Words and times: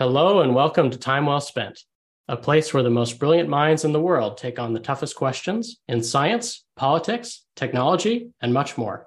Hello, 0.00 0.40
and 0.40 0.56
welcome 0.56 0.90
to 0.90 0.98
Time 0.98 1.26
Well 1.26 1.40
Spent, 1.40 1.78
a 2.26 2.36
place 2.36 2.74
where 2.74 2.82
the 2.82 2.90
most 2.90 3.20
brilliant 3.20 3.48
minds 3.48 3.84
in 3.84 3.92
the 3.92 4.00
world 4.00 4.36
take 4.36 4.58
on 4.58 4.72
the 4.72 4.80
toughest 4.80 5.14
questions 5.14 5.78
in 5.86 6.02
science, 6.02 6.64
politics, 6.74 7.44
technology, 7.54 8.30
and 8.40 8.52
much 8.52 8.76
more. 8.76 9.06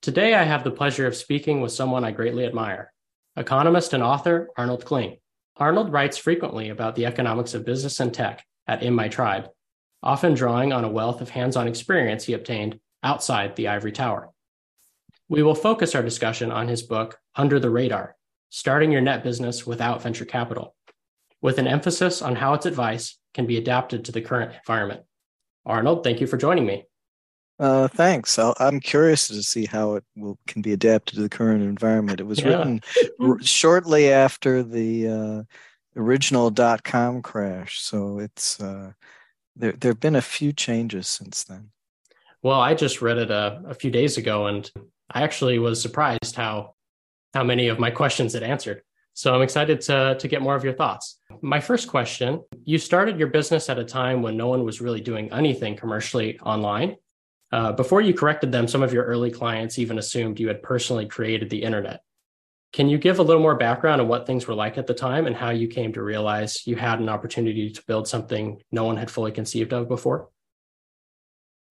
Today, 0.00 0.34
I 0.34 0.42
have 0.42 0.64
the 0.64 0.72
pleasure 0.72 1.06
of 1.06 1.14
speaking 1.14 1.60
with 1.60 1.70
someone 1.70 2.02
I 2.02 2.10
greatly 2.10 2.44
admire 2.44 2.92
economist 3.36 3.92
and 3.92 4.02
author 4.02 4.48
Arnold 4.56 4.84
Kling. 4.84 5.18
Arnold 5.56 5.92
writes 5.92 6.18
frequently 6.18 6.70
about 6.70 6.96
the 6.96 7.06
economics 7.06 7.54
of 7.54 7.64
business 7.64 8.00
and 8.00 8.12
tech 8.12 8.44
at 8.66 8.82
In 8.82 8.94
My 8.94 9.06
Tribe, 9.06 9.50
often 10.02 10.34
drawing 10.34 10.72
on 10.72 10.82
a 10.82 10.90
wealth 10.90 11.20
of 11.20 11.30
hands 11.30 11.54
on 11.54 11.68
experience 11.68 12.24
he 12.24 12.32
obtained 12.32 12.80
outside 13.04 13.54
the 13.54 13.68
ivory 13.68 13.92
tower. 13.92 14.30
We 15.28 15.44
will 15.44 15.54
focus 15.54 15.94
our 15.94 16.02
discussion 16.02 16.50
on 16.50 16.66
his 16.66 16.82
book, 16.82 17.20
Under 17.36 17.60
the 17.60 17.70
Radar 17.70 18.16
starting 18.52 18.92
your 18.92 19.00
net 19.00 19.24
business 19.24 19.66
without 19.66 20.02
venture 20.02 20.26
capital, 20.26 20.76
with 21.40 21.58
an 21.58 21.66
emphasis 21.66 22.20
on 22.20 22.36
how 22.36 22.52
its 22.52 22.66
advice 22.66 23.18
can 23.32 23.46
be 23.46 23.56
adapted 23.56 24.04
to 24.04 24.12
the 24.12 24.20
current 24.20 24.52
environment. 24.54 25.00
Arnold, 25.64 26.04
thank 26.04 26.20
you 26.20 26.26
for 26.26 26.36
joining 26.36 26.66
me. 26.66 26.84
Uh, 27.58 27.88
thanks. 27.88 28.38
i 28.38 28.52
am 28.60 28.78
curious 28.78 29.26
to 29.28 29.42
see 29.42 29.64
how 29.64 29.94
it 29.94 30.04
will 30.16 30.38
can 30.46 30.60
be 30.60 30.74
adapted 30.74 31.14
to 31.14 31.22
the 31.22 31.30
current 31.30 31.62
environment. 31.62 32.20
It 32.20 32.26
was 32.26 32.40
yeah. 32.40 32.48
written 32.48 32.80
r- 33.20 33.40
shortly 33.40 34.12
after 34.12 34.62
the 34.62 35.08
uh, 35.08 35.42
original 35.96 36.50
dot 36.50 36.84
com 36.84 37.22
crash, 37.22 37.80
so 37.80 38.18
it's 38.18 38.60
uh, 38.60 38.92
there. 39.56 39.72
There 39.72 39.92
have 39.92 40.00
been 40.00 40.16
a 40.16 40.22
few 40.22 40.52
changes 40.52 41.08
since 41.08 41.44
then. 41.44 41.70
Well, 42.42 42.60
I 42.60 42.74
just 42.74 43.00
read 43.00 43.18
it 43.18 43.30
a, 43.30 43.62
a 43.66 43.74
few 43.74 43.90
days 43.90 44.18
ago, 44.18 44.48
and 44.48 44.70
I 45.10 45.22
actually 45.22 45.58
was 45.58 45.80
surprised 45.80 46.34
how 46.34 46.71
how 47.34 47.44
many 47.44 47.68
of 47.68 47.78
my 47.78 47.90
questions 47.90 48.34
it 48.34 48.42
answered. 48.42 48.82
So 49.14 49.34
I'm 49.34 49.42
excited 49.42 49.80
to, 49.82 50.16
to 50.18 50.28
get 50.28 50.40
more 50.40 50.54
of 50.54 50.64
your 50.64 50.72
thoughts. 50.72 51.18
My 51.42 51.60
first 51.60 51.88
question 51.88 52.42
you 52.64 52.78
started 52.78 53.18
your 53.18 53.28
business 53.28 53.68
at 53.68 53.78
a 53.78 53.84
time 53.84 54.22
when 54.22 54.36
no 54.36 54.48
one 54.48 54.64
was 54.64 54.80
really 54.80 55.00
doing 55.00 55.32
anything 55.32 55.76
commercially 55.76 56.38
online. 56.40 56.96
Uh, 57.50 57.72
before 57.72 58.00
you 58.00 58.14
corrected 58.14 58.50
them, 58.50 58.66
some 58.66 58.82
of 58.82 58.92
your 58.92 59.04
early 59.04 59.30
clients 59.30 59.78
even 59.78 59.98
assumed 59.98 60.40
you 60.40 60.48
had 60.48 60.62
personally 60.62 61.06
created 61.06 61.50
the 61.50 61.62
internet. 61.62 62.00
Can 62.72 62.88
you 62.88 62.96
give 62.96 63.18
a 63.18 63.22
little 63.22 63.42
more 63.42 63.54
background 63.54 64.00
on 64.00 64.08
what 64.08 64.26
things 64.26 64.46
were 64.46 64.54
like 64.54 64.78
at 64.78 64.86
the 64.86 64.94
time 64.94 65.26
and 65.26 65.36
how 65.36 65.50
you 65.50 65.68
came 65.68 65.92
to 65.92 66.02
realize 66.02 66.66
you 66.66 66.76
had 66.76 67.00
an 67.00 67.10
opportunity 67.10 67.70
to 67.70 67.82
build 67.86 68.08
something 68.08 68.62
no 68.70 68.84
one 68.84 68.96
had 68.96 69.10
fully 69.10 69.32
conceived 69.32 69.74
of 69.74 69.88
before? 69.88 70.30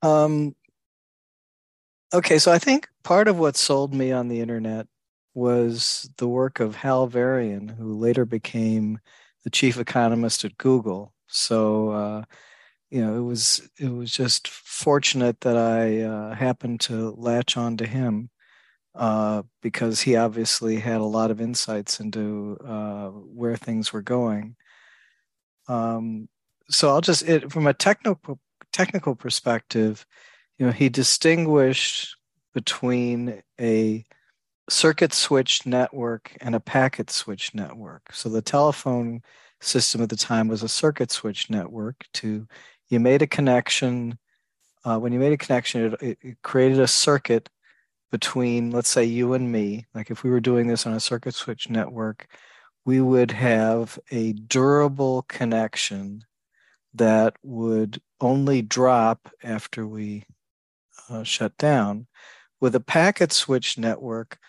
Um, 0.04 0.56
okay, 2.14 2.38
so 2.38 2.52
I 2.52 2.60
think 2.60 2.88
part 3.02 3.28
of 3.28 3.40
what 3.40 3.56
sold 3.56 3.96
me 3.96 4.12
on 4.12 4.28
the 4.28 4.42
internet 4.42 4.86
was 5.34 6.10
the 6.18 6.28
work 6.28 6.60
of 6.60 6.76
Hal 6.76 7.08
Varian, 7.08 7.68
who 7.68 7.94
later 7.94 8.26
became 8.26 9.00
the 9.44 9.50
chief 9.50 9.78
economist 9.78 10.46
at 10.46 10.58
Google. 10.58 11.14
So, 11.28 11.90
uh, 11.90 12.24
you 12.90 13.04
know, 13.04 13.16
it 13.16 13.22
was 13.22 13.70
it 13.80 13.90
was 13.90 14.12
just 14.12 14.48
fortunate 14.48 15.42
that 15.42 15.58
I 15.58 16.02
uh, 16.02 16.36
happened 16.36 16.82
to 16.82 17.12
latch 17.12 17.56
on 17.56 17.78
to 17.78 17.88
him 17.88 18.30
uh, 18.96 19.44
because 19.62 20.02
he 20.02 20.18
obviously 20.18 20.78
had 20.78 21.00
a 21.00 21.06
lot 21.06 21.32
of 21.32 21.40
insights 21.40 22.00
into 22.00 22.58
uh, 22.66 23.08
where 23.10 23.56
things 23.56 23.94
were 23.94 24.02
going. 24.02 24.56
Um, 25.68 26.28
so 26.70 26.90
I'll 26.90 27.02
just 27.02 27.24
it, 27.24 27.52
from 27.52 27.68
a 27.68 27.74
technical 27.74 28.20
technical 28.74 29.16
perspective, 29.16 30.06
you 30.58 30.66
know, 30.66 30.72
he 30.72 30.90
distinguished 30.90 32.16
between 32.54 33.42
a 33.60 34.04
circuit 34.72 35.14
switch 35.14 35.66
network 35.66 36.36
and 36.42 36.56
a 36.56 36.60
packet 36.60 37.10
switch 37.10 37.54
network. 37.54 38.14
So 38.14 38.30
the 38.30 38.42
telephone 38.42 39.22
system 39.60 40.02
at 40.02 40.10
the 40.10 40.16
time 40.16 40.48
was 40.48 40.64
a 40.64 40.70
circuit 40.70 41.12
switch 41.12 41.50
network. 41.50 42.06
To 42.16 42.48
you 42.90 43.00
made 43.00 43.22
a 43.22 43.28
connection. 43.28 44.18
Uh, 44.84 44.98
when 44.98 45.14
you 45.14 45.20
made 45.20 45.34
a 45.34 45.38
connection, 45.38 45.96
it, 46.02 46.18
it 46.22 46.42
created 46.42 46.80
a 46.80 46.88
circuit 46.88 47.50
between, 48.12 48.72
let's 48.72 48.90
say, 48.90 49.04
you 49.04 49.34
and 49.34 49.52
me. 49.52 49.86
Like 49.94 50.10
if 50.10 50.24
we 50.24 50.32
were 50.32 50.40
doing 50.40 50.68
this 50.68 50.88
on 50.88 50.94
a 50.94 51.00
circuit 51.00 51.36
switch 51.36 51.70
network, 51.70 52.28
we 52.86 53.00
would 53.02 53.32
have 53.32 54.00
a 54.10 54.34
durable 54.34 55.24
connection 55.24 56.24
that 56.94 57.36
would 57.44 58.02
only 58.20 58.62
drop 58.62 59.30
after 59.44 59.86
we 59.86 60.26
uh, 61.10 61.24
shut 61.24 61.56
down. 61.58 62.08
With 62.60 62.76
a 62.76 62.80
packet 62.80 63.32
switch 63.32 63.78
network, 63.78 64.40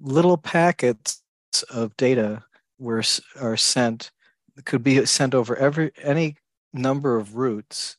little 0.00 0.36
packets 0.36 1.22
of 1.70 1.96
data 1.96 2.44
were 2.78 3.02
are 3.40 3.56
sent 3.56 4.10
could 4.64 4.82
be 4.82 5.04
sent 5.06 5.34
over 5.34 5.56
every 5.56 5.92
any 6.02 6.36
number 6.72 7.16
of 7.16 7.36
routes 7.36 7.96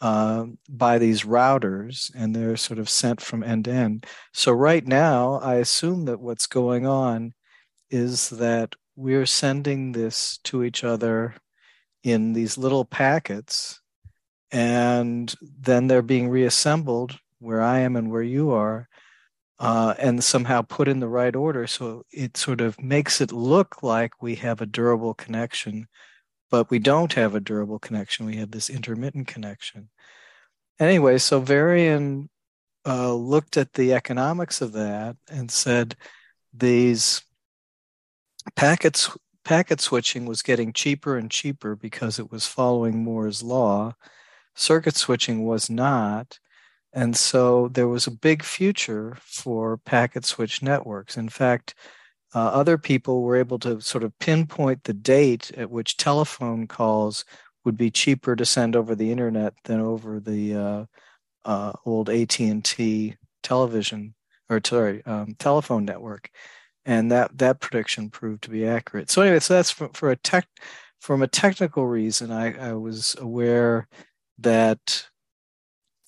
uh, 0.00 0.46
by 0.68 0.98
these 0.98 1.22
routers, 1.22 2.10
and 2.14 2.34
they're 2.34 2.56
sort 2.56 2.78
of 2.78 2.88
sent 2.88 3.20
from 3.20 3.42
end 3.42 3.64
to 3.64 3.72
end. 3.72 4.06
So 4.32 4.52
right 4.52 4.86
now, 4.86 5.34
I 5.36 5.56
assume 5.56 6.04
that 6.04 6.20
what's 6.20 6.46
going 6.46 6.86
on 6.86 7.32
is 7.90 8.30
that 8.30 8.74
we're 8.94 9.26
sending 9.26 9.92
this 9.92 10.38
to 10.44 10.64
each 10.64 10.84
other 10.84 11.34
in 12.02 12.32
these 12.32 12.58
little 12.58 12.84
packets, 12.84 13.80
and 14.50 15.34
then 15.40 15.86
they're 15.86 16.02
being 16.02 16.28
reassembled 16.28 17.18
where 17.38 17.62
I 17.62 17.80
am 17.80 17.96
and 17.96 18.10
where 18.10 18.22
you 18.22 18.50
are 18.52 18.88
uh, 19.58 19.94
and 19.98 20.22
somehow 20.22 20.62
put 20.62 20.88
in 20.88 21.00
the 21.00 21.08
right 21.08 21.34
order. 21.34 21.66
So 21.66 22.04
it 22.10 22.36
sort 22.36 22.60
of 22.60 22.80
makes 22.80 23.20
it 23.20 23.32
look 23.32 23.82
like 23.82 24.22
we 24.22 24.34
have 24.36 24.60
a 24.60 24.66
durable 24.66 25.14
connection, 25.14 25.86
but 26.50 26.70
we 26.70 26.78
don't 26.78 27.12
have 27.14 27.34
a 27.34 27.40
durable 27.40 27.78
connection. 27.78 28.26
We 28.26 28.36
have 28.36 28.50
this 28.50 28.68
intermittent 28.70 29.28
connection. 29.28 29.88
Anyway, 30.78 31.18
so 31.18 31.40
Varian 31.40 32.28
uh, 32.86 33.14
looked 33.14 33.56
at 33.56 33.72
the 33.72 33.94
economics 33.94 34.60
of 34.60 34.72
that 34.72 35.16
and 35.28 35.50
said 35.50 35.96
these 36.52 37.22
packets 38.54 39.10
packet 39.44 39.80
switching 39.80 40.26
was 40.26 40.42
getting 40.42 40.72
cheaper 40.72 41.16
and 41.16 41.30
cheaper 41.30 41.76
because 41.76 42.18
it 42.18 42.32
was 42.32 42.46
following 42.46 43.04
Moore's 43.04 43.44
law. 43.44 43.94
Circuit 44.56 44.96
switching 44.96 45.44
was 45.44 45.70
not. 45.70 46.40
And 46.96 47.14
so 47.14 47.68
there 47.68 47.88
was 47.88 48.06
a 48.06 48.10
big 48.10 48.42
future 48.42 49.18
for 49.20 49.76
packet 49.76 50.24
switch 50.24 50.62
networks. 50.62 51.18
In 51.18 51.28
fact, 51.28 51.74
uh, 52.34 52.38
other 52.38 52.78
people 52.78 53.22
were 53.22 53.36
able 53.36 53.58
to 53.60 53.82
sort 53.82 54.02
of 54.02 54.18
pinpoint 54.18 54.84
the 54.84 54.94
date 54.94 55.52
at 55.58 55.70
which 55.70 55.98
telephone 55.98 56.66
calls 56.66 57.26
would 57.66 57.76
be 57.76 57.90
cheaper 57.90 58.34
to 58.34 58.46
send 58.46 58.74
over 58.74 58.94
the 58.94 59.12
internet 59.12 59.52
than 59.64 59.78
over 59.78 60.20
the 60.20 60.54
uh, 60.54 60.84
uh, 61.44 61.72
old 61.84 62.08
AT&T 62.08 63.14
television 63.42 64.14
or 64.48 64.60
sorry 64.64 65.04
um, 65.04 65.34
telephone 65.38 65.84
network, 65.84 66.30
and 66.86 67.10
that 67.12 67.36
that 67.36 67.60
prediction 67.60 68.08
proved 68.08 68.42
to 68.44 68.50
be 68.50 68.66
accurate. 68.66 69.10
So 69.10 69.20
anyway, 69.20 69.40
so 69.40 69.54
that's 69.54 69.70
for, 69.70 69.90
for 69.92 70.10
a 70.10 70.16
tech 70.16 70.46
from 71.00 71.22
a 71.22 71.28
technical 71.28 71.86
reason. 71.86 72.30
I, 72.30 72.70
I 72.70 72.72
was 72.72 73.16
aware 73.18 73.86
that 74.38 75.06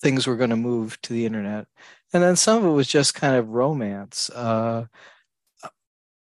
things 0.01 0.27
were 0.27 0.35
going 0.35 0.49
to 0.49 0.55
move 0.55 0.99
to 1.01 1.13
the 1.13 1.25
internet. 1.25 1.67
And 2.13 2.23
then 2.23 2.35
some 2.35 2.59
of 2.59 2.65
it 2.65 2.73
was 2.73 2.87
just 2.87 3.15
kind 3.15 3.35
of 3.35 3.49
romance. 3.49 4.29
Uh, 4.29 4.85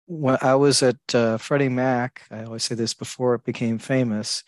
when 0.07 0.37
I 0.41 0.55
was 0.55 0.83
at 0.83 0.97
uh, 1.13 1.37
Freddie 1.37 1.69
Mac, 1.69 2.23
I 2.29 2.43
always 2.43 2.63
say 2.63 2.75
this 2.75 2.93
before 2.93 3.35
it 3.35 3.43
became 3.43 3.79
famous, 3.79 4.43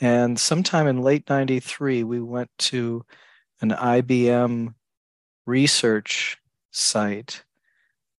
and 0.00 0.38
sometime 0.38 0.86
in 0.86 1.02
late 1.02 1.28
93, 1.28 2.04
we 2.04 2.20
went 2.20 2.50
to 2.58 3.04
an 3.60 3.70
IBM 3.70 4.74
research 5.46 6.38
site, 6.70 7.44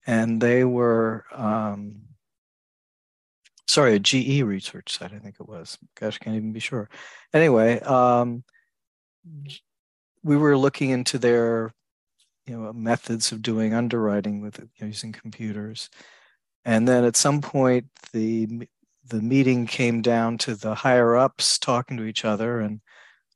and 0.08 0.40
they 0.40 0.64
were, 0.64 1.26
um, 1.34 2.02
sorry, 3.68 3.96
a 3.96 4.00
GE 4.00 4.42
research 4.44 4.98
site, 4.98 5.12
I 5.12 5.20
think 5.20 5.36
it 5.40 5.50
was. 5.50 5.78
Gosh, 6.00 6.18
I 6.22 6.24
can't 6.24 6.38
even 6.38 6.54
be 6.54 6.60
sure. 6.60 6.90
Anyway, 7.34 7.80
um, 7.82 8.44
we 10.26 10.36
were 10.38 10.58
looking 10.58 10.90
into 10.90 11.20
their 11.20 11.72
you 12.48 12.58
know 12.58 12.74
methods 12.74 13.32
of 13.32 13.44
doing 13.44 13.74
underwriting 13.74 14.42
with 14.42 14.60
you 14.60 14.68
know, 14.82 14.88
using 14.88 15.12
computers. 15.12 15.90
And 16.66 16.88
then 16.88 17.06
at 17.06 17.16
some 17.16 17.42
point 17.42 17.86
the 18.12 18.68
the 19.08 19.22
meeting 19.22 19.68
came 19.68 20.02
down 20.02 20.40
to 20.40 20.56
the 20.56 20.74
higher 20.76 21.16
ups 21.16 21.60
talking 21.60 21.96
to 21.98 22.06
each 22.06 22.26
other. 22.26 22.60
And 22.60 22.82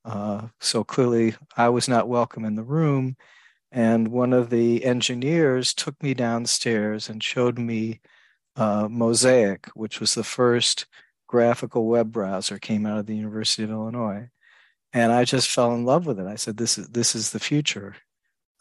uh, 0.03 0.47
so 0.59 0.83
clearly 0.83 1.36
i 1.57 1.69
was 1.69 1.88
not 1.88 2.09
welcome 2.09 2.44
in 2.45 2.56
the 2.56 2.63
room. 2.63 3.15
And 3.71 4.07
one 4.09 4.33
of 4.33 4.50
the 4.50 4.83
engineers 4.83 5.74
took 5.75 6.01
me 6.01 6.15
downstairs 6.15 7.07
and 7.09 7.24
showed 7.24 7.59
me 7.59 8.01
uh, 8.56 8.88
mosaic 8.89 9.68
which 9.75 10.00
was 10.00 10.15
the 10.15 10.24
first 10.24 10.88
graphical 11.27 11.86
web 11.88 12.12
browser 12.12 12.57
came 12.57 12.86
out 12.88 12.97
of 12.97 13.06
the 13.06 13.15
university 13.15 13.63
of 13.63 13.69
illinois 13.69 14.30
and 14.94 15.12
I 15.12 15.25
just 15.25 15.50
fell 15.50 15.74
in 15.74 15.86
love 15.86 16.06
with 16.06 16.19
it. 16.19 16.27
I 16.27 16.36
said, 16.36 16.57
"This 16.57 16.77
is 16.77 16.88
this 16.89 17.15
is 17.15 17.31
the 17.31 17.39
future." 17.39 17.95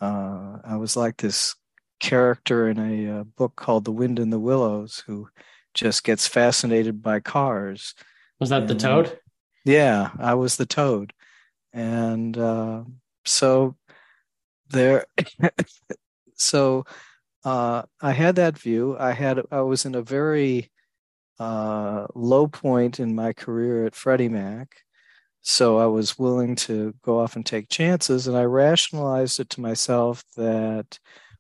Uh, 0.01 0.59
I 0.65 0.77
was 0.77 0.97
like 0.97 1.17
this 1.17 1.55
character 2.01 2.69
in 2.69 2.79
a, 2.79 3.21
uh, 3.21 3.25
book 3.25 3.57
called 3.57 3.85
"The 3.85 3.93
Wind 3.93 4.19
in 4.19 4.31
the 4.31 4.39
Willows," 4.39 5.03
who 5.07 5.29
just 5.75 6.05
gets 6.05 6.27
fascinated 6.27 7.03
by 7.03 7.21
cars. 7.21 7.95
Was 8.41 8.51
that 8.51 8.63
and, 8.63 8.71
the 8.71 8.75
toad? 8.75 9.19
Yeah, 9.65 10.11
I 10.19 10.35
was 10.35 10.57
the 10.57 10.67
toad. 10.67 11.13
And 11.73 12.37
uh, 12.37 12.85
so 13.25 13.77
there, 14.71 15.07
so 16.35 16.85
uh, 17.45 17.83
I 18.01 18.13
had 18.13 18.37
that 18.37 18.59
view. 18.59 18.97
I 18.99 19.13
had, 19.13 19.41
I 19.51 19.61
was 19.61 19.85
in 19.85 19.95
a 19.95 20.03
very 20.03 20.71
uh, 21.39 22.07
low 22.15 22.49
point 22.49 22.99
in 23.01 23.15
my 23.15 23.33
career 23.33 23.87
at 23.87 23.95
Freddie 23.95 24.29
Mac. 24.29 24.83
So 25.51 25.79
I 25.79 25.87
was 25.87 26.19
willing 26.19 26.57
to 26.57 26.95
go 27.03 27.21
off 27.21 27.35
and 27.35 27.45
take 27.45 27.71
chances. 27.71 28.27
And 28.27 28.37
I 28.37 28.43
rationalized 28.43 29.41
it 29.41 29.49
to 29.51 29.63
myself 29.63 30.23
that, 30.37 30.99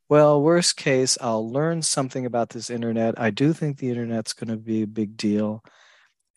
well, 0.08 0.40
worst 0.40 0.78
case, 0.78 1.18
I'll 1.20 1.52
learn 1.52 1.82
something 1.82 2.24
about 2.24 2.48
this 2.48 2.70
internet. 2.70 3.20
I 3.20 3.28
do 3.28 3.52
think 3.52 3.76
the 3.76 3.90
internet's 3.90 4.32
going 4.32 4.48
to 4.48 4.56
be 4.56 4.80
a 4.80 4.86
big 4.86 5.18
deal. 5.18 5.62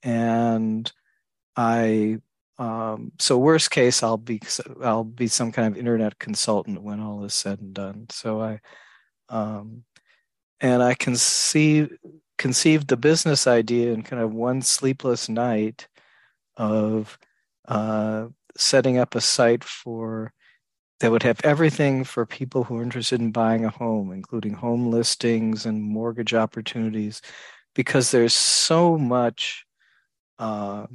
And 0.03 0.91
I, 1.55 2.17
um, 2.57 3.13
so 3.19 3.37
worst 3.37 3.71
case, 3.71 4.03
I'll 4.03 4.17
be, 4.17 4.41
I'll 4.83 5.05
be 5.05 5.27
some 5.27 5.53
kind 5.53 5.73
of 5.73 5.79
internet 5.79 6.19
consultant 6.19 6.83
when 6.83 6.99
all 6.99 7.23
is 7.23 7.33
said 7.33 7.61
and 7.61 7.73
done. 7.73 8.07
So 8.09 8.41
I, 8.41 8.59
um, 9.29 9.85
and 10.59 10.83
I 10.83 10.93
can 10.93 11.15
see 11.15 11.87
conceived 12.37 12.89
the 12.89 12.97
business 12.97 13.47
idea 13.47 13.93
in 13.93 14.03
kind 14.03 14.21
of 14.21 14.33
one 14.33 14.61
sleepless 14.61 15.29
night 15.29 15.87
of 16.57 17.17
uh, 17.67 18.27
setting 18.57 18.97
up 18.97 19.15
a 19.15 19.21
site 19.21 19.63
for 19.63 20.33
that 20.99 21.11
would 21.11 21.23
have 21.23 21.41
everything 21.43 22.03
for 22.03 22.25
people 22.25 22.63
who 22.63 22.77
are 22.77 22.83
interested 22.83 23.19
in 23.19 23.31
buying 23.31 23.65
a 23.65 23.69
home, 23.69 24.11
including 24.11 24.53
home 24.53 24.91
listings 24.91 25.65
and 25.65 25.81
mortgage 25.81 26.33
opportunities, 26.33 27.21
because 27.73 28.11
there's 28.11 28.35
so 28.35 28.97
much 28.97 29.65
uh, 30.37 30.85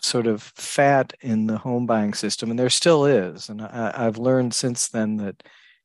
sort 0.00 0.26
of 0.26 0.42
fat 0.42 1.14
in 1.22 1.46
the 1.46 1.56
home 1.56 1.86
buying 1.86 2.12
system, 2.12 2.50
and 2.50 2.58
there 2.58 2.70
still 2.70 3.06
is. 3.06 3.48
And 3.48 3.62
I, 3.62 3.92
I've 3.94 4.18
learned 4.18 4.54
since 4.54 4.88
then 4.88 5.16
that 5.16 5.42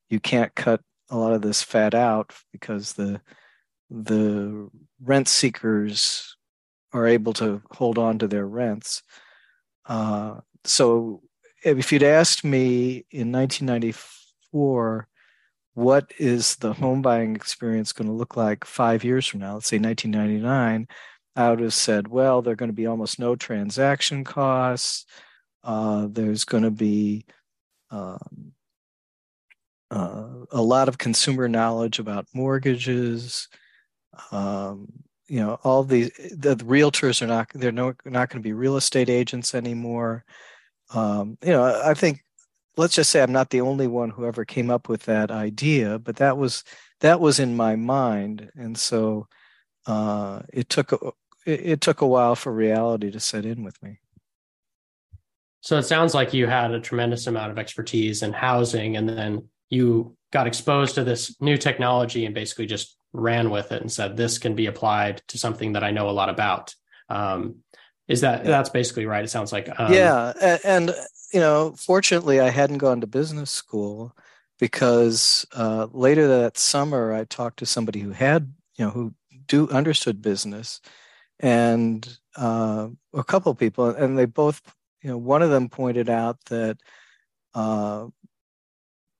you 0.09 0.19
can't 0.19 0.53
cut 0.55 0.81
a 1.09 1.17
lot 1.17 1.33
of 1.33 1.41
this 1.41 1.63
fat 1.63 1.93
out 1.93 2.33
because 2.51 2.93
the 2.93 3.21
the 3.89 4.69
rent 5.01 5.27
seekers 5.27 6.35
are 6.93 7.07
able 7.07 7.33
to 7.33 7.61
hold 7.71 7.97
on 7.97 8.19
to 8.19 8.27
their 8.27 8.45
rents. 8.45 9.01
Uh, 9.89 10.39
so 10.63 11.21
if 11.65 11.91
you'd 11.91 12.03
asked 12.03 12.45
me 12.45 13.05
in 13.11 13.31
1994, 13.31 15.07
what 15.73 16.11
is 16.19 16.55
the 16.57 16.73
home 16.73 17.01
buying 17.01 17.35
experience 17.35 17.91
going 17.91 18.07
to 18.07 18.13
look 18.13 18.37
like 18.37 18.65
five 18.65 19.03
years 19.03 19.25
from 19.25 19.41
now? 19.41 19.55
Let's 19.55 19.67
say 19.67 19.79
1999. 19.79 20.87
I 21.35 21.49
would 21.49 21.59
have 21.59 21.73
said, 21.73 22.07
well, 22.07 22.41
there 22.41 22.53
are 22.53 22.57
going 22.57 22.69
to 22.69 22.73
be 22.73 22.85
almost 22.85 23.19
no 23.19 23.35
transaction 23.35 24.23
costs. 24.23 25.05
Uh, 25.63 26.07
there's 26.09 26.45
going 26.45 26.63
to 26.63 26.71
be 26.71 27.25
um, 27.91 28.53
uh, 29.89 30.27
a 30.51 30.61
lot 30.61 30.87
of 30.87 30.97
consumer 30.97 31.47
knowledge 31.47 31.99
about 31.99 32.27
mortgages 32.33 33.47
um, 34.31 34.91
you 35.29 35.39
know 35.39 35.59
all 35.63 35.83
these 35.83 36.11
the, 36.35 36.55
realtors 36.57 37.21
are 37.21 37.27
not 37.27 37.49
they're 37.53 37.71
no, 37.71 37.93
not 38.05 38.29
going 38.29 38.41
to 38.41 38.47
be 38.47 38.53
real 38.53 38.77
estate 38.77 39.09
agents 39.09 39.53
anymore. 39.55 40.25
Um, 40.93 41.37
you 41.43 41.51
know 41.51 41.81
i 41.85 41.93
think 41.93 42.23
let's 42.75 42.95
just 42.95 43.11
say 43.11 43.21
i'm 43.21 43.31
not 43.31 43.51
the 43.51 43.61
only 43.61 43.85
one 43.85 44.09
who 44.09 44.25
ever 44.25 44.43
came 44.43 44.71
up 44.71 44.89
with 44.89 45.03
that 45.03 45.29
idea 45.29 45.99
but 45.99 46.15
that 46.15 46.35
was 46.35 46.63
that 47.01 47.19
was 47.19 47.39
in 47.39 47.55
my 47.55 47.75
mind. 47.75 48.51
And 48.55 48.77
so 48.77 49.27
uh, 49.85 50.41
it 50.51 50.69
took 50.69 50.91
a, 50.91 50.97
it, 51.45 51.61
it 51.65 51.81
took 51.81 52.01
a 52.01 52.07
while 52.07 52.35
for 52.35 52.51
reality 52.51 53.11
to 53.11 53.19
set 53.19 53.45
in 53.45 53.63
with 53.63 53.81
me. 53.81 53.99
So 55.61 55.77
it 55.77 55.83
sounds 55.83 56.13
like 56.13 56.33
you 56.33 56.47
had 56.47 56.71
a 56.71 56.79
tremendous 56.79 57.27
amount 57.27 57.51
of 57.51 57.57
expertise 57.57 58.23
in 58.23 58.31
housing 58.31 58.95
and 58.95 59.07
then 59.07 59.49
you 59.69 60.15
got 60.31 60.47
exposed 60.47 60.95
to 60.95 61.03
this 61.03 61.35
new 61.41 61.57
technology 61.57 62.25
and 62.25 62.33
basically 62.33 62.65
just 62.65 62.97
ran 63.13 63.49
with 63.49 63.71
it 63.71 63.81
and 63.81 63.91
said 63.91 64.15
this 64.15 64.37
can 64.37 64.55
be 64.55 64.67
applied 64.67 65.21
to 65.27 65.37
something 65.37 65.73
that 65.73 65.83
I 65.83 65.91
know 65.91 66.09
a 66.09 66.11
lot 66.11 66.29
about. 66.29 66.75
Um, 67.09 67.57
is 68.07 68.21
that 68.21 68.43
that's 68.43 68.69
basically 68.69 69.05
right? 69.05 69.23
It 69.23 69.29
sounds 69.29 69.51
like 69.51 69.69
um, 69.79 69.93
yeah, 69.93 70.33
and, 70.41 70.59
and, 70.63 70.95
you 71.31 71.39
know, 71.39 71.73
fortunately, 71.77 72.39
I 72.39 72.49
hadn't 72.49 72.79
gone 72.79 73.01
to 73.01 73.07
business 73.07 73.51
school 73.51 74.15
because 74.59 75.45
uh, 75.55 75.87
later 75.91 76.27
that 76.27 76.57
summer 76.57 77.13
I 77.13 77.25
talked 77.25 77.59
to 77.59 77.65
somebody 77.67 77.99
who 77.99 78.11
had 78.11 78.51
you 78.77 78.85
know 78.85 78.91
who 78.91 79.13
do 79.45 79.69
understood 79.69 80.23
business, 80.23 80.81
and 81.39 82.17
uh, 82.35 82.87
a 83.13 83.23
couple 83.23 83.53
people, 83.53 83.89
and 83.89 84.17
they 84.17 84.25
both 84.25 84.61
you 85.03 85.11
know 85.11 85.17
one 85.17 85.43
of 85.43 85.51
them 85.51 85.69
pointed 85.69 86.09
out 86.09 86.43
that 86.45 86.77
uh, 87.53 88.07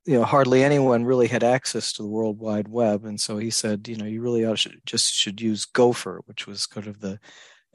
you 0.06 0.14
know 0.14 0.24
hardly 0.24 0.64
anyone 0.64 1.06
really 1.06 1.28
had 1.28 1.44
access 1.44 1.94
to 1.94 2.02
the 2.02 2.08
world 2.08 2.40
wide 2.40 2.68
web 2.68 3.06
and 3.06 3.20
so 3.20 3.38
he 3.38 3.50
said 3.50 3.88
you 3.88 3.96
know 3.96 4.06
you 4.06 4.22
really 4.22 4.46
ought 4.46 4.58
to 4.58 4.72
just 4.86 5.14
should 5.14 5.42
use 5.42 5.66
gopher 5.66 6.22
which 6.26 6.48
was 6.48 6.66
kind 6.66 6.88
of 6.88 7.00
the 7.00 7.20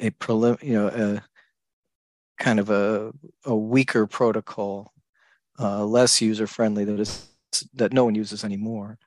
a 0.00 0.10
prelim 0.10 0.60
you 0.62 0.74
know 0.74 0.88
a 0.88 1.22
kind 2.38 2.58
of 2.58 2.70
a, 2.70 3.12
a 3.44 3.54
weaker 3.54 4.06
protocol 4.06 4.92
uh, 5.58 5.84
less 5.84 6.20
user 6.20 6.46
friendly 6.46 6.84
that 6.84 6.98
is 6.98 7.28
that 7.74 7.92
no 7.92 8.04
one 8.04 8.16
uses 8.16 8.42
anymore. 8.42 8.98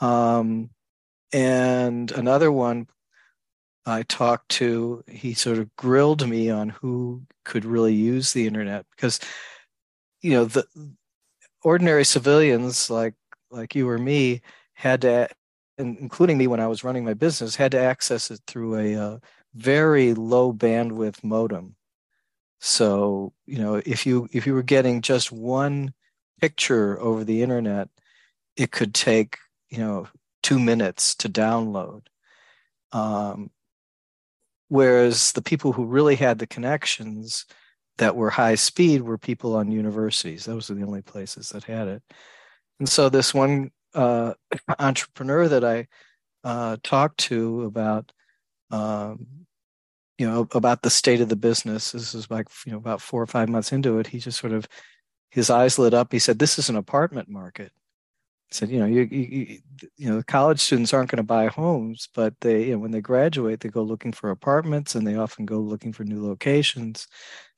Um, 0.00 0.70
and 1.32 2.10
another 2.12 2.52
one 2.52 2.86
i 3.86 4.02
talked 4.04 4.48
to 4.48 5.02
he 5.08 5.34
sort 5.34 5.58
of 5.58 5.74
grilled 5.76 6.26
me 6.26 6.48
on 6.48 6.68
who 6.70 7.22
could 7.44 7.64
really 7.64 7.92
use 7.92 8.32
the 8.32 8.46
internet 8.46 8.86
because 8.94 9.18
you 10.22 10.30
know 10.30 10.44
the 10.44 10.64
ordinary 11.64 12.04
civilians 12.04 12.90
like 12.90 13.14
like 13.50 13.74
you 13.74 13.88
or 13.88 13.98
me 13.98 14.42
had 14.74 15.00
to 15.02 15.28
including 15.78 16.38
me 16.38 16.46
when 16.46 16.60
I 16.60 16.68
was 16.68 16.84
running 16.84 17.04
my 17.04 17.14
business 17.14 17.56
had 17.56 17.72
to 17.72 17.80
access 17.80 18.30
it 18.30 18.40
through 18.46 18.76
a 18.76 18.94
uh, 18.96 19.18
very 19.54 20.14
low 20.14 20.52
bandwidth 20.52 21.24
modem. 21.24 21.76
So 22.60 23.32
you 23.46 23.58
know 23.58 23.82
if 23.86 24.06
you 24.06 24.28
if 24.32 24.46
you 24.46 24.54
were 24.54 24.62
getting 24.62 25.02
just 25.02 25.32
one 25.32 25.94
picture 26.40 27.00
over 27.00 27.24
the 27.24 27.42
internet 27.42 27.88
it 28.56 28.70
could 28.72 28.94
take 28.94 29.38
you 29.70 29.78
know 29.78 30.08
two 30.42 30.58
minutes 30.60 31.14
to 31.16 31.28
download. 31.28 32.02
Um, 32.92 33.50
whereas 34.68 35.32
the 35.32 35.42
people 35.42 35.72
who 35.72 35.84
really 35.84 36.16
had 36.16 36.38
the 36.38 36.46
connections 36.46 37.46
that 37.98 38.16
were 38.16 38.30
high 38.30 38.56
speed 38.56 39.02
were 39.02 39.18
people 39.18 39.56
on 39.56 39.70
universities. 39.70 40.44
Those 40.44 40.68
were 40.68 40.74
the 40.74 40.84
only 40.84 41.02
places 41.02 41.50
that 41.50 41.64
had 41.64 41.88
it. 41.88 42.02
And 42.78 42.88
so 42.88 43.08
this 43.08 43.32
one 43.32 43.70
uh, 43.94 44.34
entrepreneur 44.78 45.48
that 45.48 45.64
I 45.64 45.86
uh, 46.42 46.76
talked 46.82 47.18
to 47.18 47.62
about, 47.62 48.12
um, 48.70 49.26
you 50.18 50.28
know, 50.28 50.48
about 50.52 50.82
the 50.82 50.90
state 50.90 51.20
of 51.20 51.28
the 51.28 51.36
business. 51.36 51.92
This 51.92 52.14
is 52.14 52.30
like 52.30 52.48
you 52.66 52.72
know 52.72 52.78
about 52.78 53.00
four 53.00 53.22
or 53.22 53.26
five 53.26 53.48
months 53.48 53.72
into 53.72 53.98
it. 53.98 54.08
He 54.08 54.18
just 54.18 54.38
sort 54.38 54.52
of 54.52 54.68
his 55.30 55.50
eyes 55.50 55.78
lit 55.78 55.94
up. 55.94 56.12
He 56.12 56.18
said, 56.18 56.38
"This 56.38 56.58
is 56.58 56.68
an 56.68 56.76
apartment 56.76 57.28
market." 57.28 57.72
Said, 58.50 58.70
you 58.70 58.78
know, 58.78 58.86
you, 58.86 59.02
you, 59.10 59.58
you 59.96 60.08
know, 60.08 60.22
college 60.22 60.60
students 60.60 60.94
aren't 60.94 61.10
going 61.10 61.16
to 61.16 61.22
buy 61.22 61.48
homes, 61.48 62.08
but 62.14 62.34
they, 62.40 62.66
you 62.66 62.72
know, 62.72 62.78
when 62.78 62.92
they 62.92 63.00
graduate, 63.00 63.60
they 63.60 63.68
go 63.68 63.82
looking 63.82 64.12
for 64.12 64.30
apartments 64.30 64.94
and 64.94 65.06
they 65.06 65.16
often 65.16 65.44
go 65.44 65.58
looking 65.58 65.92
for 65.92 66.04
new 66.04 66.24
locations. 66.24 67.08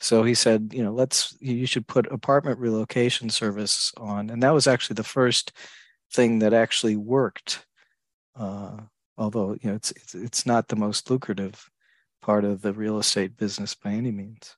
So 0.01 0.23
he 0.23 0.35
said, 0.35 0.71
you 0.73 0.83
know, 0.83 0.93
let's, 0.93 1.37
you 1.41 1.67
should 1.67 1.87
put 1.87 2.11
apartment 2.11 2.59
relocation 2.59 3.29
service 3.29 3.93
on. 3.99 4.31
And 4.31 4.43
that 4.43 4.55
was 4.55 4.67
actually 4.67 4.95
the 4.95 5.05
first 5.05 5.53
thing 6.13 6.39
that 6.39 6.55
actually 6.55 6.97
worked. 6.97 7.67
Uh, 8.35 8.79
although, 9.19 9.53
you 9.61 9.71
know, 9.71 9.75
it's, 9.75 9.91
it's, 9.91 10.15
it's 10.15 10.47
not 10.47 10.69
the 10.69 10.77
most 10.77 11.11
lucrative 11.11 11.69
part 12.23 12.45
of 12.45 12.63
the 12.63 12.73
real 12.73 12.99
estate 12.99 13.37
business 13.37 13.75
by 13.75 13.91
any 13.91 14.11
means. 14.11 14.57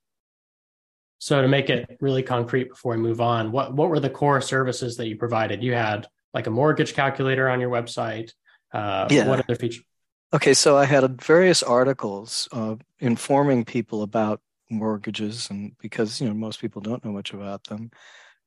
So 1.19 1.43
to 1.43 1.49
make 1.49 1.69
it 1.69 1.99
really 2.01 2.23
concrete 2.23 2.69
before 2.69 2.93
we 2.93 2.99
move 2.99 3.21
on, 3.21 3.51
what 3.51 3.75
what 3.75 3.89
were 3.89 3.99
the 3.99 4.09
core 4.09 4.41
services 4.41 4.97
that 4.97 5.09
you 5.09 5.17
provided? 5.17 5.63
You 5.65 5.75
had 5.75 6.07
like 6.35 6.47
a 6.47 6.51
mortgage 6.51 6.95
calculator 6.95 7.49
on 7.49 7.61
your 7.61 7.71
website? 7.71 8.33
Uh, 8.73 9.09
yeah. 9.11 9.27
What 9.27 9.41
other 9.41 9.55
features? 9.55 9.85
Okay, 10.33 10.53
so 10.53 10.77
I 10.77 10.85
had 10.85 11.23
various 11.23 11.63
articles 11.63 12.49
uh, 12.53 12.77
informing 12.99 13.65
people 13.65 14.03
about 14.03 14.43
mortgages, 14.71 15.49
and 15.49 15.73
because 15.81 16.21
you 16.21 16.29
know 16.29 16.35
most 16.35 16.61
people 16.61 16.83
don't 16.83 17.03
know 17.05 17.13
much 17.13 17.33
about 17.33 17.65
them, 17.65 17.91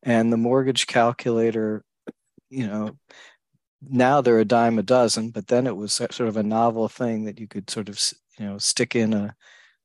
and 0.04 0.32
the 0.32 0.38
mortgage 0.38 0.86
calculator, 0.86 1.84
you 2.50 2.68
know, 2.68 2.98
now 3.82 4.22
they're 4.22 4.40
a 4.40 4.46
dime 4.46 4.78
a 4.78 4.84
dozen, 4.84 5.32
but 5.32 5.48
then 5.48 5.66
it 5.66 5.76
was 5.76 5.94
sort 5.94 6.22
of 6.22 6.38
a 6.38 6.44
novel 6.44 6.88
thing 6.88 7.26
that 7.26 7.40
you 7.40 7.48
could 7.48 7.70
sort 7.70 7.90
of 7.90 8.00
you 8.38 8.46
know 8.46 8.58
stick 8.60 8.96
in 8.96 9.14
a 9.14 9.36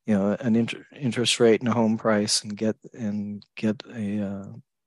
you 0.07 0.15
know 0.15 0.37
an 0.41 0.55
inter- 0.55 0.87
interest 0.95 1.41
rate 1.41 1.61
and 1.61 1.69
a 1.69 1.75
home 1.75 1.97
price 1.97 2.43
and 2.43 2.57
get 2.57 2.77
and 2.93 3.43
get 3.57 3.83
a 3.95 4.21
uh, 4.21 4.47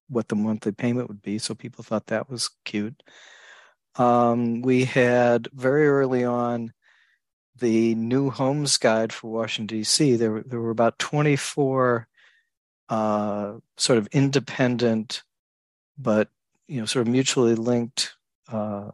what 0.10 0.28
the 0.28 0.36
monthly 0.36 0.72
payment 0.72 1.08
would 1.08 1.22
be. 1.22 1.38
So 1.38 1.54
people 1.54 1.84
thought 1.84 2.08
that 2.08 2.30
was 2.30 2.50
cute. 2.66 3.02
Um, 3.96 4.62
we 4.62 4.86
had 4.86 5.48
very 5.54 5.88
early 5.88 6.24
on 6.24 6.74
the 7.58 7.96
new 7.96 8.30
homes 8.30 8.78
guide 8.78 9.12
for 9.12 9.30
Washington 9.30 9.78
D.C., 9.78 10.16
there 10.16 10.42
there 10.46 10.62
were 10.62 10.70
about 10.70 10.98
24 11.00 12.08
uh, 12.88 13.54
sort 13.78 13.98
of 13.98 14.08
independent, 14.12 15.24
but 15.98 16.30
you 16.68 16.80
know, 16.80 16.86
sort 16.86 17.06
of 17.08 17.12
mutually 17.12 17.56
linked 17.56 18.16
uh, 18.52 18.92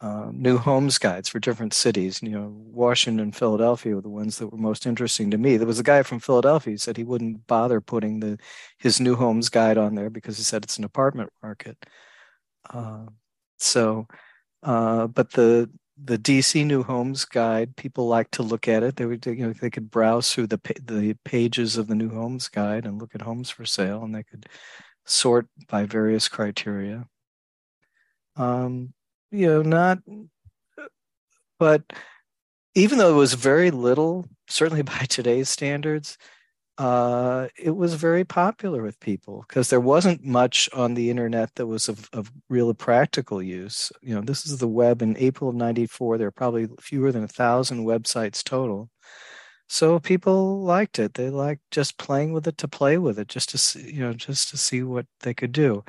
uh, 0.00 0.30
new 0.32 0.58
homes 0.58 0.98
guides 0.98 1.28
for 1.28 1.40
different 1.40 1.74
cities. 1.74 2.22
You 2.22 2.30
know, 2.30 2.52
Washington 2.52 3.20
and 3.20 3.34
Philadelphia 3.34 3.94
were 3.94 4.00
the 4.00 4.08
ones 4.08 4.38
that 4.38 4.48
were 4.48 4.58
most 4.58 4.86
interesting 4.86 5.30
to 5.30 5.38
me. 5.38 5.56
There 5.56 5.66
was 5.66 5.80
a 5.80 5.84
guy 5.84 6.02
from 6.04 6.20
Philadelphia 6.20 6.72
who 6.72 6.78
said 6.78 6.96
he 6.96 7.04
wouldn't 7.04 7.46
bother 7.46 7.80
putting 7.80 8.20
the 8.20 8.38
his 8.78 9.00
new 9.00 9.16
homes 9.16 9.48
guide 9.48 9.78
on 9.78 9.94
there 9.94 10.10
because 10.10 10.36
he 10.36 10.44
said 10.44 10.64
it's 10.64 10.78
an 10.78 10.84
apartment 10.84 11.30
market. 11.42 11.76
Uh, 12.70 13.06
so, 13.58 14.06
uh, 14.62 15.06
but 15.08 15.32
the 15.32 15.70
the 16.02 16.18
DC 16.18 16.64
New 16.64 16.82
Homes 16.84 17.24
Guide, 17.24 17.74
people 17.76 18.06
like 18.06 18.30
to 18.32 18.42
look 18.42 18.68
at 18.68 18.82
it. 18.84 18.96
They 18.96 19.06
would, 19.06 19.26
you 19.26 19.48
know, 19.48 19.52
they 19.52 19.70
could 19.70 19.90
browse 19.90 20.32
through 20.32 20.48
the 20.48 20.60
the 20.84 21.14
pages 21.24 21.76
of 21.76 21.88
the 21.88 21.94
New 21.96 22.10
Homes 22.10 22.48
Guide 22.48 22.86
and 22.86 23.00
look 23.00 23.14
at 23.14 23.22
homes 23.22 23.50
for 23.50 23.64
sale, 23.64 24.04
and 24.04 24.14
they 24.14 24.22
could 24.22 24.46
sort 25.06 25.48
by 25.68 25.84
various 25.86 26.28
criteria. 26.28 27.06
Um, 28.36 28.94
you 29.30 29.46
know, 29.46 29.62
not, 29.62 29.98
but 31.58 31.82
even 32.74 32.98
though 32.98 33.10
it 33.10 33.18
was 33.18 33.34
very 33.34 33.70
little, 33.70 34.26
certainly 34.48 34.82
by 34.94 35.06
today's 35.08 35.48
standards, 35.48 36.16
uh, 36.78 37.48
it 37.58 37.72
was 37.72 37.94
very 37.94 38.24
popular 38.24 38.82
with 38.82 39.00
people 39.00 39.44
because 39.48 39.68
there 39.68 39.80
wasn't 39.80 40.24
much 40.24 40.68
on 40.72 40.94
the 40.94 41.10
internet 41.10 41.52
that 41.56 41.66
was 41.66 41.88
of, 41.88 42.08
of 42.12 42.30
real 42.48 42.72
practical 42.72 43.42
use. 43.42 43.90
You 44.00 44.14
know, 44.14 44.20
this 44.20 44.46
is 44.46 44.58
the 44.58 44.68
web 44.68 45.02
in 45.02 45.16
April 45.16 45.50
of 45.50 45.56
94. 45.56 46.18
There 46.18 46.28
are 46.28 46.30
probably 46.30 46.68
fewer 46.80 47.10
than 47.10 47.24
a 47.24 47.28
thousand 47.28 47.84
websites 47.84 48.44
total. 48.44 48.90
So 49.68 49.98
people 49.98 50.62
liked 50.62 51.00
it. 51.00 51.14
They 51.14 51.30
liked 51.30 51.62
just 51.72 51.98
playing 51.98 52.32
with 52.32 52.46
it 52.46 52.58
to 52.58 52.68
play 52.68 52.96
with 52.96 53.18
it, 53.18 53.28
just 53.28 53.50
to 53.50 53.58
see, 53.58 53.92
you 53.92 54.00
know, 54.00 54.12
just 54.12 54.48
to 54.50 54.56
see 54.56 54.84
what 54.84 55.06
they 55.20 55.34
could 55.34 55.52
do. 55.52 55.84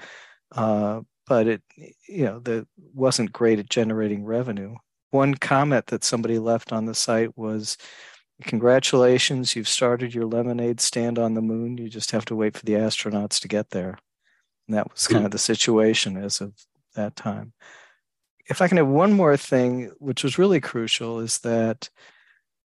Uh, 0.52 1.02
but 1.30 1.48
it 1.48 1.62
you 2.08 2.26
know 2.26 2.40
that 2.40 2.68
wasn't 2.94 3.32
great 3.32 3.60
at 3.60 3.70
generating 3.70 4.26
revenue. 4.26 4.76
One 5.12 5.36
comment 5.36 5.88
that 5.88 6.04
somebody 6.04 6.40
left 6.40 6.74
on 6.74 6.86
the 6.86 6.96
site 6.96 7.38
was 7.38 7.78
congratulations 8.44 9.56
you've 9.56 9.68
started 9.68 10.14
your 10.14 10.26
lemonade 10.26 10.82
stand 10.82 11.20
on 11.20 11.36
the 11.36 11.42
moon. 11.42 11.78
You 11.78 11.88
just 11.88 12.12
have 12.12 12.26
to 12.26 12.36
wait 12.36 12.58
for 12.58 12.66
the 12.66 12.74
astronauts 12.74 13.40
to 13.42 13.48
get 13.48 13.70
there. 13.70 13.98
And 14.68 14.76
that 14.76 14.92
was 14.92 15.08
kind 15.08 15.26
of 15.26 15.32
the 15.32 15.38
situation 15.38 16.18
as 16.18 16.42
of 16.42 16.54
that 16.96 17.16
time. 17.16 17.54
If 18.50 18.62
i 18.62 18.68
can 18.68 18.78
have 18.78 18.88
one 18.88 19.14
more 19.14 19.38
thing 19.38 19.92
which 20.00 20.24
was 20.24 20.40
really 20.40 20.60
crucial 20.60 21.20
is 21.20 21.38
that 21.40 21.90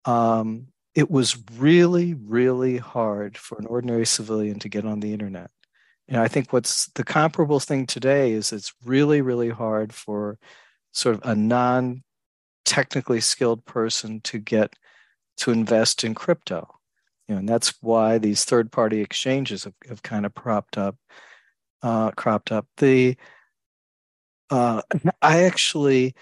um, 0.04 0.68
it 0.94 1.10
was 1.10 1.36
really 1.56 2.14
really 2.14 2.76
hard 2.76 3.36
for 3.36 3.58
an 3.58 3.66
ordinary 3.66 4.06
civilian 4.06 4.60
to 4.60 4.68
get 4.68 4.84
on 4.84 5.00
the 5.00 5.12
internet 5.12 5.50
you 6.08 6.14
know, 6.14 6.22
I 6.22 6.28
think 6.28 6.52
what's 6.52 6.86
the 6.94 7.04
comparable 7.04 7.60
thing 7.60 7.86
today 7.86 8.32
is 8.32 8.52
it's 8.52 8.74
really, 8.84 9.20
really 9.20 9.50
hard 9.50 9.92
for 9.92 10.38
sort 10.92 11.16
of 11.16 11.22
a 11.24 11.34
non 11.34 12.02
technically 12.64 13.20
skilled 13.20 13.64
person 13.64 14.20
to 14.22 14.38
get 14.38 14.74
to 15.38 15.50
invest 15.50 16.04
in 16.04 16.14
crypto. 16.14 16.68
You 17.28 17.34
know, 17.34 17.38
and 17.40 17.48
that's 17.48 17.74
why 17.80 18.18
these 18.18 18.44
third 18.44 18.70
party 18.70 19.00
exchanges 19.00 19.64
have, 19.64 19.74
have 19.88 20.02
kind 20.02 20.26
of 20.26 20.34
propped 20.34 20.76
up, 20.76 20.96
uh, 21.82 22.10
cropped 22.12 22.52
up. 22.52 22.66
The 22.76 23.16
uh, 24.50 24.82
I 25.22 25.44
actually 25.44 26.14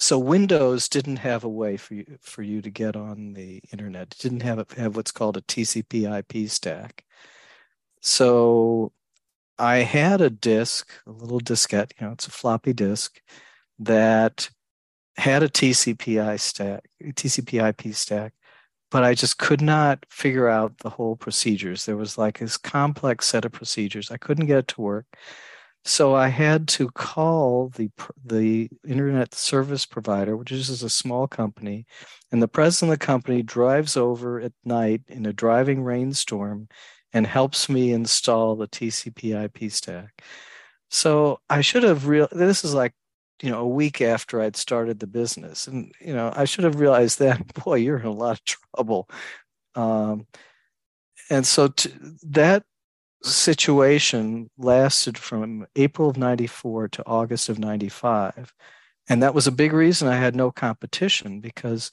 so 0.00 0.18
Windows 0.18 0.88
didn't 0.88 1.16
have 1.16 1.42
a 1.42 1.48
way 1.48 1.76
for 1.76 1.94
you 1.94 2.18
for 2.20 2.42
you 2.42 2.62
to 2.62 2.70
get 2.70 2.96
on 2.96 3.32
the 3.32 3.60
internet. 3.72 4.14
It 4.14 4.18
didn't 4.18 4.42
have 4.42 4.70
have 4.72 4.96
what's 4.96 5.10
called 5.10 5.36
a 5.36 5.42
TCP/IP 5.42 6.48
stack. 6.48 7.04
So 8.00 8.92
I 9.58 9.78
had 9.78 10.20
a 10.20 10.30
disk, 10.30 10.92
a 11.06 11.10
little 11.10 11.40
diskette, 11.40 11.92
you 12.00 12.06
know, 12.06 12.12
it's 12.12 12.26
a 12.26 12.30
floppy 12.30 12.72
disk 12.72 13.20
that 13.80 14.50
had 15.16 15.42
a 15.42 15.48
TCP/IP 15.48 16.38
stack, 16.40 16.84
TCP/IP 17.02 17.94
stack, 17.94 18.34
but 18.90 19.04
I 19.04 19.14
just 19.14 19.38
could 19.38 19.60
not 19.60 20.04
figure 20.10 20.48
out 20.48 20.78
the 20.78 20.90
whole 20.90 21.16
procedures. 21.16 21.86
There 21.86 21.96
was 21.96 22.16
like 22.18 22.38
this 22.38 22.56
complex 22.56 23.26
set 23.26 23.44
of 23.44 23.52
procedures. 23.52 24.10
I 24.10 24.16
couldn't 24.16 24.46
get 24.46 24.58
it 24.58 24.68
to 24.68 24.80
work. 24.80 25.06
So 25.84 26.14
I 26.14 26.28
had 26.28 26.68
to 26.68 26.88
call 26.90 27.70
the 27.70 27.90
the 28.24 28.68
internet 28.86 29.34
service 29.34 29.86
provider, 29.86 30.36
which 30.36 30.52
is 30.52 30.82
a 30.82 30.90
small 30.90 31.26
company, 31.26 31.86
and 32.30 32.42
the 32.42 32.48
president 32.48 32.92
of 32.92 32.98
the 33.00 33.06
company 33.06 33.42
drives 33.42 33.96
over 33.96 34.40
at 34.40 34.52
night 34.64 35.02
in 35.08 35.26
a 35.26 35.32
driving 35.32 35.82
rainstorm 35.82 36.68
and 37.12 37.26
helps 37.26 37.68
me 37.68 37.92
install 37.92 38.56
the 38.56 38.68
TCP 38.68 39.44
IP 39.44 39.70
stack. 39.70 40.22
So 40.90 41.40
I 41.48 41.60
should 41.60 41.82
have 41.82 42.06
real 42.06 42.28
this 42.32 42.64
is 42.64 42.74
like, 42.74 42.94
you 43.42 43.50
know, 43.50 43.60
a 43.60 43.68
week 43.68 44.00
after 44.00 44.40
I'd 44.40 44.56
started 44.56 45.00
the 45.00 45.06
business. 45.06 45.66
And, 45.66 45.92
you 46.00 46.14
know, 46.14 46.32
I 46.34 46.44
should 46.44 46.64
have 46.64 46.80
realized 46.80 47.18
that, 47.20 47.54
boy, 47.64 47.76
you're 47.76 47.98
in 47.98 48.06
a 48.06 48.12
lot 48.12 48.40
of 48.40 48.44
trouble. 48.44 49.08
Um, 49.74 50.26
and 51.30 51.46
so 51.46 51.68
to, 51.68 51.92
that 52.22 52.64
situation 53.22 54.50
lasted 54.56 55.18
from 55.18 55.66
April 55.76 56.08
of 56.08 56.16
94 56.16 56.88
to 56.88 57.06
August 57.06 57.48
of 57.48 57.58
95. 57.58 58.54
And 59.08 59.22
that 59.22 59.34
was 59.34 59.46
a 59.46 59.52
big 59.52 59.72
reason 59.72 60.08
I 60.08 60.16
had 60.16 60.36
no 60.36 60.50
competition 60.50 61.40
because 61.40 61.90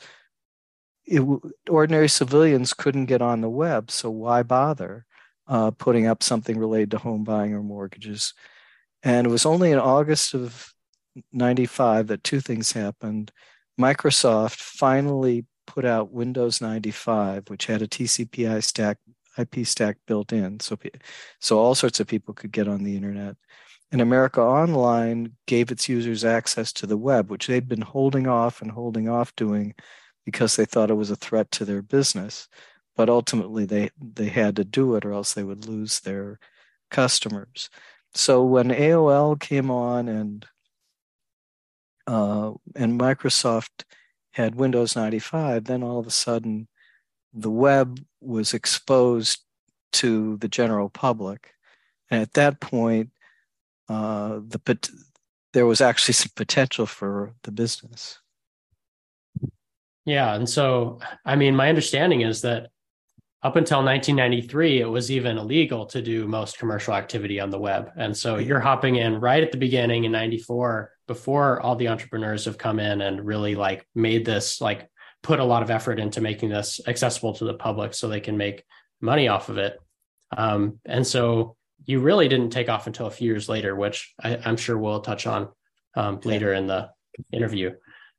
it, 1.05 1.21
ordinary 1.69 2.09
civilians 2.09 2.73
couldn't 2.73 3.05
get 3.05 3.21
on 3.21 3.41
the 3.41 3.49
web, 3.49 3.91
so 3.91 4.09
why 4.09 4.43
bother 4.43 5.05
uh, 5.47 5.71
putting 5.71 6.07
up 6.07 6.23
something 6.23 6.57
related 6.57 6.91
to 6.91 6.97
home 6.97 7.23
buying 7.23 7.53
or 7.53 7.61
mortgages? 7.61 8.33
And 9.03 9.27
it 9.27 9.29
was 9.29 9.45
only 9.45 9.71
in 9.71 9.79
August 9.79 10.33
of 10.33 10.73
95 11.31 12.07
that 12.07 12.23
two 12.23 12.39
things 12.39 12.71
happened. 12.71 13.31
Microsoft 13.79 14.55
finally 14.55 15.45
put 15.67 15.85
out 15.85 16.11
Windows 16.11 16.61
95, 16.61 17.49
which 17.49 17.65
had 17.65 17.81
a 17.81 17.87
TCP/IP 17.87 18.63
stack, 18.63 18.97
IP 19.37 19.65
stack 19.65 19.97
built 20.07 20.31
in, 20.31 20.59
so 20.59 20.77
so 21.39 21.59
all 21.59 21.75
sorts 21.75 21.99
of 21.99 22.07
people 22.07 22.33
could 22.33 22.51
get 22.51 22.67
on 22.67 22.83
the 22.83 22.95
internet. 22.95 23.35
And 23.91 24.01
America 24.01 24.41
Online 24.41 25.33
gave 25.45 25.71
its 25.71 25.87
users 25.87 26.25
access 26.25 26.73
to 26.73 26.87
the 26.87 26.97
web, 26.97 27.29
which 27.29 27.47
they'd 27.47 27.67
been 27.67 27.81
holding 27.81 28.27
off 28.27 28.61
and 28.61 28.71
holding 28.71 29.07
off 29.07 29.35
doing 29.35 29.75
because 30.25 30.55
they 30.55 30.65
thought 30.65 30.89
it 30.89 30.95
was 30.95 31.11
a 31.11 31.15
threat 31.15 31.51
to 31.51 31.65
their 31.65 31.81
business. 31.81 32.47
But 32.95 33.09
ultimately, 33.09 33.65
they, 33.65 33.91
they 33.99 34.29
had 34.29 34.55
to 34.55 34.63
do 34.63 34.95
it 34.95 35.05
or 35.05 35.13
else 35.13 35.33
they 35.33 35.43
would 35.43 35.67
lose 35.67 35.99
their 35.99 36.39
customers. 36.89 37.69
So 38.13 38.43
when 38.43 38.69
AOL 38.69 39.39
came 39.39 39.69
on 39.69 40.07
and 40.07 40.45
uh, 42.07 42.53
and 42.75 42.99
Microsoft 42.99 43.83
had 44.31 44.55
Windows 44.55 44.95
95, 44.95 45.65
then 45.65 45.81
all 45.81 45.99
of 45.99 46.07
a 46.07 46.11
sudden 46.11 46.67
the 47.33 47.49
web 47.49 47.99
was 48.21 48.53
exposed 48.53 49.39
to 49.93 50.37
the 50.37 50.47
general 50.47 50.89
public. 50.89 51.53
And 52.09 52.21
at 52.21 52.33
that 52.33 52.59
point, 52.59 53.09
uh, 53.89 54.39
the 54.47 54.79
there 55.53 55.65
was 55.65 55.81
actually 55.81 56.13
some 56.13 56.31
potential 56.35 56.85
for 56.85 57.33
the 57.43 57.51
business. 57.51 58.19
Yeah. 60.05 60.35
And 60.35 60.47
so, 60.47 60.99
I 61.25 61.35
mean, 61.35 61.55
my 61.55 61.69
understanding 61.69 62.21
is 62.21 62.41
that 62.41 62.69
up 63.41 63.55
until 63.55 63.83
1993, 63.83 64.81
it 64.81 64.85
was 64.85 65.11
even 65.11 65.37
illegal 65.37 65.85
to 65.87 66.01
do 66.01 66.27
most 66.27 66.57
commercial 66.57 66.95
activity 66.95 67.39
on 67.39 67.51
the 67.51 67.59
web. 67.59 67.91
And 67.95 68.15
so 68.15 68.37
you're 68.37 68.59
hopping 68.59 68.95
in 68.95 69.19
right 69.19 69.43
at 69.43 69.51
the 69.51 69.57
beginning 69.57 70.03
in 70.03 70.11
94 70.11 70.91
before 71.07 71.61
all 71.61 71.75
the 71.75 71.89
entrepreneurs 71.89 72.45
have 72.45 72.57
come 72.57 72.79
in 72.79 73.01
and 73.01 73.25
really 73.25 73.53
like 73.53 73.87
made 73.93 74.25
this, 74.25 74.61
like 74.61 74.89
put 75.21 75.39
a 75.39 75.43
lot 75.43 75.61
of 75.61 75.69
effort 75.69 75.99
into 75.99 76.21
making 76.21 76.49
this 76.49 76.79
accessible 76.87 77.33
to 77.33 77.45
the 77.45 77.53
public 77.53 77.93
so 77.93 78.07
they 78.07 78.19
can 78.19 78.37
make 78.37 78.63
money 79.01 79.27
off 79.27 79.49
of 79.49 79.57
it. 79.57 79.77
Um, 80.35 80.79
and 80.85 81.05
so 81.05 81.55
you 81.85 81.99
really 81.99 82.27
didn't 82.27 82.49
take 82.49 82.69
off 82.69 82.87
until 82.87 83.05
a 83.05 83.11
few 83.11 83.29
years 83.29 83.47
later, 83.47 83.75
which 83.75 84.13
I, 84.23 84.39
am 84.43 84.57
sure 84.57 84.77
we'll 84.77 85.01
touch 85.01 85.27
on 85.27 85.49
um, 85.95 86.19
later 86.23 86.53
in 86.53 86.67
the 86.67 86.89
interview. 87.31 87.73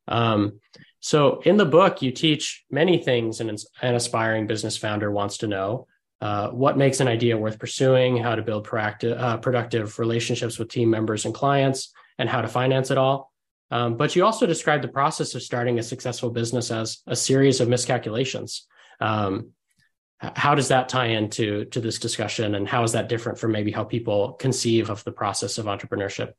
Um, 0.07 0.59
so 0.99 1.41
in 1.41 1.57
the 1.57 1.65
book, 1.65 2.01
you 2.01 2.11
teach 2.11 2.65
many 2.69 2.97
things 2.97 3.39
an, 3.39 3.49
an 3.81 3.95
aspiring 3.95 4.47
business 4.47 4.77
founder 4.77 5.11
wants 5.11 5.37
to 5.37 5.47
know. 5.47 5.87
Uh, 6.19 6.49
what 6.49 6.77
makes 6.77 6.99
an 6.99 7.07
idea 7.07 7.37
worth 7.37 7.59
pursuing, 7.59 8.17
how 8.17 8.33
to 8.33 8.41
build 8.41 8.67
proactive, 8.67 9.19
uh, 9.19 9.37
productive 9.37 9.99
relationships 9.99 10.57
with 10.57 10.69
team 10.69 10.89
members 10.89 11.25
and 11.25 11.33
clients, 11.33 11.93
and 12.17 12.27
how 12.27 12.41
to 12.41 12.47
finance 12.47 12.89
it 12.89 12.97
all. 12.97 13.31
Um, 13.69 13.97
but 13.97 14.15
you 14.15 14.25
also 14.25 14.47
describe 14.47 14.81
the 14.81 14.87
process 14.87 15.35
of 15.35 15.43
starting 15.43 15.77
a 15.77 15.83
successful 15.83 16.31
business 16.31 16.71
as 16.71 17.03
a 17.05 17.15
series 17.15 17.61
of 17.61 17.67
miscalculations. 17.67 18.65
Um, 18.99 19.51
how 20.19 20.55
does 20.55 20.69
that 20.69 20.89
tie 20.89 21.07
into 21.07 21.65
to 21.65 21.79
this 21.79 21.99
discussion, 21.99 22.55
and 22.55 22.67
how 22.67 22.81
is 22.83 22.93
that 22.93 23.09
different 23.09 23.37
from 23.37 23.51
maybe 23.51 23.71
how 23.71 23.83
people 23.83 24.33
conceive 24.33 24.89
of 24.89 25.03
the 25.03 25.11
process 25.11 25.59
of 25.59 25.65
entrepreneurship? 25.65 26.33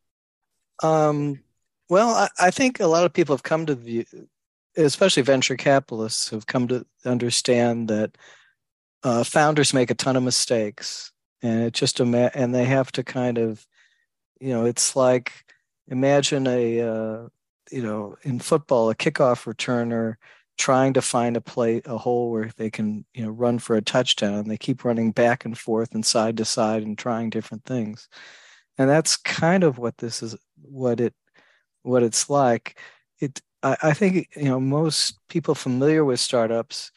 Um, 0.82 1.44
Well, 1.88 2.10
I, 2.10 2.28
I 2.38 2.50
think 2.50 2.80
a 2.80 2.86
lot 2.86 3.04
of 3.04 3.12
people 3.12 3.34
have 3.34 3.42
come 3.42 3.66
to 3.66 3.74
view, 3.74 4.04
especially 4.76 5.22
venture 5.22 5.56
capitalists, 5.56 6.30
have 6.30 6.46
come 6.46 6.68
to 6.68 6.86
understand 7.04 7.88
that 7.88 8.16
uh, 9.02 9.24
founders 9.24 9.74
make 9.74 9.90
a 9.90 9.94
ton 9.94 10.16
of 10.16 10.22
mistakes, 10.22 11.12
and 11.42 11.62
it 11.62 11.74
just 11.74 12.00
ima- 12.00 12.30
and 12.34 12.54
they 12.54 12.64
have 12.64 12.90
to 12.92 13.04
kind 13.04 13.38
of, 13.38 13.66
you 14.40 14.50
know, 14.50 14.64
it's 14.64 14.96
like 14.96 15.32
imagine 15.88 16.46
a 16.46 16.80
uh, 16.80 17.28
you 17.70 17.82
know 17.82 18.16
in 18.22 18.38
football 18.38 18.90
a 18.90 18.94
kickoff 18.94 19.52
returner 19.52 20.16
trying 20.58 20.92
to 20.92 21.00
find 21.02 21.36
a 21.36 21.40
play 21.40 21.80
a 21.86 21.96
hole 21.96 22.30
where 22.30 22.50
they 22.56 22.70
can 22.70 23.04
you 23.14 23.24
know 23.24 23.30
run 23.30 23.58
for 23.58 23.76
a 23.76 23.82
touchdown. 23.82 24.48
They 24.48 24.56
keep 24.56 24.84
running 24.84 25.12
back 25.12 25.44
and 25.44 25.56
forth 25.56 25.94
and 25.94 26.04
side 26.04 26.36
to 26.38 26.44
side 26.44 26.82
and 26.82 26.98
trying 26.98 27.30
different 27.30 27.64
things. 27.64 28.08
And 28.76 28.88
that's 28.88 29.16
kind 29.16 29.64
of 29.64 29.78
what 29.78 29.98
this 29.98 30.22
is 30.22 30.36
what 30.60 31.00
it 31.00 31.14
what 31.82 32.02
it's 32.02 32.28
like. 32.28 32.78
It 33.20 33.40
I, 33.62 33.76
I 33.82 33.92
think 33.94 34.28
you 34.36 34.44
know 34.44 34.60
most 34.60 35.18
people 35.28 35.54
familiar 35.54 36.04
with 36.04 36.20
startups 36.20 36.90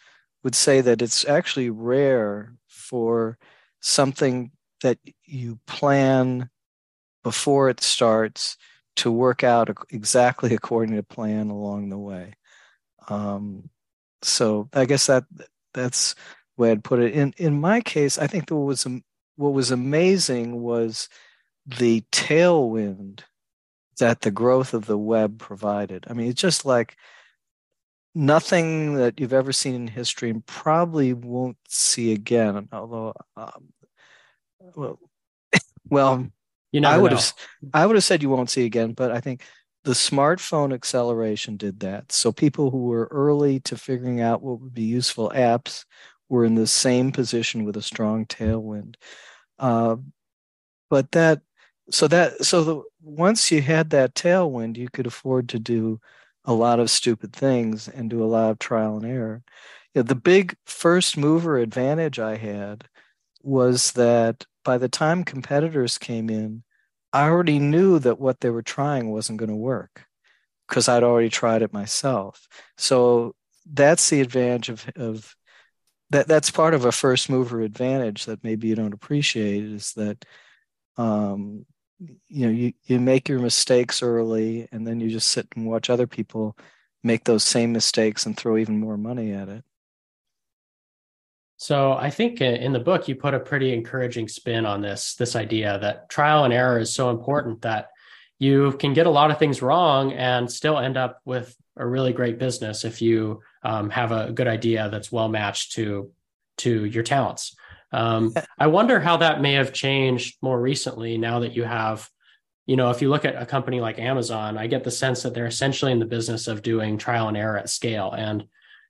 would 0.43 0.55
say 0.55 0.81
that 0.81 1.01
it's 1.01 1.25
actually 1.27 1.69
rare 1.69 2.55
for 2.67 3.37
something 3.79 4.51
that 4.83 4.97
you 5.25 5.59
plan 5.67 6.49
before 7.23 7.69
it 7.69 7.81
starts 7.81 8.57
to 8.97 9.11
work 9.11 9.43
out 9.43 9.69
exactly 9.91 10.53
according 10.55 10.95
to 10.95 11.03
plan 11.03 11.49
along 11.49 11.89
the 11.89 11.97
way. 11.97 12.33
Um, 13.09 13.69
so 14.21 14.69
I 14.73 14.85
guess 14.85 15.07
that 15.07 15.25
that's 15.73 16.13
the 16.57 16.61
way 16.61 16.71
I'd 16.71 16.83
put 16.83 16.99
it. 16.99 17.13
In 17.13 17.33
in 17.37 17.59
my 17.59 17.81
case, 17.81 18.17
I 18.17 18.27
think 18.27 18.49
what 18.49 18.57
was 18.59 18.87
what 19.35 19.53
was 19.53 19.71
amazing 19.71 20.61
was 20.61 21.09
the 21.65 22.01
tailwind 22.11 23.21
that 24.01 24.21
the 24.21 24.31
growth 24.31 24.73
of 24.73 24.85
the 24.87 24.97
web 24.97 25.39
provided. 25.39 26.05
I 26.09 26.13
mean, 26.13 26.27
it's 26.27 26.41
just 26.41 26.65
like 26.65 26.97
nothing 28.13 28.95
that 28.95 29.19
you've 29.19 29.31
ever 29.31 29.53
seen 29.53 29.75
in 29.75 29.87
history 29.87 30.29
and 30.31 30.45
probably 30.45 31.13
won't 31.13 31.57
see 31.69 32.11
again. 32.11 32.67
Although, 32.71 33.13
um, 33.37 33.69
well, 34.75 34.99
well, 35.89 36.27
you 36.71 36.81
I 36.83 36.97
would 36.97 37.11
know. 37.11 37.17
have 37.17 37.33
I 37.73 37.85
would 37.85 37.95
have 37.95 38.03
said 38.03 38.21
you 38.21 38.29
won't 38.29 38.49
see 38.49 38.65
again, 38.65 38.93
but 38.93 39.11
I 39.11 39.19
think 39.19 39.43
the 39.83 39.91
smartphone 39.91 40.73
acceleration 40.73 41.57
did 41.57 41.79
that. 41.81 42.11
So 42.11 42.31
people 42.31 42.71
who 42.71 42.85
were 42.85 43.07
early 43.11 43.59
to 43.61 43.77
figuring 43.77 44.19
out 44.19 44.41
what 44.41 44.61
would 44.61 44.73
be 44.73 44.83
useful 44.83 45.31
apps 45.35 45.85
were 46.27 46.45
in 46.45 46.55
the 46.55 46.67
same 46.67 47.11
position 47.11 47.65
with 47.65 47.77
a 47.77 47.81
strong 47.81 48.25
tailwind. 48.25 48.95
Uh, 49.59 49.97
but 50.89 51.11
that 51.11 51.41
so 51.91 52.07
that 52.07 52.45
so 52.45 52.63
the, 52.63 52.81
once 53.01 53.51
you 53.51 53.61
had 53.61 53.89
that 53.91 54.15
tailwind, 54.15 54.77
you 54.77 54.89
could 54.89 55.07
afford 55.07 55.49
to 55.49 55.59
do 55.59 55.99
a 56.45 56.53
lot 56.53 56.79
of 56.79 56.89
stupid 56.89 57.33
things 57.33 57.87
and 57.87 58.09
do 58.09 58.23
a 58.23 58.25
lot 58.25 58.51
of 58.51 58.59
trial 58.59 58.97
and 58.97 59.05
error. 59.05 59.43
You 59.93 59.99
know, 59.99 60.03
the 60.03 60.15
big 60.15 60.55
first 60.65 61.17
mover 61.17 61.57
advantage 61.57 62.19
I 62.19 62.37
had 62.37 62.85
was 63.43 63.91
that 63.93 64.45
by 64.63 64.77
the 64.77 64.89
time 64.89 65.23
competitors 65.23 65.97
came 65.97 66.29
in, 66.29 66.63
I 67.13 67.27
already 67.27 67.59
knew 67.59 67.99
that 67.99 68.19
what 68.19 68.39
they 68.39 68.49
were 68.49 68.61
trying 68.61 69.11
wasn't 69.11 69.39
going 69.39 69.49
to 69.49 69.55
work 69.55 70.05
because 70.67 70.87
I'd 70.87 71.03
already 71.03 71.29
tried 71.29 71.61
it 71.61 71.73
myself. 71.73 72.47
So 72.77 73.35
that's 73.71 74.09
the 74.09 74.21
advantage 74.21 74.69
of, 74.69 74.89
of 74.95 75.35
that. 76.11 76.27
That's 76.27 76.51
part 76.51 76.73
of 76.73 76.85
a 76.85 76.91
first 76.91 77.29
mover 77.29 77.61
advantage 77.61 78.25
that 78.25 78.43
maybe 78.43 78.69
you 78.69 78.75
don't 78.75 78.93
appreciate 78.93 79.63
is 79.63 79.93
that 79.93 80.23
um, 80.97 81.65
you 82.27 82.45
know 82.45 82.51
you, 82.51 82.73
you 82.85 82.99
make 82.99 83.29
your 83.29 83.39
mistakes 83.39 84.01
early 84.01 84.67
and 84.71 84.87
then 84.87 84.99
you 84.99 85.09
just 85.09 85.29
sit 85.29 85.47
and 85.55 85.67
watch 85.67 85.89
other 85.89 86.07
people 86.07 86.57
make 87.03 87.23
those 87.23 87.43
same 87.43 87.71
mistakes 87.71 88.25
and 88.25 88.37
throw 88.37 88.57
even 88.57 88.79
more 88.79 88.97
money 88.97 89.31
at 89.31 89.49
it. 89.49 89.63
So 91.57 91.93
I 91.93 92.09
think 92.09 92.41
in 92.41 92.73
the 92.73 92.79
book 92.79 93.07
you 93.07 93.15
put 93.15 93.35
a 93.35 93.39
pretty 93.39 93.71
encouraging 93.73 94.27
spin 94.27 94.65
on 94.65 94.81
this 94.81 95.15
this 95.15 95.35
idea 95.35 95.77
that 95.79 96.09
trial 96.09 96.43
and 96.43 96.53
error 96.53 96.79
is 96.79 96.93
so 96.93 97.11
important 97.11 97.61
that 97.61 97.89
you 98.39 98.71
can 98.79 98.93
get 98.93 99.05
a 99.05 99.11
lot 99.11 99.29
of 99.29 99.37
things 99.37 99.61
wrong 99.61 100.13
and 100.13 100.51
still 100.51 100.79
end 100.79 100.97
up 100.97 101.21
with 101.25 101.55
a 101.77 101.85
really 101.85 102.13
great 102.13 102.39
business 102.39 102.83
if 102.83 102.99
you 102.99 103.41
um, 103.63 103.91
have 103.91 104.11
a 104.11 104.31
good 104.31 104.47
idea 104.47 104.89
that's 104.89 105.11
well 105.11 105.29
matched 105.29 105.73
to 105.73 106.11
to 106.57 106.85
your 106.85 107.03
talents. 107.03 107.55
Um, 107.91 108.33
I 108.59 108.67
wonder 108.67 108.99
how 108.99 109.17
that 109.17 109.41
may 109.41 109.53
have 109.53 109.73
changed 109.73 110.37
more 110.41 110.59
recently 110.59 111.17
now 111.17 111.39
that 111.39 111.53
you 111.53 111.63
have, 111.63 112.09
you 112.65 112.75
know, 112.75 112.89
if 112.89 113.01
you 113.01 113.09
look 113.09 113.25
at 113.25 113.41
a 113.41 113.45
company 113.45 113.81
like 113.81 113.99
Amazon, 113.99 114.57
I 114.57 114.67
get 114.67 114.83
the 114.83 114.91
sense 114.91 115.23
that 115.23 115.33
they're 115.33 115.45
essentially 115.45 115.91
in 115.91 115.99
the 115.99 116.05
business 116.05 116.47
of 116.47 116.61
doing 116.61 116.97
trial 116.97 117.27
and 117.27 117.37
error 117.37 117.57
at 117.57 117.69
scale. 117.69 118.11
And 118.11 118.45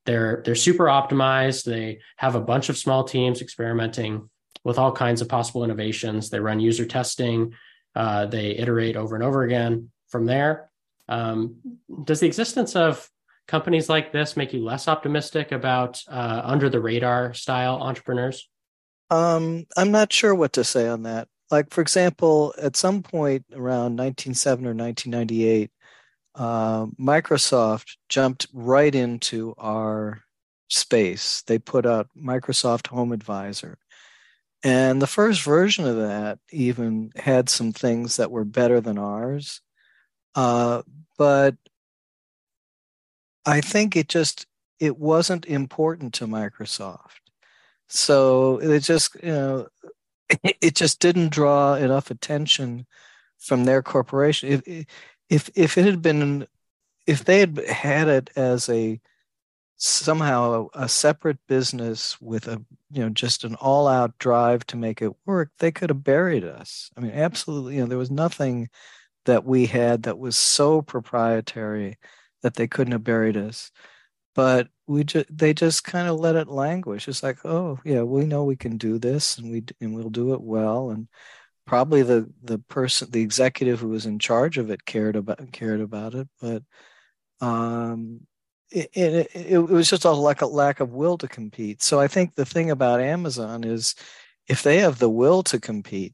they're 0.06 0.42
they're 0.44 0.56
super 0.56 0.86
optimized. 0.86 1.64
They 1.64 2.00
have 2.18 2.36
a 2.36 2.42
bunch 2.42 2.70
of 2.70 2.78
small 2.78 3.04
teams 3.04 3.42
experimenting 3.42 4.30
with 4.64 4.78
all 4.78 4.92
kinds 4.92 5.22
of 5.22 5.30
possible 5.30 5.64
innovations. 5.64 6.30
They 6.30 6.40
run 6.40 6.60
user 6.60 6.86
testing. 6.86 7.54
Uh, 7.96 8.26
they 8.26 8.52
iterate 8.52 8.96
over 8.96 9.16
and 9.16 9.24
over 9.24 9.44
again. 9.44 9.92
From 10.10 10.26
there, 10.26 10.70
um, 11.08 11.56
does 12.04 12.20
the 12.20 12.28
existence 12.28 12.76
of 12.76 13.10
companies 13.48 13.90
like 13.90 14.12
this 14.12 14.36
make 14.36 14.54
you 14.54 14.64
less 14.64 14.88
optimistic 14.88 15.52
about 15.52 16.02
uh, 16.08 16.42
under 16.44 16.70
the 16.70 16.80
radar 16.80 17.34
style 17.34 17.76
entrepreneurs? 17.82 18.50
Um, 19.12 19.68
I'm 19.78 19.92
not 19.92 20.14
sure 20.14 20.34
what 20.34 20.54
to 20.54 20.64
say 20.64 20.88
on 20.88 21.04
that. 21.04 21.30
Like, 21.52 21.72
for 21.72 21.82
example, 21.82 22.56
at 22.58 22.78
some 22.78 23.04
point 23.04 23.46
around 23.54 23.98
1907 23.98 24.66
or 24.66 24.74
1998, 24.74 25.72
uh, 26.36 26.88
Microsoft 27.00 27.98
jumped 28.10 28.48
right 28.54 28.96
into 28.96 29.54
our 29.60 30.24
space. 30.70 31.44
They 31.48 31.60
put 31.60 31.86
out 31.86 32.10
Microsoft 32.18 32.88
Home 32.88 33.12
Advisor. 33.12 33.78
And 34.64 35.02
the 35.02 35.08
first 35.08 35.44
version 35.44 35.86
of 35.88 35.98
that 35.98 36.40
even 36.52 37.12
had 37.18 37.50
some 37.50 37.74
things 37.74 38.18
that 38.18 38.32
were 38.32 38.46
better 38.46 38.82
than 38.82 38.98
ours. 38.98 39.62
Uh, 40.36 40.84
but 41.18 41.56
I 43.46 43.62
think 43.62 43.96
it 43.96 44.10
just 44.10 44.48
it 44.80 44.98
wasn't 44.98 45.46
important 45.46 46.14
to 46.16 46.28
Microsoft. 46.28 47.21
So 47.94 48.58
it 48.60 48.80
just, 48.80 49.16
you 49.22 49.32
know, 49.32 49.68
it 50.62 50.76
just 50.76 51.02
didn't 51.02 51.34
draw 51.34 51.76
enough 51.76 52.10
attention 52.10 52.88
from 53.38 53.66
their 53.66 53.84
corporation. 53.84 54.62
If 54.66 54.86
if 55.30 55.50
if 55.56 55.78
it 55.78 55.86
had 55.86 56.02
been 56.02 56.48
if 57.06 57.26
they 57.26 57.42
had 57.42 57.58
had 57.58 58.08
it 58.08 58.30
as 58.36 58.70
a 58.70 59.02
somehow 59.76 60.70
a, 60.74 60.84
a, 60.84 60.88
separate 60.88 61.40
business 61.48 62.22
with 62.22 62.48
a 62.48 62.64
you 62.92 63.02
know 63.02 63.10
just 63.10 63.44
an 63.44 63.56
all 63.56 63.88
out 63.88 64.18
drive 64.20 64.66
to 64.68 64.78
make 64.78 65.02
it 65.02 65.12
work 65.26 65.50
they 65.58 65.72
could 65.72 65.90
have 65.90 66.04
buried 66.04 66.44
us 66.44 66.92
i 66.96 67.00
mean 67.02 67.12
absolutely 67.12 67.76
you 67.76 67.82
know 67.82 67.88
there 67.88 67.98
was 67.98 68.12
nothing 68.12 68.70
that 69.26 69.44
we 69.44 69.66
had 69.66 70.04
that 70.04 70.20
was 70.20 70.38
so 70.38 70.84
proprietary 70.84 71.98
that 72.44 72.54
they 72.54 72.68
couldn't 72.68 72.92
have 72.92 73.04
buried 73.04 73.36
us 73.36 73.72
but 74.36 74.68
we 74.88 75.04
just 75.04 75.26
they 75.36 75.54
just 75.54 75.84
kind 75.84 76.08
of 76.08 76.20
let 76.20 76.36
it 76.36 76.48
languish. 76.48 77.08
It's 77.08 77.24
like 77.24 77.46
oh 77.46 77.80
yeah 77.86 78.04
we 78.04 78.26
know 78.26 78.44
we 78.44 78.56
can 78.56 78.78
do 78.78 79.00
this 79.00 79.38
and 79.38 79.52
we 79.52 79.64
and 79.82 79.96
we'll 79.96 80.10
do 80.10 80.34
it 80.34 80.42
well 80.42 80.92
and 80.92 81.08
probably 81.66 82.02
the 82.02 82.30
the 82.44 82.60
person 82.60 83.10
the 83.12 83.22
executive 83.22 83.80
who 83.80 83.90
was 83.90 84.06
in 84.06 84.20
charge 84.20 84.58
of 84.58 84.70
it 84.70 84.86
cared 84.86 85.16
about 85.16 85.52
cared 85.52 85.82
about 85.82 86.16
it 86.16 86.28
but 86.42 86.64
um 87.42 88.22
it, 88.72 88.90
it, 88.94 89.28
it 89.36 89.58
was 89.60 89.90
just 89.90 90.06
a 90.06 90.12
lack, 90.12 90.42
a 90.42 90.46
lack 90.46 90.80
of 90.80 90.94
will 90.94 91.18
to 91.18 91.28
compete. 91.28 91.82
So 91.82 92.00
i 92.00 92.08
think 92.08 92.36
the 92.36 92.46
thing 92.46 92.72
about 92.72 93.02
amazon 93.02 93.64
is 93.64 93.96
if 94.48 94.64
they 94.64 94.80
have 94.80 95.00
the 95.00 95.10
will 95.10 95.44
to 95.44 95.60
compete 95.60 96.14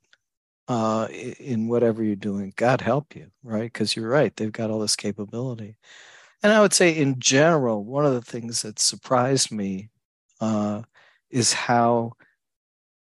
uh, 0.68 1.08
in 1.40 1.68
whatever 1.70 2.04
you're 2.04 2.16
doing 2.16 2.54
god 2.56 2.82
help 2.82 3.16
you 3.16 3.28
right? 3.44 3.72
Because 3.72 3.96
you're 3.96 4.10
right 4.10 4.36
they've 4.36 4.52
got 4.52 4.70
all 4.70 4.80
this 4.80 4.96
capability 4.98 5.78
and 6.44 6.54
i 6.54 6.62
would 6.62 6.74
say 6.74 6.96
in 6.96 7.20
general 7.20 7.84
one 7.84 8.06
of 8.06 8.14
the 8.14 8.22
things 8.22 8.62
that 8.62 8.80
surprised 8.80 9.52
me 9.52 9.90
uh, 10.42 10.82
is 11.30 11.54
how 11.54 12.12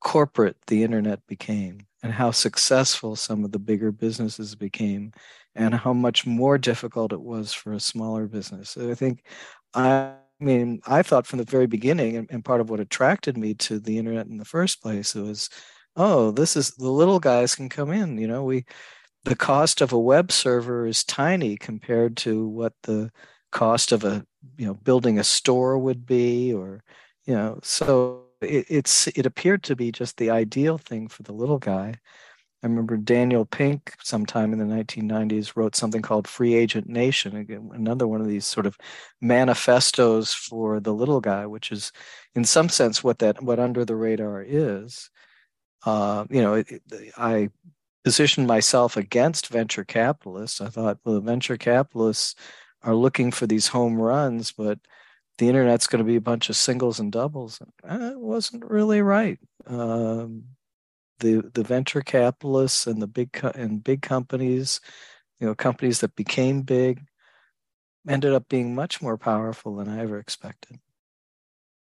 corporate 0.00 0.56
the 0.68 0.84
internet 0.84 1.26
became 1.26 1.80
and 2.02 2.12
how 2.12 2.30
successful 2.30 3.16
some 3.16 3.44
of 3.44 3.50
the 3.50 3.58
bigger 3.58 3.90
businesses 3.90 4.54
became 4.54 5.12
and 5.56 5.74
how 5.74 5.92
much 5.92 6.26
more 6.26 6.58
difficult 6.58 7.12
it 7.12 7.20
was 7.20 7.52
for 7.52 7.72
a 7.72 7.80
smaller 7.80 8.26
business. 8.26 8.70
So 8.70 8.90
I 8.90 8.94
think 8.94 9.24
I 9.74 10.12
mean, 10.38 10.80
I 10.86 11.02
thought 11.02 11.26
from 11.26 11.38
the 11.38 11.44
very 11.44 11.66
beginning, 11.66 12.16
and, 12.16 12.28
and, 12.30 12.44
part 12.44 12.60
of 12.60 12.70
what 12.70 12.80
attracted 12.80 13.36
me 13.36 13.54
to 13.54 13.80
the 13.80 13.98
internet 13.98 14.26
in 14.26 14.36
the 14.36 14.44
first 14.44 14.82
place 14.82 15.14
was, 15.14 15.48
oh, 15.96 16.30
this 16.30 16.56
is 16.56 16.72
the 16.72 16.90
little 16.90 17.18
guys 17.18 17.54
can 17.54 17.68
come 17.68 17.90
in. 17.90 18.18
You 18.18 18.28
know, 18.28 18.44
we 18.44 18.64
the 19.26 19.36
cost 19.36 19.80
of 19.80 19.92
a 19.92 19.98
web 19.98 20.32
server 20.32 20.86
is 20.86 21.04
tiny 21.04 21.56
compared 21.56 22.16
to 22.18 22.46
what 22.48 22.72
the 22.84 23.10
cost 23.52 23.92
of 23.92 24.04
a 24.04 24.26
you 24.56 24.66
know 24.66 24.74
building 24.74 25.18
a 25.18 25.24
store 25.24 25.78
would 25.78 26.06
be, 26.06 26.52
or 26.52 26.82
you 27.24 27.34
know, 27.34 27.60
so 27.62 28.24
it, 28.40 28.66
it's 28.68 29.08
it 29.08 29.26
appeared 29.26 29.62
to 29.64 29.76
be 29.76 29.92
just 29.92 30.16
the 30.16 30.30
ideal 30.30 30.78
thing 30.78 31.08
for 31.08 31.22
the 31.22 31.32
little 31.32 31.58
guy 31.58 31.96
I 32.62 32.68
remember 32.68 32.96
Daniel 32.96 33.44
Pink, 33.44 33.94
sometime 34.02 34.52
in 34.52 34.58
the 34.58 34.64
1990s, 34.64 35.54
wrote 35.54 35.76
something 35.76 36.02
called 36.02 36.26
Free 36.26 36.54
Agent 36.54 36.88
Nation, 36.88 37.36
again, 37.36 37.70
another 37.72 38.08
one 38.08 38.20
of 38.20 38.26
these 38.26 38.46
sort 38.46 38.66
of 38.66 38.76
manifestos 39.20 40.32
for 40.32 40.80
the 40.80 40.92
little 40.92 41.20
guy, 41.20 41.46
which 41.46 41.70
is, 41.70 41.92
in 42.34 42.44
some 42.44 42.68
sense, 42.68 43.04
what 43.04 43.20
that 43.20 43.42
what 43.42 43.60
under 43.60 43.84
the 43.84 43.94
radar 43.94 44.42
is. 44.42 45.10
Uh, 45.84 46.24
you 46.30 46.42
know, 46.42 46.54
it, 46.54 46.66
it, 46.70 46.82
I 47.16 47.50
positioned 48.06 48.46
myself 48.46 48.96
against 48.96 49.48
venture 49.48 49.82
capitalists. 49.82 50.60
I 50.60 50.68
thought, 50.68 51.00
well, 51.04 51.16
the 51.16 51.20
venture 51.20 51.56
capitalists 51.56 52.36
are 52.84 52.94
looking 52.94 53.32
for 53.32 53.48
these 53.48 53.66
home 53.66 54.00
runs, 54.00 54.52
but 54.52 54.78
the 55.38 55.48
internet's 55.48 55.88
going 55.88 55.98
to 55.98 56.08
be 56.08 56.14
a 56.14 56.20
bunch 56.20 56.48
of 56.48 56.54
singles 56.54 57.00
and 57.00 57.10
doubles. 57.10 57.60
And 57.82 58.04
It 58.12 58.20
wasn't 58.20 58.64
really 58.64 59.02
right. 59.02 59.40
Um, 59.66 60.44
the 61.18 61.50
the 61.52 61.64
venture 61.64 62.00
capitalists 62.00 62.86
and 62.86 63.02
the 63.02 63.08
big 63.08 63.32
co- 63.32 63.50
and 63.56 63.82
big 63.82 64.02
companies, 64.02 64.80
you 65.40 65.48
know, 65.48 65.56
companies 65.56 65.98
that 65.98 66.14
became 66.14 66.62
big, 66.62 67.02
ended 68.08 68.32
up 68.32 68.48
being 68.48 68.72
much 68.72 69.02
more 69.02 69.18
powerful 69.18 69.74
than 69.74 69.88
I 69.88 69.98
ever 69.98 70.20
expected. 70.20 70.78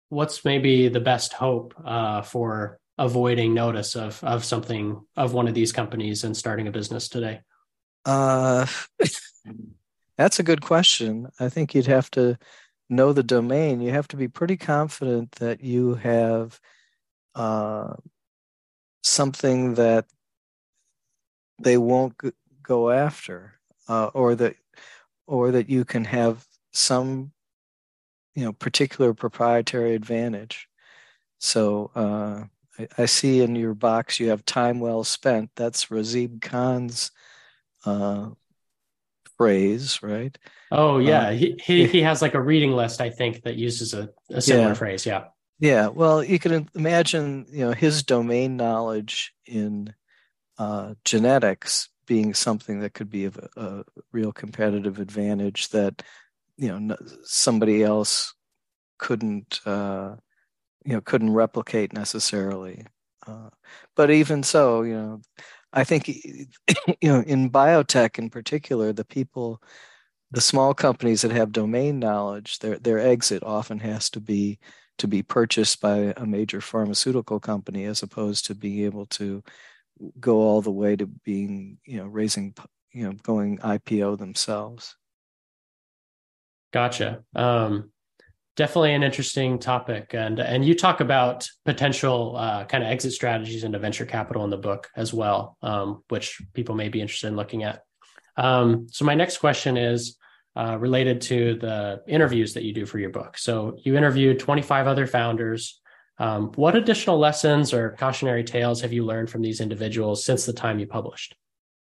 What's 0.08 0.42
maybe 0.42 0.88
the 0.88 1.00
best 1.00 1.34
hope 1.34 1.74
uh, 1.84 2.22
for 2.22 2.80
avoiding 2.98 3.54
notice 3.54 3.94
of 3.94 4.22
of 4.24 4.44
something 4.44 5.00
of 5.16 5.32
one 5.32 5.48
of 5.48 5.54
these 5.54 5.72
companies 5.72 6.24
and 6.24 6.36
starting 6.36 6.66
a 6.66 6.72
business 6.72 7.08
today? 7.08 7.40
Uh, 8.04 8.66
that's 10.16 10.38
a 10.38 10.42
good 10.42 10.60
question. 10.60 11.28
I 11.38 11.48
think 11.48 11.74
you'd 11.74 11.86
have 11.86 12.10
to 12.12 12.38
know 12.88 13.12
the 13.12 13.22
domain. 13.22 13.80
You 13.80 13.92
have 13.92 14.08
to 14.08 14.16
be 14.16 14.28
pretty 14.28 14.56
confident 14.56 15.32
that 15.32 15.62
you 15.62 15.94
have 15.94 16.60
uh, 17.34 17.94
something 19.02 19.74
that 19.74 20.06
they 21.60 21.76
won't 21.76 22.14
go 22.62 22.90
after, 22.90 23.54
uh, 23.88 24.06
or 24.14 24.34
that 24.34 24.56
or 25.26 25.50
that 25.50 25.68
you 25.68 25.84
can 25.84 26.04
have 26.04 26.46
some 26.72 27.32
you 28.34 28.44
know 28.44 28.52
particular 28.52 29.14
proprietary 29.14 29.94
advantage. 29.94 30.68
So 31.38 31.90
uh, 31.94 32.44
I, 32.78 32.88
I, 32.98 33.06
see 33.06 33.40
in 33.40 33.56
your 33.56 33.74
box 33.74 34.20
you 34.20 34.30
have 34.30 34.44
time 34.44 34.80
well 34.80 35.04
spent. 35.04 35.50
That's 35.56 35.86
Razib 35.86 36.40
Khan's 36.40 37.10
uh, 37.84 38.30
phrase, 39.36 40.02
right? 40.02 40.36
Oh 40.70 40.98
yeah, 40.98 41.28
uh, 41.28 41.32
he, 41.32 41.58
he 41.62 41.86
he 41.86 42.02
has 42.02 42.20
like 42.20 42.34
a 42.34 42.40
reading 42.40 42.72
list 42.72 43.00
I 43.00 43.10
think 43.10 43.42
that 43.42 43.56
uses 43.56 43.94
a, 43.94 44.10
a 44.30 44.40
similar 44.40 44.68
yeah. 44.68 44.74
phrase. 44.74 45.06
Yeah. 45.06 45.24
Yeah, 45.60 45.88
well, 45.88 46.22
you 46.22 46.38
can 46.38 46.68
imagine, 46.76 47.46
you 47.50 47.64
know, 47.64 47.72
his 47.72 48.04
domain 48.04 48.56
knowledge 48.56 49.34
in 49.44 49.92
uh, 50.56 50.94
genetics 51.04 51.88
being 52.06 52.32
something 52.32 52.80
that 52.80 52.94
could 52.94 53.10
be 53.10 53.24
of 53.24 53.38
a, 53.38 53.60
a, 53.60 53.84
real 54.12 54.32
competitive 54.32 55.00
advantage 55.00 55.68
that, 55.70 56.02
you 56.56 56.68
know, 56.68 56.96
somebody 57.24 57.82
else 57.82 58.34
couldn't, 58.98 59.60
uh, 59.66 60.14
you 60.88 60.94
know, 60.94 61.02
couldn't 61.02 61.34
replicate 61.34 61.92
necessarily. 61.92 62.82
Uh, 63.26 63.50
but 63.94 64.10
even 64.10 64.42
so, 64.42 64.80
you 64.80 64.94
know, 64.94 65.20
I 65.70 65.84
think, 65.84 66.08
you 67.02 67.12
know, 67.12 67.20
in 67.20 67.50
biotech 67.50 68.18
in 68.18 68.30
particular, 68.30 68.94
the 68.94 69.04
people, 69.04 69.62
the 70.30 70.40
small 70.40 70.72
companies 70.72 71.20
that 71.20 71.30
have 71.30 71.52
domain 71.52 71.98
knowledge, 71.98 72.60
their 72.60 72.78
their 72.78 72.98
exit 72.98 73.42
often 73.42 73.80
has 73.80 74.08
to 74.10 74.20
be 74.20 74.60
to 74.96 75.06
be 75.06 75.22
purchased 75.22 75.82
by 75.82 76.14
a 76.16 76.24
major 76.24 76.62
pharmaceutical 76.62 77.38
company 77.38 77.84
as 77.84 78.02
opposed 78.02 78.46
to 78.46 78.54
being 78.54 78.86
able 78.86 79.04
to 79.06 79.42
go 80.18 80.38
all 80.38 80.62
the 80.62 80.70
way 80.70 80.96
to 80.96 81.04
being 81.06 81.76
you 81.84 81.98
know 81.98 82.06
raising 82.06 82.54
you 82.92 83.04
know 83.04 83.12
going 83.24 83.58
ipo 83.58 84.16
themselves 84.16 84.96
gotcha 86.72 87.24
um, 87.34 87.90
definitely 88.58 88.92
an 88.92 89.04
interesting 89.04 89.58
topic 89.58 90.14
and 90.14 90.40
and 90.40 90.64
you 90.64 90.74
talk 90.74 91.00
about 91.00 91.48
potential 91.64 92.34
uh, 92.36 92.64
kind 92.64 92.82
of 92.82 92.90
exit 92.90 93.12
strategies 93.12 93.62
into 93.62 93.78
venture 93.78 94.04
capital 94.04 94.42
in 94.42 94.50
the 94.50 94.56
book 94.56 94.90
as 94.96 95.14
well 95.14 95.56
um, 95.62 96.02
which 96.08 96.42
people 96.54 96.74
may 96.74 96.88
be 96.88 97.00
interested 97.00 97.28
in 97.28 97.36
looking 97.36 97.62
at 97.62 97.84
um, 98.36 98.86
so 98.90 99.04
my 99.04 99.14
next 99.14 99.38
question 99.38 99.76
is 99.76 100.18
uh, 100.56 100.76
related 100.76 101.20
to 101.20 101.54
the 101.54 102.02
interviews 102.08 102.54
that 102.54 102.64
you 102.64 102.72
do 102.72 102.84
for 102.84 102.98
your 102.98 103.10
book. 103.10 103.38
So 103.38 103.76
you 103.84 103.96
interviewed 103.96 104.40
25 104.40 104.88
other 104.88 105.06
founders. 105.06 105.80
Um, 106.18 106.50
what 106.56 106.74
additional 106.74 107.18
lessons 107.18 107.72
or 107.72 107.94
cautionary 107.98 108.42
tales 108.42 108.80
have 108.80 108.92
you 108.92 109.04
learned 109.04 109.30
from 109.30 109.42
these 109.42 109.60
individuals 109.60 110.24
since 110.24 110.46
the 110.46 110.52
time 110.52 110.80
you 110.80 110.86
published? 110.86 111.36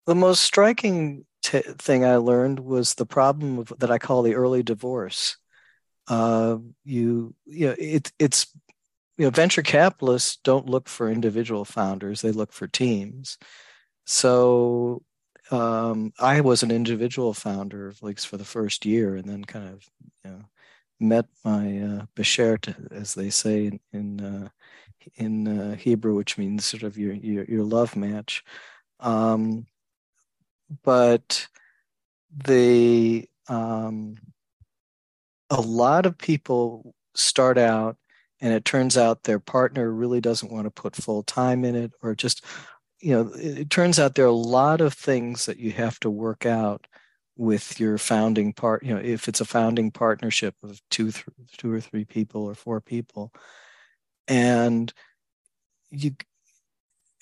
The 0.06 0.14
most 0.14 0.44
striking 0.44 1.26
t- 1.42 1.64
thing 1.80 2.06
I 2.06 2.18
learned 2.18 2.60
was 2.60 2.94
the 2.94 3.06
problem 3.06 3.58
of, 3.58 3.74
that 3.80 3.90
I 3.90 3.98
call 3.98 4.22
the 4.22 4.36
early 4.36 4.62
divorce. 4.62 5.38
Uh, 6.08 6.58
you, 6.84 7.36
you 7.46 7.68
know, 7.68 7.76
it, 7.78 8.12
it's 8.20 8.48
you 9.18 9.26
know, 9.26 9.32
venture 9.32 9.62
capitalists 9.64 10.38
don't 10.44 10.70
look 10.70 10.88
for 10.88 11.10
individual 11.10 11.66
founders; 11.66 12.22
they 12.22 12.32
look 12.32 12.54
for 12.54 12.68
teams. 12.68 13.38
So 14.06 15.04
um, 15.52 16.14
I 16.20 16.42
was 16.42 16.64
an 16.64 16.72
individual 16.72 17.34
founder 17.34 17.88
of 17.88 18.02
Leaks 18.04 18.26
for 18.26 18.38
the 18.38 18.46
first 18.46 18.86
year, 18.86 19.16
and 19.16 19.28
then 19.28 19.44
kind 19.44 19.74
of 19.74 19.90
you 20.24 20.32
know, 20.32 20.42
met 21.00 21.26
my 21.44 21.80
uh, 21.80 22.06
beshert, 22.16 22.92
as 22.92 23.16
they 23.16 23.30
say 23.30 23.68
in 23.68 23.80
in, 23.92 24.22
uh, 24.22 24.50
in 25.16 25.48
uh, 25.48 25.76
Hebrew, 25.76 26.16
which 26.16 26.38
means 26.38 26.66
sort 26.66 26.84
of 26.84 26.98
your 26.98 27.14
your, 27.14 27.46
your 27.46 27.64
love 27.64 27.96
match. 27.96 28.44
Um, 29.00 29.68
but 30.84 31.48
the 32.32 33.28
um, 33.48 34.16
a 35.50 35.62
lot 35.62 36.06
of 36.06 36.18
people 36.18 36.94
start 37.16 37.58
out 37.58 37.98
and 38.42 38.54
it 38.54 38.66
turns 38.66 38.98
out 38.98 39.24
their 39.24 39.40
partner 39.40 39.92
really 39.92 40.22
doesn't 40.22 40.52
want 40.52 40.66
to 40.66 40.72
put 40.72 40.96
full 40.96 41.24
time 41.24 41.66
in 41.66 41.76
it 41.76 41.92
or 42.02 42.14
just 42.16 42.44
you 43.00 43.12
know, 43.12 43.32
it, 43.36 43.60
it 43.60 43.70
turns 43.70 44.00
out 44.00 44.16
there 44.16 44.26
are 44.26 44.28
a 44.28 44.32
lot 44.32 44.82
of 44.82 44.94
things 44.94 45.46
that 45.46 45.58
you 45.58 45.72
have 45.72 46.00
to 46.02 46.10
work 46.10 46.46
out 46.46 46.88
with 47.36 47.80
your 47.80 47.98
founding 47.98 48.54
part. 48.54 48.84
You 48.84 48.96
know, 48.96 49.02
if 49.02 49.28
it's 49.28 49.42
a 49.42 49.46
founding 49.46 49.92
partnership 49.92 50.56
of 50.64 50.82
two, 50.90 51.12
th- 51.12 51.26
two 51.58 51.72
or 51.72 51.80
three 51.80 52.06
people 52.06 52.44
or 52.44 52.56
four 52.56 52.82
people, 52.82 53.32
and 54.28 54.92
you, 55.90 56.16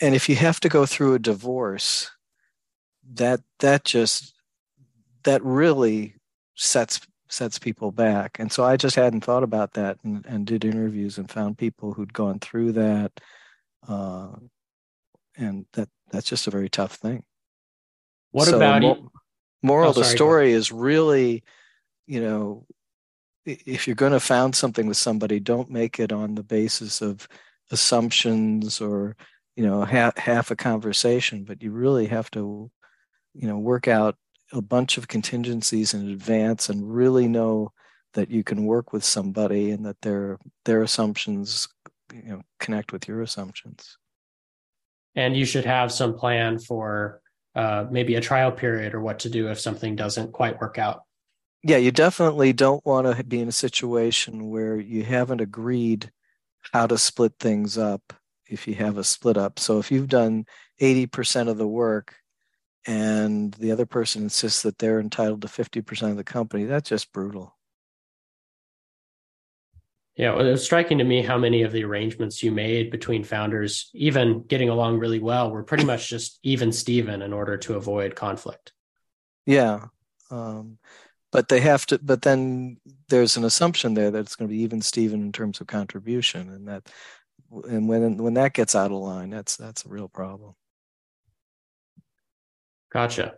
and 0.02 0.16
if 0.16 0.30
you 0.30 0.36
have 0.36 0.60
to 0.62 0.70
go 0.70 0.86
through 0.86 1.14
a 1.14 1.20
divorce, 1.20 2.10
that 3.14 3.42
that 3.60 3.84
just 3.86 4.34
that 5.24 5.44
really 5.44 6.16
sets 6.56 7.00
sets 7.28 7.60
people 7.60 7.92
back. 7.92 8.38
And 8.40 8.52
so 8.52 8.64
I 8.64 8.78
just 8.78 8.96
hadn't 8.96 9.24
thought 9.24 9.44
about 9.44 9.74
that 9.74 9.98
and, 10.04 10.26
and 10.26 10.46
did 10.46 10.66
interviews 10.66 11.18
and 11.18 11.30
found 11.30 11.58
people 11.58 11.94
who'd 11.94 12.14
gone 12.14 12.40
through 12.40 12.74
that. 12.74 13.12
Uh, 13.88 14.32
and 15.38 15.66
that 15.74 15.90
that's 16.12 16.28
just 16.28 16.48
a 16.48 16.52
very 16.52 16.70
tough 16.70 16.96
thing. 16.96 17.24
What 18.32 18.48
so 18.48 18.58
about 18.58 18.82
mo- 18.82 19.12
moral 19.64 19.88
oh, 19.88 19.90
of 19.90 19.96
the 19.96 20.04
story 20.04 20.52
is 20.52 20.72
really, 20.72 21.44
you 22.08 22.22
know, 22.22 22.66
if 23.46 23.88
you're 23.88 23.96
going 23.96 24.12
to 24.12 24.20
found 24.20 24.56
something 24.56 24.88
with 24.88 24.98
somebody, 24.98 25.40
don't 25.40 25.70
make 25.70 26.00
it 26.00 26.12
on 26.12 26.36
the 26.36 26.44
basis 26.44 27.02
of 27.02 27.28
assumptions 27.72 28.82
or 28.82 29.16
you 29.56 29.66
know 29.66 29.84
half 29.84 30.18
half 30.18 30.52
a 30.52 30.56
conversation, 30.56 31.44
but 31.44 31.62
you 31.62 31.72
really 31.72 32.08
have 32.08 32.30
to, 32.32 32.70
you 33.34 33.48
know, 33.48 33.58
work 33.58 33.88
out 33.88 34.16
a 34.54 34.62
bunch 34.62 34.98
of 34.98 35.08
contingencies 35.08 35.94
in 35.94 36.10
advance 36.10 36.70
and 36.70 36.94
really 36.94 37.28
know 37.28 37.72
that 38.14 38.30
you 38.30 38.44
can 38.44 38.66
work 38.66 38.94
with 38.94 39.04
somebody 39.04 39.72
and 39.72 39.86
that 39.86 40.02
their 40.02 40.38
their 40.66 40.82
assumptions 40.82 41.68
you 42.14 42.24
know 42.24 42.42
connect 42.60 42.92
with 42.92 43.08
your 43.08 43.22
assumptions 43.22 43.98
and 45.16 45.36
you 45.36 45.46
should 45.46 45.66
have 45.66 45.92
some 45.92 46.18
plan 46.18 46.60
for 46.60 47.22
uh, 47.56 47.86
maybe 47.90 48.16
a 48.16 48.22
trial 48.22 48.52
period 48.52 48.94
or 48.94 49.00
what 49.00 49.20
to 49.20 49.30
do 49.30 49.50
if 49.50 49.60
something 49.60 49.96
doesn't 49.96 50.34
quite 50.34 50.60
work 50.60 50.78
out. 50.78 51.04
Yeah, 51.64 51.78
you 51.78 51.92
definitely 51.92 52.54
don't 52.54 52.86
want 52.86 53.08
to 53.08 53.24
be 53.24 53.40
in 53.40 53.48
a 53.48 53.54
situation 53.54 54.50
where 54.50 54.78
you 54.78 55.04
haven't 55.04 55.42
agreed 55.42 56.12
how 56.74 56.86
to 56.88 56.98
split 56.98 57.34
things 57.40 57.78
up 57.78 58.14
if 58.48 58.68
you 58.68 58.76
have 58.76 58.98
a 58.98 59.04
split 59.04 59.38
up. 59.38 59.58
So 59.58 59.80
if 59.80 59.92
you've 59.92 60.10
done 60.10 60.46
80% 60.82 61.48
of 61.48 61.58
the 61.58 61.68
work 61.68 62.16
and 62.86 63.54
the 63.56 63.72
other 63.72 63.86
person 63.86 64.24
insists 64.24 64.62
that 64.62 64.78
they're 64.78 65.00
entitled 65.00 65.42
to 65.42 65.48
50% 65.48 66.12
of 66.12 66.18
the 66.18 66.24
company, 66.24 66.66
that's 66.66 66.90
just 66.90 67.12
brutal. 67.12 67.56
Yeah, 70.16 70.34
well, 70.34 70.48
it 70.48 70.52
was 70.52 70.64
striking 70.64 71.00
to 71.00 71.04
me 71.04 71.22
how 71.22 71.38
many 71.38 71.64
of 71.64 71.74
the 71.74 71.84
arrangements 71.84 72.42
you 72.42 72.52
made 72.52 72.90
between 72.90 73.24
founders, 73.24 73.90
even 73.94 74.44
getting 74.44 74.70
along 74.70 75.00
really 75.00 75.20
well, 75.20 75.52
were 75.52 75.64
pretty 75.64 75.84
much 75.84 76.10
just 76.10 76.40
even 76.42 76.72
Steven 76.72 77.22
in 77.22 77.34
order 77.34 77.58
to 77.58 77.74
avoid 77.74 78.16
conflict. 78.16 78.72
Yeah. 79.46 79.88
Um, 80.32 80.78
but 81.34 81.50
they 81.50 81.60
have 81.60 81.86
to, 81.88 82.00
but 82.02 82.22
then 82.22 82.78
there's 83.10 83.36
an 83.36 83.44
assumption 83.44 83.94
there 83.94 84.10
that 84.10 84.20
it's 84.20 84.38
going 84.38 84.48
to 84.48 84.56
be 84.56 84.62
even 84.62 84.82
Steven 84.82 85.22
in 85.22 85.34
terms 85.34 85.60
of 85.60 85.68
contribution. 85.68 86.50
And 86.50 86.70
that, 86.70 86.90
and 87.52 87.90
when, 87.90 88.16
when 88.16 88.36
that 88.36 88.54
gets 88.54 88.74
out 88.74 88.92
of 88.92 88.98
line, 88.98 89.32
that's, 89.32 89.58
that's 89.58 89.86
a 89.86 89.90
real 89.90 90.08
problem. 90.08 90.56
Gotcha. 92.96 93.34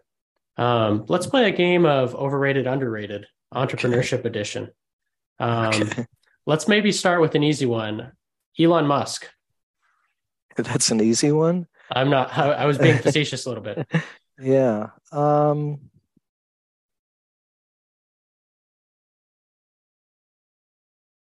Um, 0.55 1.05
let's 1.07 1.25
play 1.25 1.47
a 1.47 1.51
game 1.51 1.87
of 1.87 2.13
overrated, 2.13 2.67
underrated, 2.67 3.25
entrepreneurship 3.51 4.19
okay. 4.19 4.29
edition. 4.29 4.69
Um, 5.39 5.73
okay. 5.73 6.05
Let's 6.45 6.67
maybe 6.67 6.91
start 6.91 7.21
with 7.21 7.33
an 7.33 7.41
easy 7.41 7.65
one. 7.65 8.11
Elon 8.59 8.85
Musk. 8.85 9.27
That's 10.57 10.91
an 10.91 11.01
easy 11.01 11.31
one. 11.31 11.65
I'm 11.91 12.11
not. 12.11 12.37
I, 12.37 12.51
I 12.51 12.65
was 12.67 12.77
being 12.77 12.97
facetious 13.01 13.47
a 13.47 13.49
little 13.49 13.63
bit. 13.63 13.87
Yeah. 14.39 14.89
Um, 15.11 15.89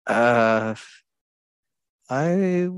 uh, 0.05 0.75
I 2.09 2.69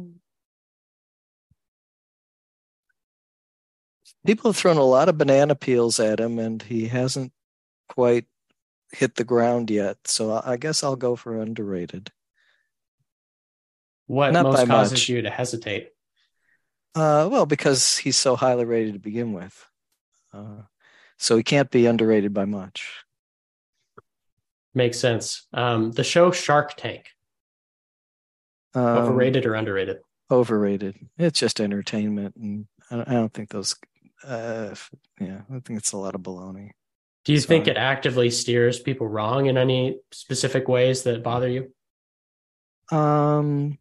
people 4.25 4.51
have 4.51 4.58
thrown 4.58 4.77
a 4.77 4.84
lot 4.84 5.10
of 5.10 5.17
banana 5.17 5.55
peels 5.55 5.99
at 5.99 6.19
him, 6.19 6.39
and 6.39 6.62
he 6.62 6.88
hasn't 6.88 7.32
quite 7.88 8.25
hit 8.91 9.15
the 9.15 9.23
ground 9.23 9.69
yet. 9.69 9.97
So 10.05 10.41
I 10.43 10.58
guess 10.58 10.84
I'll 10.84 10.95
go 10.95 11.15
for 11.15 11.39
underrated. 11.39 12.12
What 14.08 14.34
Not 14.34 14.43
most 14.43 14.67
causes 14.67 14.93
much. 14.93 15.10
you 15.10 15.21
to 15.21 15.29
hesitate? 15.29 15.89
Uh, 16.95 17.29
well, 17.32 17.45
because 17.45 17.97
he's 17.97 18.17
so 18.17 18.36
highly 18.36 18.65
rated 18.65 18.93
to 18.93 18.99
begin 18.99 19.34
with. 19.34 19.65
Uh, 20.34 20.63
so 21.17 21.38
he 21.38 21.43
can't 21.43 21.69
be 21.69 21.86
underrated 21.86 22.34
by 22.34 22.45
much. 22.45 22.91
Makes 24.73 24.99
sense. 24.99 25.47
Um, 25.53 25.91
the 25.91 26.03
show 26.03 26.32
Shark 26.32 26.75
Tank. 26.75 27.05
Um, 28.73 28.84
overrated 28.84 29.45
or 29.45 29.55
underrated? 29.55 29.97
Overrated. 30.32 30.95
It's 31.17 31.39
just 31.39 31.60
entertainment, 31.60 32.36
and 32.36 32.67
I 32.89 33.13
don't 33.13 33.34
think 33.34 33.49
those. 33.49 33.75
Uh, 34.23 34.75
yeah, 35.19 35.41
I 35.49 35.60
think 35.60 35.79
it's 35.79 35.91
a 35.91 35.97
lot 35.97 36.15
of 36.15 36.21
baloney. 36.21 36.71
Do 37.25 37.34
you 37.34 37.39
so, 37.39 37.47
think 37.47 37.67
it 37.67 37.77
actively 37.77 38.29
steers 38.29 38.79
people 38.79 39.08
wrong 39.08 39.45
in 39.45 39.58
any 39.58 39.99
specific 40.12 40.67
ways 40.67 41.03
that 41.03 41.23
bother 41.23 41.47
you? 41.47 41.73
Um, 42.91 43.77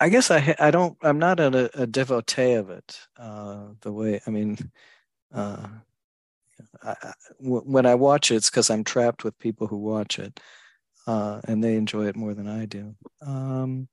I 0.00 0.08
guess 0.08 0.30
I 0.30 0.54
I 0.58 0.70
don't 0.70 0.96
I'm 1.02 1.18
not 1.18 1.40
a, 1.40 1.82
a 1.82 1.86
devotee 1.86 2.54
of 2.54 2.70
it. 2.70 2.98
Uh, 3.18 3.68
the 3.80 3.92
way 3.92 4.20
I 4.26 4.30
mean, 4.30 4.58
uh, 5.32 5.68
I, 6.82 6.94
I, 7.02 7.12
when 7.38 7.86
I 7.86 7.94
watch 7.94 8.30
it, 8.30 8.36
it's 8.36 8.50
because 8.50 8.70
I'm 8.70 8.84
trapped 8.84 9.24
with 9.24 9.38
people 9.38 9.66
who 9.66 9.78
watch 9.78 10.18
it, 10.18 10.40
uh, 11.06 11.40
and 11.44 11.62
they 11.62 11.76
enjoy 11.76 12.06
it 12.06 12.16
more 12.16 12.34
than 12.34 12.48
I 12.48 12.66
do. 12.66 12.94
Um, 13.24 13.88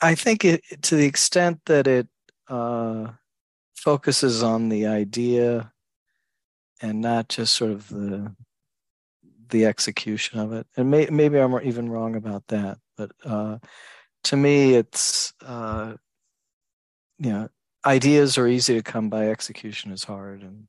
I 0.00 0.14
think 0.14 0.44
it 0.44 0.62
to 0.82 0.96
the 0.96 1.06
extent 1.06 1.60
that 1.66 1.86
it 1.86 2.08
uh, 2.48 3.12
focuses 3.76 4.42
on 4.42 4.68
the 4.68 4.86
idea 4.86 5.72
and 6.80 7.00
not 7.00 7.28
just 7.28 7.54
sort 7.54 7.72
of 7.72 7.88
the 7.88 8.34
the 9.50 9.64
execution 9.64 10.38
of 10.38 10.52
it. 10.52 10.66
And 10.76 10.90
may, 10.90 11.06
maybe 11.10 11.38
I'm 11.38 11.58
even 11.62 11.88
wrong 11.88 12.16
about 12.16 12.46
that, 12.48 12.78
but 12.96 13.12
uh, 13.24 13.58
to 14.24 14.36
me, 14.36 14.74
it's 14.74 15.32
uh, 15.44 15.94
you 17.18 17.30
know, 17.30 17.48
ideas 17.84 18.38
are 18.38 18.46
easy 18.46 18.74
to 18.74 18.82
come 18.82 19.08
by, 19.08 19.28
execution 19.28 19.90
is 19.90 20.04
hard, 20.04 20.42
and 20.42 20.68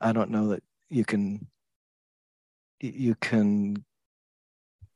I 0.00 0.12
don't 0.12 0.30
know 0.30 0.48
that 0.48 0.62
you 0.88 1.04
can 1.04 1.46
you 2.80 3.14
can 3.14 3.84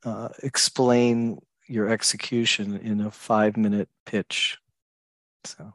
uh, 0.04 0.28
explain 0.42 1.38
your 1.70 1.88
execution 1.88 2.76
in 2.78 3.00
a 3.00 3.10
five 3.10 3.56
minute 3.56 3.88
pitch. 4.04 4.58
So 5.44 5.72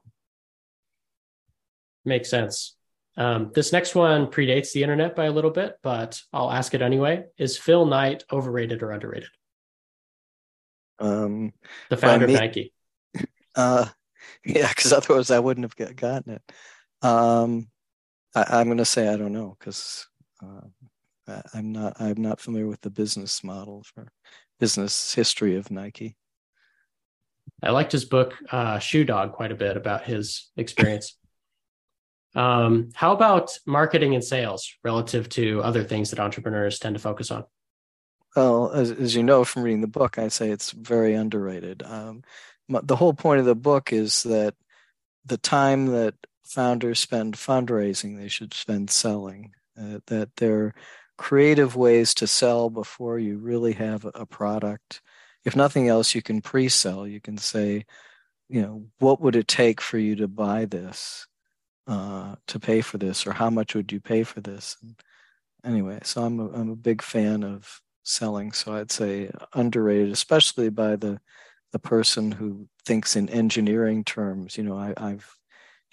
makes 2.03 2.29
sense. 2.29 2.75
Um, 3.17 3.51
this 3.55 3.71
next 3.71 3.95
one 3.95 4.27
predates 4.27 4.73
the 4.73 4.84
internet 4.84 5.15
by 5.15 5.25
a 5.25 5.31
little 5.31 5.51
bit, 5.51 5.77
but 5.81 6.21
I'll 6.34 6.51
ask 6.51 6.73
it 6.73 6.81
anyway. 6.81 7.25
Is 7.38 7.58
Phil 7.58 7.86
Knight 7.86 8.25
overrated 8.31 8.84
or 8.84 8.91
underrated? 8.91 9.29
Um, 10.99 11.53
the 11.89 11.97
founder 11.97 12.27
me, 12.27 12.36
of 12.36 12.39
Nike. 12.41 12.73
Uh, 13.58 13.88
yeah, 14.43 14.67
because 14.67 14.91
otherwise 14.91 15.31
I 15.31 15.39
wouldn't 15.39 15.63
have 15.63 15.95
gotten 15.95 16.34
it. 16.34 16.41
Um, 17.01 17.69
I, 18.36 18.60
am 18.60 18.65
going 18.65 18.79
to 18.79 18.84
say 18.84 19.08
I 19.08 19.15
don't 19.15 19.31
know 19.31 19.55
because 19.58 20.05
uh, 20.43 21.39
I'm 21.53 21.71
not 21.71 22.01
I'm 22.01 22.21
not 22.21 22.41
familiar 22.41 22.67
with 22.67 22.81
the 22.81 22.89
business 22.89 23.45
model 23.45 23.84
for 23.84 24.12
business 24.59 25.13
history 25.13 25.55
of 25.55 25.71
Nike. 25.71 26.15
I 27.63 27.71
liked 27.71 27.91
his 27.91 28.05
book 28.05 28.33
uh, 28.51 28.79
Shoe 28.79 29.05
Dog 29.05 29.33
quite 29.33 29.51
a 29.51 29.55
bit 29.55 29.77
about 29.77 30.05
his 30.05 30.49
experience. 30.57 31.17
Um, 32.37 32.89
how 32.93 33.13
about 33.13 33.57
marketing 33.65 34.13
and 34.13 34.21
sales 34.21 34.69
relative 34.83 35.29
to 35.29 35.63
other 35.63 35.85
things 35.85 36.09
that 36.09 36.19
entrepreneurs 36.19 36.79
tend 36.79 36.95
to 36.95 37.01
focus 37.01 37.31
on? 37.31 37.45
Well, 38.35 38.71
as, 38.71 38.91
as 38.91 39.15
you 39.15 39.23
know 39.23 39.45
from 39.45 39.63
reading 39.63 39.79
the 39.79 39.87
book, 39.87 40.19
I'd 40.19 40.33
say 40.33 40.49
it's 40.49 40.71
very 40.71 41.13
underrated. 41.13 41.81
Um, 41.83 42.23
the 42.67 42.97
whole 42.97 43.13
point 43.13 43.39
of 43.39 43.45
the 43.45 43.55
book 43.55 43.93
is 43.93 44.23
that 44.23 44.53
the 45.25 45.37
time 45.37 45.85
that 45.87 46.15
founders 46.43 46.99
spend 46.99 47.35
fundraising, 47.35 48.17
they 48.17 48.27
should 48.27 48.53
spend 48.53 48.89
selling. 48.89 49.53
Uh, 49.79 49.99
that 50.07 50.35
there 50.37 50.59
are 50.59 50.75
creative 51.17 51.75
ways 51.75 52.13
to 52.15 52.28
sell 52.28 52.69
before 52.69 53.19
you 53.19 53.38
really 53.38 53.73
have 53.73 54.06
a 54.13 54.25
product. 54.25 55.01
If 55.43 55.56
nothing 55.56 55.88
else, 55.88 56.15
you 56.15 56.21
can 56.21 56.41
pre-sell. 56.41 57.08
You 57.08 57.21
can 57.21 57.38
say, 57.38 57.86
you 58.49 58.62
know, 58.62 58.86
what 58.99 59.21
would 59.21 59.36
it 59.36 59.47
take 59.47 59.82
for 59.82 59.97
you 59.97 60.15
to 60.17 60.28
buy 60.28 60.65
this? 60.65 61.28
uh, 61.88 62.36
to 62.47 62.60
pay 62.60 62.82
for 62.82 62.97
this, 62.97 63.28
or 63.28 63.34
how 63.34 63.49
much 63.49 63.75
would 63.75 63.91
you 63.91 63.99
pay 63.99 64.23
for 64.23 64.41
this? 64.41 64.78
And 64.82 64.95
anyway, 65.63 65.99
so 66.04 66.23
I'm 66.23 66.39
a, 66.39 66.51
I'm 66.51 66.69
a 66.69 66.75
big 66.75 67.01
fan 67.01 67.43
of 67.43 67.82
selling. 68.04 68.51
So 68.51 68.73
I'd 68.73 68.91
say 68.91 69.30
underrated, 69.54 70.12
especially 70.12 70.69
by 70.69 70.95
the 70.95 71.19
the 71.71 71.80
person 71.80 72.32
who 72.32 72.69
thinks 72.86 73.15
in 73.15 73.30
engineering 73.30 74.04
terms. 74.04 74.58
You 74.58 74.63
know, 74.63 74.78
I, 74.78 74.93
have 74.97 75.25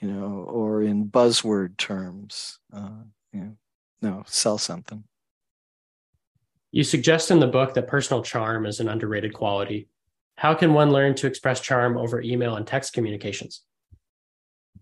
you 0.01 0.09
know, 0.11 0.45
or 0.49 0.83
in 0.83 1.09
buzzword 1.09 1.77
terms. 1.77 2.59
Uh, 2.73 3.03
you 3.33 3.41
know, 3.41 3.57
no, 4.01 4.23
sell 4.27 4.59
something. 4.59 5.05
You 6.73 6.85
suggest 6.85 7.31
in 7.31 7.39
the 7.39 7.47
book 7.47 7.75
that 7.75 7.87
personal 7.87 8.23
charm 8.23 8.65
is 8.65 8.81
an 8.81 8.89
underrated 8.89 9.35
quality. 9.35 9.89
How 10.37 10.55
can 10.55 10.73
one 10.73 10.91
learn 10.91 11.15
to 11.17 11.27
express 11.27 11.61
charm 11.61 11.99
over 11.99 12.21
email 12.23 12.57
and 12.57 12.67
text 12.67 12.95
communications? 12.95 13.61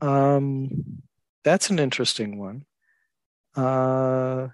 Um, 0.01 1.03
that's 1.43 1.69
an 1.69 1.81
interesting 1.81 2.39
one. 2.39 2.65
Uh, 3.57 4.49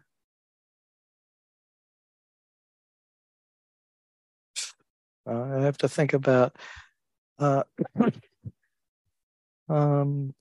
I 5.27 5.61
have 5.61 5.77
to 5.79 5.89
think 5.89 6.15
about. 6.15 6.57
Uh, 7.39 7.65
um, 9.69 10.35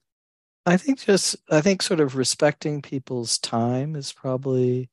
I 0.66 0.78
think 0.78 1.00
just 1.00 1.36
I 1.52 1.60
think 1.60 1.82
sort 1.82 2.00
of 2.00 2.16
respecting 2.16 2.82
people's 2.82 3.38
time 3.38 3.98
is 3.98 4.14
probably 4.14 4.90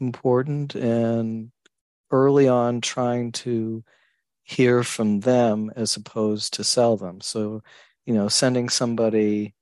important, 0.00 0.74
and 0.74 1.50
early 2.10 2.48
on 2.48 2.80
trying 2.80 3.32
to 3.32 3.84
hear 4.42 4.82
from 4.82 5.20
them 5.20 5.70
as 5.76 5.96
opposed 5.96 6.54
to 6.54 6.64
sell 6.64 6.96
them. 6.96 7.20
So 7.20 7.62
you 8.06 8.14
know, 8.14 8.28
sending 8.28 8.68
somebody 8.68 9.54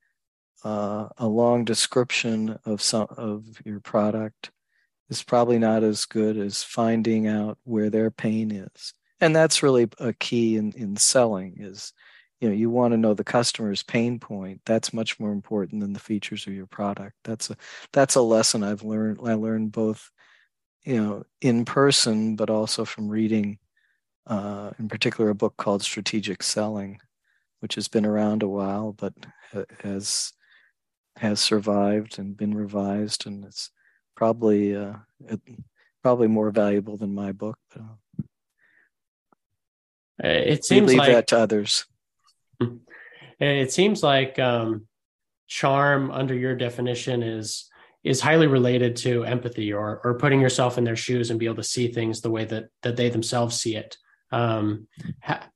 uh, 0.65 1.09
a 1.19 1.27
long 1.27 1.65
description 1.65 2.59
of 2.65 2.81
some 2.81 3.07
of 3.11 3.45
your 3.65 3.81
product 3.81 4.51
is 5.11 5.23
probably 5.23 5.59
not 5.59 5.83
as 5.83 6.05
good 6.07 6.37
as 6.37 6.63
finding 6.63 7.27
out 7.27 7.59
where 7.65 7.91
their 7.91 8.11
pain 8.11 8.51
is. 8.51 8.95
And 9.21 9.35
that's 9.35 9.63
really 9.63 9.89
a 9.99 10.13
key 10.13 10.57
in, 10.57 10.73
in 10.73 10.97
selling 10.97 11.57
is, 11.59 11.93
you 12.41 12.49
know, 12.49 12.55
you 12.55 12.71
want 12.71 12.93
to 12.93 12.99
know 12.99 13.15
the 13.15 13.25
customer's 13.25 13.83
pain 13.83 14.19
point. 14.19 14.61
That's 14.65 14.93
much 14.93 15.19
more 15.19 15.33
important 15.33 15.81
than 15.81 15.93
the 15.93 16.01
features 16.01 16.47
of 16.47 16.55
your 16.55 16.67
product. 16.67 17.17
That's 17.25 17.51
a 17.51 17.57
that's 17.93 18.15
a 18.15 18.23
lesson 18.23 18.63
I've 18.63 18.85
learned. 18.85 19.19
I 19.25 19.35
learned 19.35 19.73
both, 19.73 20.11
you 20.85 20.97
know, 20.97 21.25
in 21.41 21.65
person, 21.65 22.37
but 22.37 22.51
also 22.51 22.85
from 22.85 23.09
reading, 23.09 23.59
uh, 24.27 24.71
in 24.79 24.89
particular, 24.89 25.31
a 25.31 25.35
book 25.35 25.57
called 25.57 25.83
Strategic 25.83 26.43
Selling, 26.43 27.01
which 27.61 27.75
has 27.75 27.89
been 27.89 28.07
around 28.07 28.43
a 28.43 28.49
while, 28.49 28.93
but 28.93 29.15
has 29.83 30.33
has 31.17 31.41
survived 31.41 32.19
and 32.19 32.37
been 32.37 32.55
revised, 32.55 33.27
and 33.27 33.45
it's 33.45 33.71
probably 34.15 34.77
uh, 34.77 34.95
it, 35.27 35.41
probably 36.03 36.29
more 36.29 36.51
valuable 36.51 36.97
than 36.97 37.15
my 37.15 37.33
book. 37.33 37.59
But, 37.75 37.83
uh, 40.23 40.29
it 40.29 40.65
seems 40.65 40.89
leave 40.89 40.99
like 40.99 41.13
that 41.13 41.27
to 41.29 41.39
others. 41.39 41.87
It 43.41 43.71
seems 43.71 44.03
like 44.03 44.41
um, 44.41 44.89
charm, 45.47 46.11
under 46.11 46.35
your 46.35 46.57
definition, 46.57 47.23
is 47.23 47.68
is 48.05 48.21
highly 48.21 48.47
related 48.47 48.97
to 48.97 49.25
empathy 49.25 49.73
or 49.73 50.01
or 50.05 50.19
putting 50.19 50.41
yourself 50.41 50.79
in 50.79 50.85
their 50.85 50.97
shoes 50.97 51.31
and 51.31 51.39
be 51.39 51.47
able 51.47 51.57
to 51.57 51.63
see 51.63 51.89
things 51.89 52.21
the 52.21 52.31
way 52.31 52.45
that 52.45 52.69
that 52.83 52.97
they 52.97 53.09
themselves 53.09 53.61
see 53.61 53.77
it. 53.77 53.97
Um, 54.31 54.87
ha- 55.23 55.49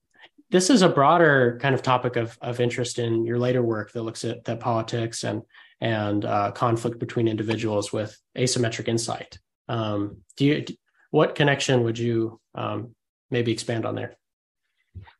this 0.50 0.68
is 0.68 0.82
a 0.82 0.88
broader 0.88 1.58
kind 1.62 1.74
of 1.74 1.82
topic 1.82 2.16
of, 2.16 2.38
of 2.42 2.60
interest 2.60 2.98
in 2.98 3.24
your 3.24 3.38
later 3.38 3.62
work 3.62 3.92
that 3.92 4.02
looks 4.02 4.24
at 4.24 4.44
that 4.44 4.60
politics 4.60 5.24
and 5.24 5.42
and 5.80 6.24
uh, 6.24 6.52
conflict 6.52 6.98
between 6.98 7.26
individuals 7.26 7.92
with 7.92 8.16
asymmetric 8.36 8.86
insight. 8.86 9.38
Um, 9.68 10.18
do 10.36 10.44
you 10.44 10.64
what 11.10 11.34
connection 11.34 11.84
would 11.84 11.98
you 11.98 12.40
um, 12.54 12.94
maybe 13.30 13.52
expand 13.52 13.84
on 13.84 13.94
there? 13.94 14.16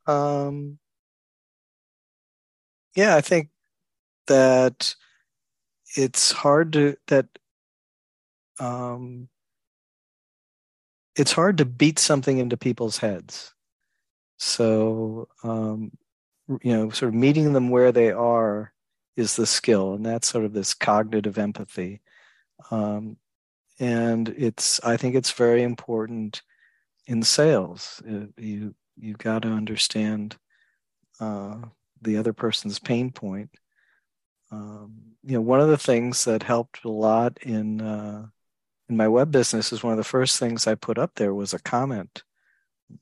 Um, 0.06 0.78
yeah, 2.94 3.16
I 3.16 3.20
think 3.20 3.48
that 4.26 4.94
it's 5.96 6.32
hard 6.32 6.72
to 6.74 6.96
that 7.08 7.26
um, 8.60 9.28
it's 11.16 11.32
hard 11.32 11.58
to 11.58 11.64
beat 11.64 11.98
something 11.98 12.38
into 12.38 12.56
people's 12.56 12.98
heads. 12.98 13.54
So 14.38 15.28
um, 15.44 15.92
you 16.62 16.72
know, 16.72 16.90
sort 16.90 17.10
of 17.10 17.14
meeting 17.14 17.52
them 17.52 17.70
where 17.70 17.92
they 17.92 18.10
are 18.10 18.72
is 19.16 19.36
the 19.36 19.46
skill, 19.46 19.94
and 19.94 20.04
that's 20.04 20.28
sort 20.28 20.44
of 20.44 20.52
this 20.52 20.74
cognitive 20.74 21.38
empathy. 21.38 22.00
Um, 22.70 23.16
and 23.78 24.28
it's 24.30 24.80
I 24.84 24.96
think 24.96 25.14
it's 25.14 25.32
very 25.32 25.62
important 25.62 26.42
in 27.06 27.22
sales. 27.22 28.02
Uh, 28.08 28.26
you've 28.36 29.18
got 29.18 29.42
to 29.42 29.48
understand 29.48 30.36
uh, 31.20 31.56
the 32.00 32.16
other 32.16 32.32
person's 32.32 32.78
pain 32.78 33.10
point. 33.10 33.50
Um, 34.52 35.16
you 35.24 35.34
know, 35.34 35.40
one 35.40 35.60
of 35.60 35.68
the 35.68 35.78
things 35.78 36.24
that 36.26 36.42
helped 36.42 36.84
a 36.84 36.90
lot 36.90 37.38
in 37.42 37.80
uh, 37.80 38.26
in 38.88 38.96
my 38.96 39.08
web 39.08 39.30
business 39.32 39.72
is 39.72 39.82
one 39.82 39.92
of 39.92 39.96
the 39.96 40.04
first 40.04 40.38
things 40.38 40.66
I 40.66 40.74
put 40.74 40.98
up 40.98 41.12
there 41.16 41.34
was 41.34 41.54
a 41.54 41.58
comment 41.58 42.22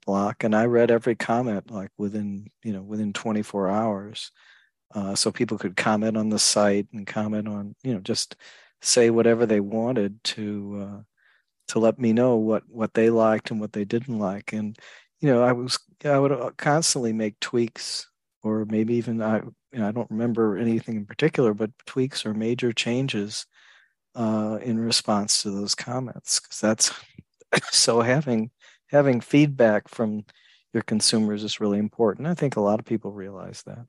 block, 0.07 0.45
and 0.45 0.55
I 0.55 0.67
read 0.67 0.91
every 0.91 1.17
comment 1.17 1.71
like 1.71 1.91
within 1.99 2.51
you 2.63 2.73
know 2.73 2.83
within 2.83 3.13
24 3.13 3.69
hours, 3.69 4.31
uh, 4.95 5.15
so 5.17 5.33
people 5.33 5.59
could 5.59 5.77
comment 5.77 6.17
on 6.17 6.29
the 6.29 6.39
site 6.39 6.87
and 6.93 7.07
comment 7.07 7.49
on 7.49 7.75
you 7.83 7.95
know 7.95 8.01
just 8.01 8.37
say 8.81 9.11
whatever 9.11 9.45
they 9.45 9.61
wanted 9.61 10.23
to 10.25 10.89
uh, 10.89 11.03
to 11.69 11.79
let 11.81 11.99
me 11.99 12.13
know 12.13 12.37
what 12.37 12.63
what 12.69 12.95
they 12.95 13.11
liked 13.11 13.51
and 13.51 13.61
what 13.61 13.73
they 13.73 13.85
didn't 13.85 14.19
like, 14.19 14.53
and 14.53 14.79
you 15.21 15.29
know 15.29 15.43
I 15.43 15.53
was 15.53 15.79
I 16.05 16.19
would 16.19 16.57
constantly 16.59 17.13
make 17.13 17.41
tweaks 17.41 18.10
or 18.43 18.65
maybe 18.65 18.95
even 18.95 19.23
I 19.23 19.43
you 19.73 19.79
know, 19.79 19.89
I 19.89 19.93
don't 19.93 20.11
remember 20.11 20.57
anything 20.57 20.97
in 20.97 21.07
particular, 21.07 21.55
but 21.55 21.71
tweaks 21.87 22.27
or 22.27 22.35
major 22.35 22.73
changes 22.73 23.47
uh, 24.15 24.59
in 24.63 24.79
response 24.79 25.43
to 25.43 25.51
those 25.51 25.75
comments 25.75 26.41
because 26.41 26.61
that's 26.61 26.93
so 27.71 28.01
having 28.01 28.51
having 28.89 29.21
feedback 29.21 29.89
from 29.89 30.25
your 30.73 30.83
consumers 30.83 31.45
is 31.45 31.61
really 31.61 31.79
important. 31.79 32.29
I 32.29 32.35
think 32.35 32.57
a 32.57 32.61
lot 32.61 32.81
of 32.81 32.87
people 32.87 33.13
realize 33.13 33.63
that. 33.67 33.87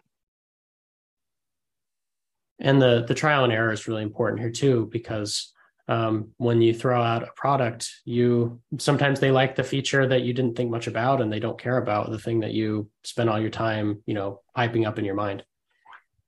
And 2.59 2.81
the 2.81 3.03
the 3.07 3.15
trial 3.15 3.43
and 3.43 3.53
error 3.53 3.71
is 3.71 3.87
really 3.87 4.03
important 4.03 4.39
here 4.39 4.51
too, 4.51 4.87
because 4.91 5.51
um, 5.87 6.31
when 6.37 6.61
you 6.61 6.73
throw 6.73 7.01
out 7.01 7.23
a 7.23 7.31
product, 7.35 7.89
you 8.05 8.61
sometimes 8.77 9.19
they 9.19 9.31
like 9.31 9.55
the 9.55 9.63
feature 9.63 10.07
that 10.07 10.21
you 10.21 10.33
didn't 10.33 10.55
think 10.55 10.71
much 10.71 10.87
about, 10.87 11.21
and 11.21 11.31
they 11.31 11.39
don't 11.39 11.59
care 11.59 11.77
about 11.77 12.11
the 12.11 12.19
thing 12.19 12.41
that 12.41 12.53
you 12.53 12.89
spend 13.03 13.29
all 13.29 13.39
your 13.39 13.49
time, 13.49 14.01
you 14.05 14.13
know, 14.13 14.41
piping 14.55 14.85
up 14.85 14.99
in 14.99 15.05
your 15.05 15.15
mind. 15.15 15.43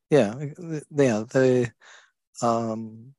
Yeah, 0.09 0.33
yeah, 0.91 1.23
they, 1.31 1.71
um, 2.41 3.13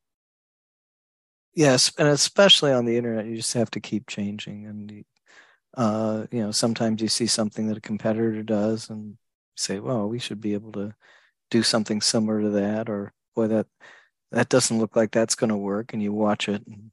yes, 1.55 1.93
and 1.99 2.09
especially 2.09 2.73
on 2.73 2.85
the 2.85 2.97
internet, 2.97 3.27
you 3.27 3.37
just 3.37 3.55
have 3.55 3.71
to 3.73 3.81
keep 3.81 4.07
changing, 4.07 4.67
and 4.67 5.05
uh, 5.77 6.27
you 6.31 6.41
know, 6.41 6.51
sometimes 6.51 7.03
you 7.03 7.09
see 7.09 7.27
something 7.27 7.67
that 7.69 7.79
a 7.79 7.81
competitor 7.81 8.43
does, 8.43 8.91
and 8.91 9.17
say, 9.57 9.81
"Well, 9.81 10.09
we 10.09 10.19
should 10.19 10.41
be 10.41 10.55
able 10.55 10.73
to." 10.73 10.95
do 11.51 11.63
something 11.63 12.01
similar 12.01 12.41
to 12.41 12.51
that 12.51 12.89
or 12.89 13.13
boy 13.35 13.47
that 13.47 13.67
that 14.33 14.49
doesn't 14.49 14.79
look 14.79 14.97
like 14.97 15.11
that's 15.11 15.35
going 15.35 15.51
to 15.51 15.57
work 15.57 15.93
and 15.93 16.03
you 16.03 16.13
watch 16.13 16.49
it 16.49 16.67
and 16.67 16.91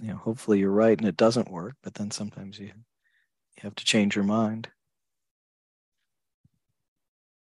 you 0.00 0.08
know 0.08 0.16
hopefully 0.16 0.58
you're 0.58 0.70
right 0.70 0.98
and 0.98 1.08
it 1.08 1.16
doesn't 1.16 1.50
work 1.50 1.74
but 1.82 1.94
then 1.94 2.10
sometimes 2.10 2.58
you 2.58 2.66
you 2.66 3.62
have 3.62 3.74
to 3.74 3.84
change 3.84 4.16
your 4.16 4.24
mind 4.24 4.68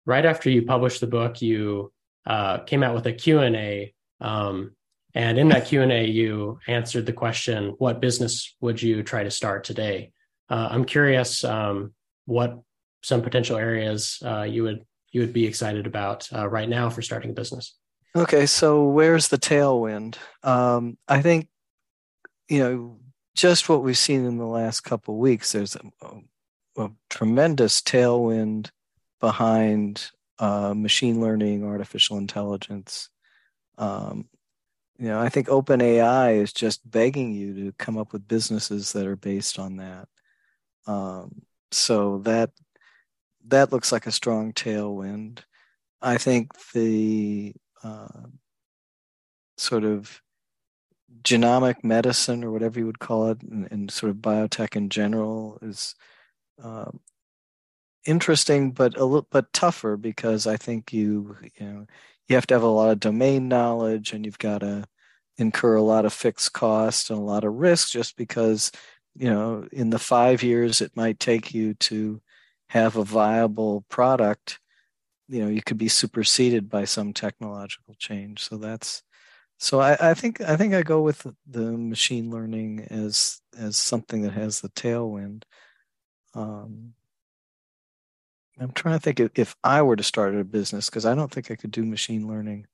right 0.04 0.26
after 0.26 0.50
you 0.50 0.62
published 0.62 1.00
the 1.00 1.06
book 1.06 1.40
you 1.40 1.92
uh, 2.26 2.58
came 2.58 2.82
out 2.82 2.94
with 2.94 3.06
a 3.06 3.12
q&a 3.12 3.92
um, 4.20 4.72
and 5.14 5.38
in 5.38 5.48
that 5.48 5.66
q&a 5.66 6.06
you 6.06 6.58
answered 6.66 7.06
the 7.06 7.12
question 7.12 7.74
what 7.78 8.00
business 8.00 8.54
would 8.61 8.80
you 8.80 9.02
try 9.02 9.22
to 9.22 9.30
start 9.30 9.64
today 9.64 10.12
uh, 10.50 10.68
i'm 10.70 10.85
curious 10.85 11.42
um, 11.44 11.92
what 12.26 12.58
some 13.02 13.22
potential 13.22 13.56
areas 13.56 14.22
uh, 14.24 14.42
you 14.42 14.62
would 14.62 14.85
you 15.12 15.20
would 15.20 15.32
be 15.32 15.46
excited 15.46 15.87
about 15.87 16.28
uh, 16.35 16.48
right 16.48 16.68
now 16.68 16.88
for 16.90 17.02
starting 17.02 17.30
a 17.30 17.35
business? 17.35 17.76
Okay, 18.14 18.44
so 18.44 18.85
where's 18.88 19.29
the 19.29 19.38
tailwind? 19.38 20.16
Um, 20.42 20.98
I 21.09 21.22
think, 21.22 21.48
you 22.48 22.59
know, 22.59 22.98
just 23.35 23.70
what 23.70 23.83
we've 23.83 23.96
seen 23.96 24.27
in 24.27 24.37
the 24.37 24.44
last 24.46 24.83
couple 24.83 25.16
weeks, 25.16 25.53
there's 25.53 25.77
a, 25.77 26.83
a 26.83 26.90
tremendous 27.09 27.81
tailwind 27.81 28.70
behind 29.18 30.11
uh, 30.38 30.75
machine 30.75 31.22
learning, 31.22 31.64
artificial 31.64 32.18
intelligence. 32.18 33.09
Um, 33.79 34.29
you 34.98 35.09
know, 35.09 35.18
I 35.18 35.31
think 35.31 35.48
OpenAI 35.48 36.37
is 36.42 36.53
just 36.53 36.88
begging 36.88 37.33
you 37.33 37.55
to 37.64 37.72
come 37.79 37.96
up 37.96 38.12
with 38.12 38.29
businesses 38.29 38.92
that 38.92 39.07
are 39.07 39.16
based 39.16 39.59
on 39.59 39.77
that. 39.77 40.09
Um, 40.87 41.42
so 41.70 42.18
that 42.18 42.51
that 43.46 43.72
looks 43.72 43.90
like 43.90 44.07
a 44.07 44.12
strong 44.12 44.53
tailwind. 44.53 45.40
I 46.03 46.18
think 46.18 46.51
the 46.72 47.55
uh, 47.83 48.27
sort 49.57 49.85
of 49.85 50.23
genomic 51.23 51.85
medicine 51.85 52.42
or 52.45 52.51
whatever 52.51 52.79
you 52.79 52.87
would 52.87 52.99
call 52.99 53.31
it, 53.31 53.42
and, 53.42 53.71
and 53.71 53.90
sort 53.90 54.11
of 54.11 54.16
biotech 54.16 54.77
in 54.77 54.88
general, 54.88 55.59
is 55.62 55.95
uh, 56.62 56.90
interesting, 58.07 58.73
but 58.73 58.97
a 58.97 59.05
little 59.05 59.27
but 59.31 59.53
tougher 59.53 59.97
because 59.97 60.47
I 60.47 60.57
think 60.57 60.92
you 60.92 61.37
you 61.59 61.66
know 61.66 61.87
you 62.29 62.37
have 62.37 62.47
to 62.49 62.55
have 62.55 62.62
a 62.62 62.66
lot 62.66 62.90
of 62.90 63.01
domain 63.01 63.49
knowledge, 63.49 64.12
and 64.12 64.25
you've 64.25 64.38
got 64.38 64.59
to 64.59 64.85
incur 65.38 65.77
a 65.77 65.83
lot 65.83 66.05
of 66.05 66.12
fixed 66.12 66.53
cost 66.53 67.11
and 67.11 67.18
a 67.18 67.23
lot 67.23 67.45
of 67.45 67.55
risk 67.55 67.90
just 67.90 68.16
because 68.16 68.71
you 69.16 69.31
know 69.31 69.66
in 69.73 69.90
the 69.90 69.99
five 69.99 70.42
years 70.42 70.81
it 70.81 70.97
might 70.97 71.18
take 71.21 71.55
you 71.55 71.75
to 71.75 72.21
have 72.68 72.97
a 72.97 73.05
viable 73.05 73.85
product, 73.90 74.59
you 75.33 75.42
know, 75.42 75.49
you 75.49 75.62
could 75.62 75.79
be 75.79 75.88
superseded 75.88 76.68
by 76.68 76.85
some 76.85 77.14
technological 77.14 77.95
change. 77.99 78.47
So 78.47 78.59
that's 78.59 79.03
so 79.59 79.81
I, 79.81 80.11
I 80.11 80.14
think 80.14 80.40
I 80.40 80.57
think 80.57 80.75
I 80.75 80.83
go 80.83 81.01
with 81.01 81.27
the 81.47 81.73
machine 81.73 82.31
learning 82.31 82.87
as 82.90 83.40
as 83.59 83.77
something 83.77 84.23
that 84.23 84.33
has 84.33 84.61
the 84.61 84.68
tailwind. 84.71 85.45
Um, 86.35 86.95
I'm 88.59 88.73
trying 88.73 88.97
to 88.99 89.01
think 89.01 89.21
if, 89.21 89.31
if 89.35 89.57
I 89.64 89.83
were 89.83 89.97
to 89.97 90.03
start 90.03 90.35
a 90.35 90.45
business 90.45 90.90
because 90.90 91.07
I 91.07 91.14
don't 91.14 91.33
think 91.33 91.51
I 91.51 91.57
could 91.57 91.71
do 91.71 91.85
machine 91.85 92.29
learning. 92.29 92.66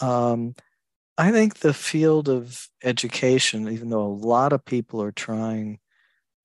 Um, 0.00 0.54
I 1.18 1.30
think 1.30 1.58
the 1.58 1.74
field 1.74 2.28
of 2.28 2.68
education, 2.82 3.68
even 3.68 3.90
though 3.90 4.06
a 4.06 4.20
lot 4.26 4.54
of 4.54 4.64
people 4.64 5.02
are 5.02 5.12
trying 5.12 5.78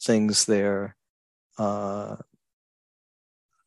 things 0.01 0.45
there, 0.45 0.97
uh, 1.57 2.17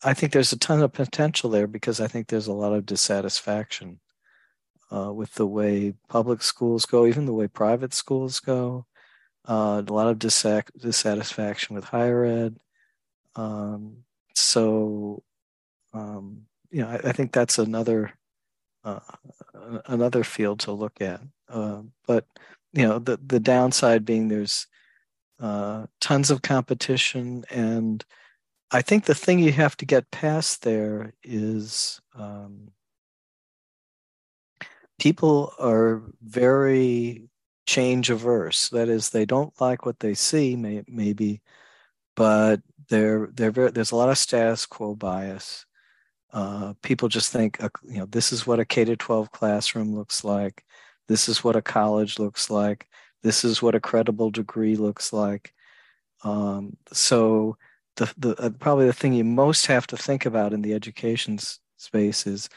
I 0.02 0.14
think 0.14 0.32
there's 0.32 0.52
a 0.52 0.58
ton 0.58 0.82
of 0.82 0.92
potential 0.92 1.50
there 1.50 1.66
because 1.66 2.00
I 2.00 2.08
think 2.08 2.28
there's 2.28 2.46
a 2.46 2.52
lot 2.52 2.72
of 2.72 2.86
dissatisfaction 2.86 4.00
uh, 4.92 5.12
with 5.12 5.34
the 5.34 5.46
way 5.46 5.94
public 6.08 6.42
schools 6.42 6.86
go, 6.86 7.06
even 7.06 7.26
the 7.26 7.34
way 7.34 7.48
private 7.48 7.92
schools 7.92 8.40
go. 8.40 8.86
Uh, 9.48 9.82
a 9.86 9.92
lot 9.92 10.08
of 10.08 10.18
dissatisfaction 10.18 11.74
with 11.74 11.84
higher 11.84 12.24
ed. 12.24 12.56
Um, 13.36 14.04
so, 14.34 15.22
um, 15.92 16.42
you 16.70 16.82
know, 16.82 16.88
I, 16.88 17.08
I, 17.08 17.12
think 17.12 17.32
that's 17.32 17.58
another 17.58 18.12
uh, 18.84 19.00
another 19.86 20.24
field 20.24 20.60
to 20.60 20.72
look 20.72 21.00
at. 21.00 21.20
Uh, 21.48 21.82
but 22.06 22.26
you 22.72 22.86
know, 22.86 22.98
the 22.98 23.18
the 23.24 23.40
downside 23.40 24.04
being 24.04 24.28
there's 24.28 24.66
uh, 25.40 25.86
tons 26.00 26.30
of 26.30 26.42
competition 26.42 27.44
and 27.50 28.04
I 28.72 28.82
think 28.82 29.04
the 29.04 29.14
thing 29.14 29.40
you 29.40 29.52
have 29.52 29.76
to 29.78 29.86
get 29.86 30.10
past 30.10 30.62
there 30.62 31.12
is 31.24 32.00
um, 32.14 32.70
people 35.00 35.52
are 35.58 36.02
very 36.22 37.28
change 37.66 38.10
averse. 38.10 38.68
That 38.70 38.88
is, 38.88 39.10
they 39.10 39.24
don't 39.26 39.58
like 39.60 39.86
what 39.86 40.00
they 40.00 40.14
see, 40.14 40.56
may, 40.56 40.84
maybe, 40.86 41.42
but 42.16 42.60
they're 42.88 43.28
they're 43.34 43.50
very, 43.52 43.70
there's 43.70 43.92
a 43.92 43.96
lot 43.96 44.08
of 44.10 44.18
status 44.18 44.66
quo 44.66 44.94
bias. 44.94 45.66
Uh, 46.32 46.74
people 46.82 47.08
just 47.08 47.32
think, 47.32 47.62
uh, 47.62 47.68
you 47.84 47.98
know, 47.98 48.06
this 48.06 48.32
is 48.32 48.46
what 48.46 48.60
a 48.60 48.64
K 48.64 48.84
to 48.84 48.96
12 48.96 49.32
classroom 49.32 49.94
looks 49.96 50.24
like. 50.24 50.64
This 51.08 51.28
is 51.28 51.42
what 51.44 51.56
a 51.56 51.62
college 51.62 52.18
looks 52.18 52.50
like. 52.50 52.88
This 53.22 53.44
is 53.44 53.62
what 53.62 53.74
a 53.74 53.80
credible 53.80 54.30
degree 54.30 54.76
looks 54.76 55.12
like. 55.12 55.54
Um, 56.24 56.76
so 56.92 57.56
the 58.00 58.14
the 58.16 58.42
uh, 58.42 58.50
probably 58.50 58.86
the 58.86 58.92
thing 58.92 59.12
you 59.12 59.24
most 59.24 59.66
have 59.66 59.86
to 59.88 59.96
think 59.96 60.24
about 60.24 60.52
in 60.52 60.62
the 60.62 60.72
education 60.72 61.38
space 61.76 62.26
is 62.26 62.48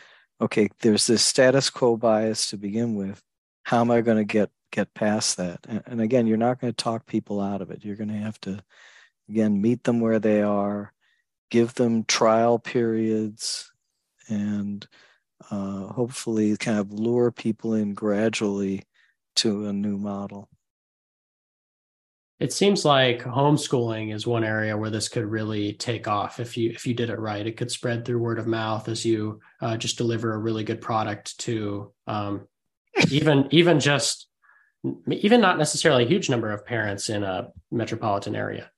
okay 0.41 0.69
there's 0.79 1.07
this 1.07 1.23
status 1.23 1.69
quo 1.69 1.97
bias 1.97 2.49
to 2.49 2.57
begin 2.57 2.95
with. 2.95 3.21
How 3.63 3.81
am 3.81 3.91
i 3.91 4.01
going 4.01 4.17
to 4.17 4.23
get 4.23 4.49
get 4.71 4.93
past 4.93 5.37
that? 5.37 5.59
And, 5.67 5.83
and 5.85 6.01
again 6.01 6.27
you're 6.27 6.37
not 6.37 6.59
going 6.61 6.73
to 6.73 6.83
talk 6.83 7.05
people 7.05 7.41
out 7.41 7.61
of 7.61 7.71
it. 7.71 7.83
You're 7.83 7.97
going 7.97 8.09
to 8.09 8.15
have 8.15 8.39
to 8.41 8.63
again 9.29 9.61
meet 9.61 9.83
them 9.83 9.99
where 9.99 10.19
they 10.19 10.41
are 10.41 10.93
give 11.51 11.73
them 11.75 12.03
trial 12.05 12.57
periods 12.57 13.71
and 14.29 14.87
uh, 15.51 15.87
hopefully 15.87 16.55
kind 16.57 16.79
of 16.79 16.91
lure 16.91 17.31
people 17.31 17.73
in 17.73 17.93
gradually 17.93 18.83
to 19.35 19.67
a 19.67 19.73
new 19.73 19.97
model 19.97 20.49
it 22.39 22.51
seems 22.51 22.83
like 22.83 23.23
homeschooling 23.23 24.13
is 24.13 24.27
one 24.27 24.43
area 24.43 24.75
where 24.75 24.89
this 24.89 25.07
could 25.07 25.25
really 25.25 25.73
take 25.73 26.07
off 26.07 26.39
if 26.39 26.57
you 26.57 26.71
if 26.71 26.85
you 26.85 26.93
did 26.93 27.09
it 27.09 27.19
right. 27.19 27.45
It 27.45 27.57
could 27.57 27.71
spread 27.71 28.05
through 28.05 28.19
word 28.19 28.39
of 28.39 28.47
mouth 28.47 28.89
as 28.89 29.05
you 29.05 29.39
uh, 29.61 29.77
just 29.77 29.97
deliver 29.97 30.33
a 30.33 30.37
really 30.37 30.63
good 30.63 30.81
product 30.81 31.37
to 31.39 31.93
um, 32.07 32.47
even 33.11 33.47
even 33.51 33.79
just 33.79 34.27
even 35.07 35.41
not 35.41 35.57
necessarily 35.57 36.03
a 36.03 36.07
huge 36.07 36.29
number 36.29 36.51
of 36.51 36.65
parents 36.65 37.09
in 37.09 37.23
a 37.23 37.49
metropolitan 37.71 38.35
area. 38.35 38.69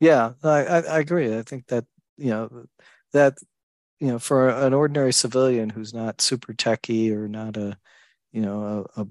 Yeah 0.00 0.32
i 0.44 0.60
i 0.60 0.98
agree. 0.98 1.36
I 1.36 1.42
think 1.42 1.66
that 1.68 1.84
you 2.16 2.30
know 2.30 2.64
that 3.12 3.38
you 3.98 4.08
know 4.08 4.18
for 4.18 4.50
an 4.50 4.74
ordinary 4.74 5.12
civilian 5.12 5.70
who's 5.70 5.94
not 5.94 6.20
super 6.20 6.52
techy 6.52 7.12
or 7.12 7.28
not 7.28 7.56
a 7.56 7.76
you 8.30 8.42
know 8.42 8.86
a, 8.96 9.00
a, 9.00 9.06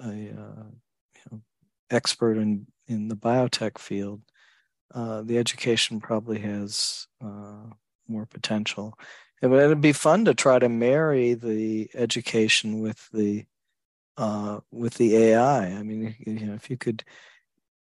a, 0.00 0.08
a 0.08 0.40
uh, 0.40 1.36
expert 1.90 2.36
in 2.36 2.66
in 2.88 3.08
the 3.08 3.16
biotech 3.16 3.78
field, 3.78 4.22
uh, 4.94 5.22
the 5.22 5.38
education 5.38 6.00
probably 6.00 6.38
has 6.40 7.06
uh, 7.22 7.70
more 8.08 8.26
potential. 8.26 8.98
It 9.40 9.46
would 9.46 9.80
be 9.80 9.92
fun 9.92 10.24
to 10.24 10.34
try 10.34 10.58
to 10.58 10.68
marry 10.68 11.34
the 11.34 11.88
education 11.94 12.80
with 12.80 13.08
the 13.12 13.44
uh, 14.16 14.58
with 14.72 14.94
the 14.94 15.16
AI. 15.16 15.66
I 15.66 15.82
mean, 15.84 16.16
you 16.18 16.46
know, 16.46 16.54
if 16.54 16.68
you 16.68 16.76
could, 16.76 17.04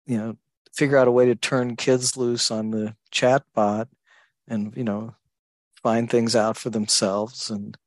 you 0.06 0.18
know, 0.18 0.36
figure 0.76 0.98
out 0.98 1.08
a 1.08 1.12
way 1.12 1.26
to 1.28 1.36
turn 1.36 1.78
kids 1.78 2.18
loose 2.18 2.52
on 2.52 2.72
the 2.72 2.96
chat 3.12 3.44
bot 3.54 3.88
and 4.48 4.76
you 4.76 4.84
know 4.84 5.16
find 5.82 6.10
things 6.10 6.36
out 6.36 6.58
for 6.58 6.70
themselves 6.70 7.50
and 7.50 7.78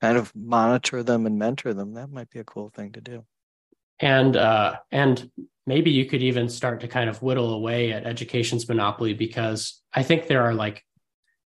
kind 0.00 0.16
of 0.16 0.34
monitor 0.34 1.02
them 1.02 1.26
and 1.26 1.38
mentor 1.38 1.74
them 1.74 1.94
that 1.94 2.10
might 2.10 2.30
be 2.30 2.38
a 2.38 2.44
cool 2.44 2.70
thing 2.70 2.92
to 2.92 3.00
do 3.00 3.24
and 4.00 4.36
uh, 4.36 4.76
and 4.92 5.30
maybe 5.66 5.90
you 5.90 6.04
could 6.06 6.22
even 6.22 6.48
start 6.48 6.80
to 6.80 6.88
kind 6.88 7.10
of 7.10 7.22
whittle 7.22 7.52
away 7.52 7.92
at 7.92 8.06
education's 8.06 8.68
monopoly 8.68 9.14
because 9.14 9.80
I 9.92 10.02
think 10.02 10.26
there 10.26 10.42
are 10.42 10.54
like 10.54 10.84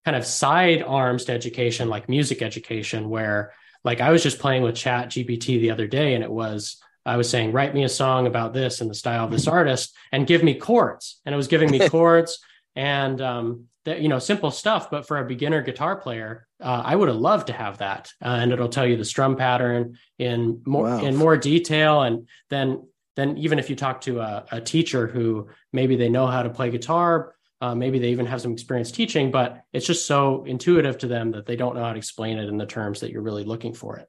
kind 0.05 0.17
of 0.17 0.25
side 0.25 0.83
arms 0.83 1.25
to 1.25 1.31
education, 1.31 1.89
like 1.89 2.09
music 2.09 2.41
education, 2.41 3.09
where 3.09 3.53
like 3.83 4.01
I 4.01 4.11
was 4.11 4.23
just 4.23 4.39
playing 4.39 4.63
with 4.63 4.75
Chat 4.75 5.09
GPT 5.09 5.59
the 5.59 5.71
other 5.71 5.87
day, 5.87 6.15
and 6.15 6.23
it 6.23 6.31
was 6.31 6.77
I 7.05 7.17
was 7.17 7.29
saying, 7.29 7.51
write 7.51 7.73
me 7.73 7.83
a 7.83 7.89
song 7.89 8.27
about 8.27 8.53
this 8.53 8.81
in 8.81 8.87
the 8.87 8.93
style 8.93 9.25
of 9.25 9.31
this 9.31 9.47
artist, 9.47 9.95
and 10.11 10.27
give 10.27 10.43
me 10.43 10.55
chords, 10.55 11.19
and 11.25 11.33
it 11.33 11.37
was 11.37 11.47
giving 11.47 11.71
me 11.71 11.87
chords 11.89 12.39
and 12.75 13.21
um, 13.21 13.65
that 13.85 14.01
you 14.01 14.07
know 14.07 14.19
simple 14.19 14.51
stuff 14.51 14.89
but 14.89 15.07
for 15.07 15.17
a 15.17 15.25
beginner 15.25 15.61
guitar 15.61 15.95
player 15.95 16.47
uh, 16.61 16.81
i 16.85 16.95
would 16.95 17.07
have 17.07 17.17
loved 17.17 17.47
to 17.47 17.53
have 17.53 17.79
that. 17.79 18.11
Uh, 18.23 18.37
and 18.39 18.51
it'll 18.51 18.69
tell 18.69 18.85
you 18.85 18.97
the 18.97 19.05
strum 19.05 19.35
pattern 19.35 19.97
in 20.19 20.61
more 20.65 20.85
wow. 20.85 21.01
in 21.01 21.15
more 21.15 21.37
detail 21.37 22.01
and 22.01 22.27
then 22.49 22.83
then 23.15 23.37
even 23.37 23.59
if 23.59 23.69
you 23.69 23.75
talk 23.75 24.01
to 24.01 24.19
a, 24.19 24.45
a 24.51 24.61
teacher 24.61 25.07
who 25.07 25.47
maybe 25.73 25.95
they 25.95 26.09
know 26.09 26.27
how 26.27 26.43
to 26.43 26.49
play 26.49 26.69
guitar 26.69 27.35
uh, 27.61 27.75
maybe 27.75 27.99
they 27.99 28.09
even 28.09 28.25
have 28.25 28.41
some 28.41 28.53
experience 28.53 28.91
teaching 28.91 29.31
but 29.31 29.63
it's 29.73 29.85
just 29.85 30.05
so 30.05 30.43
intuitive 30.45 30.97
to 30.97 31.07
them 31.07 31.31
that 31.31 31.45
they 31.45 31.55
don't 31.55 31.75
know 31.75 31.83
how 31.83 31.93
to 31.93 31.97
explain 31.97 32.37
it 32.37 32.49
in 32.49 32.57
the 32.57 32.65
terms 32.65 32.99
that 32.99 33.11
you're 33.11 33.21
really 33.21 33.43
looking 33.43 33.73
for 33.73 33.97
it. 33.97 34.07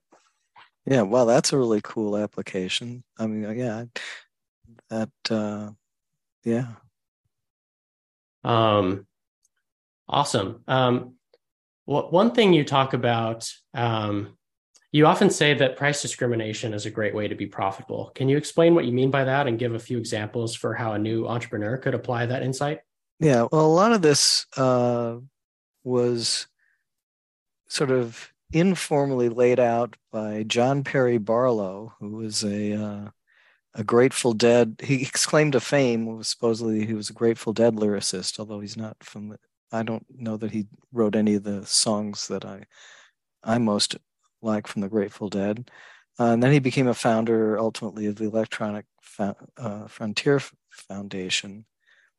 Yeah 0.86 1.02
well 1.02 1.26
that's 1.26 1.52
a 1.52 1.58
really 1.58 1.80
cool 1.82 2.16
application. 2.16 3.04
I 3.18 3.26
mean 3.26 3.56
yeah 3.56 3.84
that 4.90 5.10
uh 5.30 5.70
yeah. 6.44 6.66
Um 8.44 9.06
Awesome. 10.12 10.62
Um, 10.68 11.14
well, 11.86 12.10
one 12.10 12.32
thing 12.32 12.52
you 12.52 12.64
talk 12.64 12.92
about, 12.92 13.50
um, 13.72 14.36
you 14.92 15.06
often 15.06 15.30
say 15.30 15.54
that 15.54 15.76
price 15.76 16.02
discrimination 16.02 16.74
is 16.74 16.84
a 16.84 16.90
great 16.90 17.14
way 17.14 17.26
to 17.26 17.34
be 17.34 17.46
profitable. 17.46 18.12
Can 18.14 18.28
you 18.28 18.36
explain 18.36 18.74
what 18.74 18.84
you 18.84 18.92
mean 18.92 19.10
by 19.10 19.24
that 19.24 19.46
and 19.46 19.58
give 19.58 19.74
a 19.74 19.78
few 19.78 19.96
examples 19.96 20.54
for 20.54 20.74
how 20.74 20.92
a 20.92 20.98
new 20.98 21.26
entrepreneur 21.26 21.78
could 21.78 21.94
apply 21.94 22.26
that 22.26 22.42
insight? 22.42 22.80
Yeah, 23.18 23.46
well, 23.50 23.64
a 23.64 23.72
lot 23.72 23.92
of 23.92 24.02
this 24.02 24.46
uh, 24.56 25.16
was 25.82 26.46
sort 27.68 27.90
of 27.90 28.30
informally 28.52 29.30
laid 29.30 29.58
out 29.58 29.96
by 30.12 30.42
John 30.42 30.84
Perry 30.84 31.16
Barlow, 31.16 31.94
who 31.98 32.10
was 32.10 32.44
a 32.44 32.74
uh, 32.74 33.10
a 33.74 33.84
Grateful 33.84 34.34
Dead. 34.34 34.76
He 34.82 35.02
exclaimed 35.02 35.54
to 35.54 35.60
fame. 35.60 36.04
was 36.04 36.28
Supposedly, 36.28 36.84
he 36.84 36.92
was 36.92 37.08
a 37.08 37.14
Grateful 37.14 37.54
Dead 37.54 37.76
lyricist, 37.76 38.38
although 38.38 38.60
he's 38.60 38.76
not 38.76 38.96
from 39.02 39.36
I 39.70 39.82
don't 39.82 40.04
know 40.10 40.36
that 40.36 40.50
he 40.50 40.66
wrote 40.92 41.16
any 41.16 41.34
of 41.34 41.44
the 41.44 41.64
songs 41.64 42.28
that 42.28 42.44
I 42.44 42.64
I 43.42 43.56
most 43.56 43.96
like 44.42 44.66
from 44.66 44.82
the 44.82 44.88
Grateful 44.88 45.28
Dead. 45.28 45.70
Uh, 46.20 46.32
and 46.32 46.42
then 46.42 46.52
he 46.52 46.58
became 46.58 46.88
a 46.88 46.94
founder 46.94 47.58
ultimately 47.58 48.06
of 48.06 48.16
the 48.16 48.24
Electronic 48.24 48.84
uh, 49.18 49.86
Frontier 49.86 50.40
Foundation, 50.70 51.64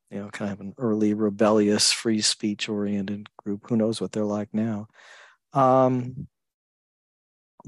you 0.10 0.20
know, 0.20 0.30
kind 0.30 0.52
of 0.52 0.60
an 0.60 0.74
early 0.78 1.14
rebellious, 1.14 1.92
free 1.92 2.22
speech 2.22 2.68
oriented 2.68 3.30
group. 3.38 3.70
Who 3.70 3.78
knows 3.78 4.02
what 4.02 4.12
they're 4.12 4.24
like 4.24 4.50
now? 4.52 4.88
Um, 5.54 6.28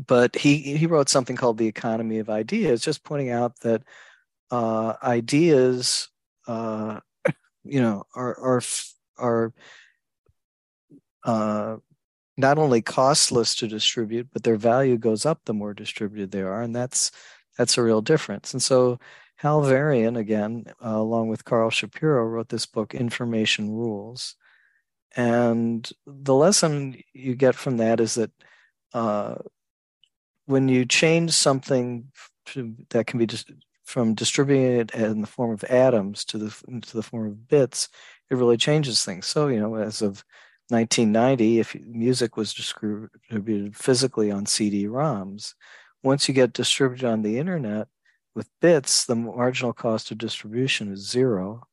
but 0.07 0.35
he 0.35 0.75
he 0.77 0.87
wrote 0.87 1.09
something 1.09 1.35
called 1.35 1.57
the 1.57 1.67
Economy 1.67 2.19
of 2.19 2.29
Ideas, 2.29 2.81
just 2.81 3.03
pointing 3.03 3.29
out 3.29 3.59
that 3.61 3.83
uh, 4.51 4.93
ideas, 5.01 6.09
uh, 6.47 6.99
you 7.63 7.81
know, 7.81 8.03
are 8.13 8.37
are 8.39 8.61
are 9.17 9.53
uh, 11.23 11.77
not 12.37 12.57
only 12.57 12.81
costless 12.81 13.55
to 13.55 13.67
distribute, 13.67 14.27
but 14.33 14.43
their 14.43 14.57
value 14.57 14.97
goes 14.97 15.25
up 15.25 15.41
the 15.45 15.53
more 15.53 15.73
distributed 15.73 16.31
they 16.31 16.41
are, 16.41 16.61
and 16.61 16.75
that's 16.75 17.11
that's 17.57 17.77
a 17.77 17.83
real 17.83 18.01
difference. 18.01 18.53
And 18.53 18.61
so 18.61 18.99
Hal 19.37 19.61
Varian, 19.61 20.15
again, 20.15 20.65
uh, 20.83 20.89
along 20.89 21.29
with 21.29 21.45
Carl 21.45 21.69
Shapiro, 21.69 22.25
wrote 22.25 22.49
this 22.49 22.65
book, 22.65 22.93
Information 22.93 23.71
Rules. 23.71 24.35
And 25.15 25.89
the 26.05 26.33
lesson 26.33 27.01
you 27.13 27.35
get 27.35 27.55
from 27.55 27.77
that 27.77 27.99
is 27.99 28.15
that 28.15 28.31
uh, 28.93 29.35
when 30.45 30.67
you 30.67 30.85
change 30.85 31.31
something 31.31 32.11
to, 32.47 32.75
that 32.89 33.07
can 33.07 33.19
be 33.19 33.25
just 33.25 33.51
from 33.83 34.13
distributing 34.13 34.79
it 34.79 34.91
in 34.91 35.21
the 35.21 35.27
form 35.27 35.51
of 35.51 35.63
atoms 35.65 36.25
to 36.25 36.37
the 36.37 36.81
to 36.81 36.93
the 36.93 37.03
form 37.03 37.27
of 37.27 37.47
bits, 37.47 37.89
it 38.29 38.35
really 38.35 38.57
changes 38.57 39.05
things. 39.05 39.25
So, 39.25 39.47
you 39.47 39.59
know, 39.59 39.75
as 39.75 40.01
of 40.01 40.23
1990, 40.69 41.59
if 41.59 41.75
music 41.85 42.37
was 42.37 42.53
distributed 42.53 43.75
physically 43.75 44.31
on 44.31 44.45
CD-ROMs, 44.45 45.53
once 46.03 46.27
you 46.27 46.33
get 46.33 46.53
distributed 46.53 47.07
on 47.07 47.21
the 47.21 47.37
internet 47.37 47.87
with 48.35 48.49
bits, 48.61 49.05
the 49.05 49.15
marginal 49.15 49.73
cost 49.73 50.11
of 50.11 50.17
distribution 50.17 50.91
is 50.91 51.09
zero. 51.09 51.63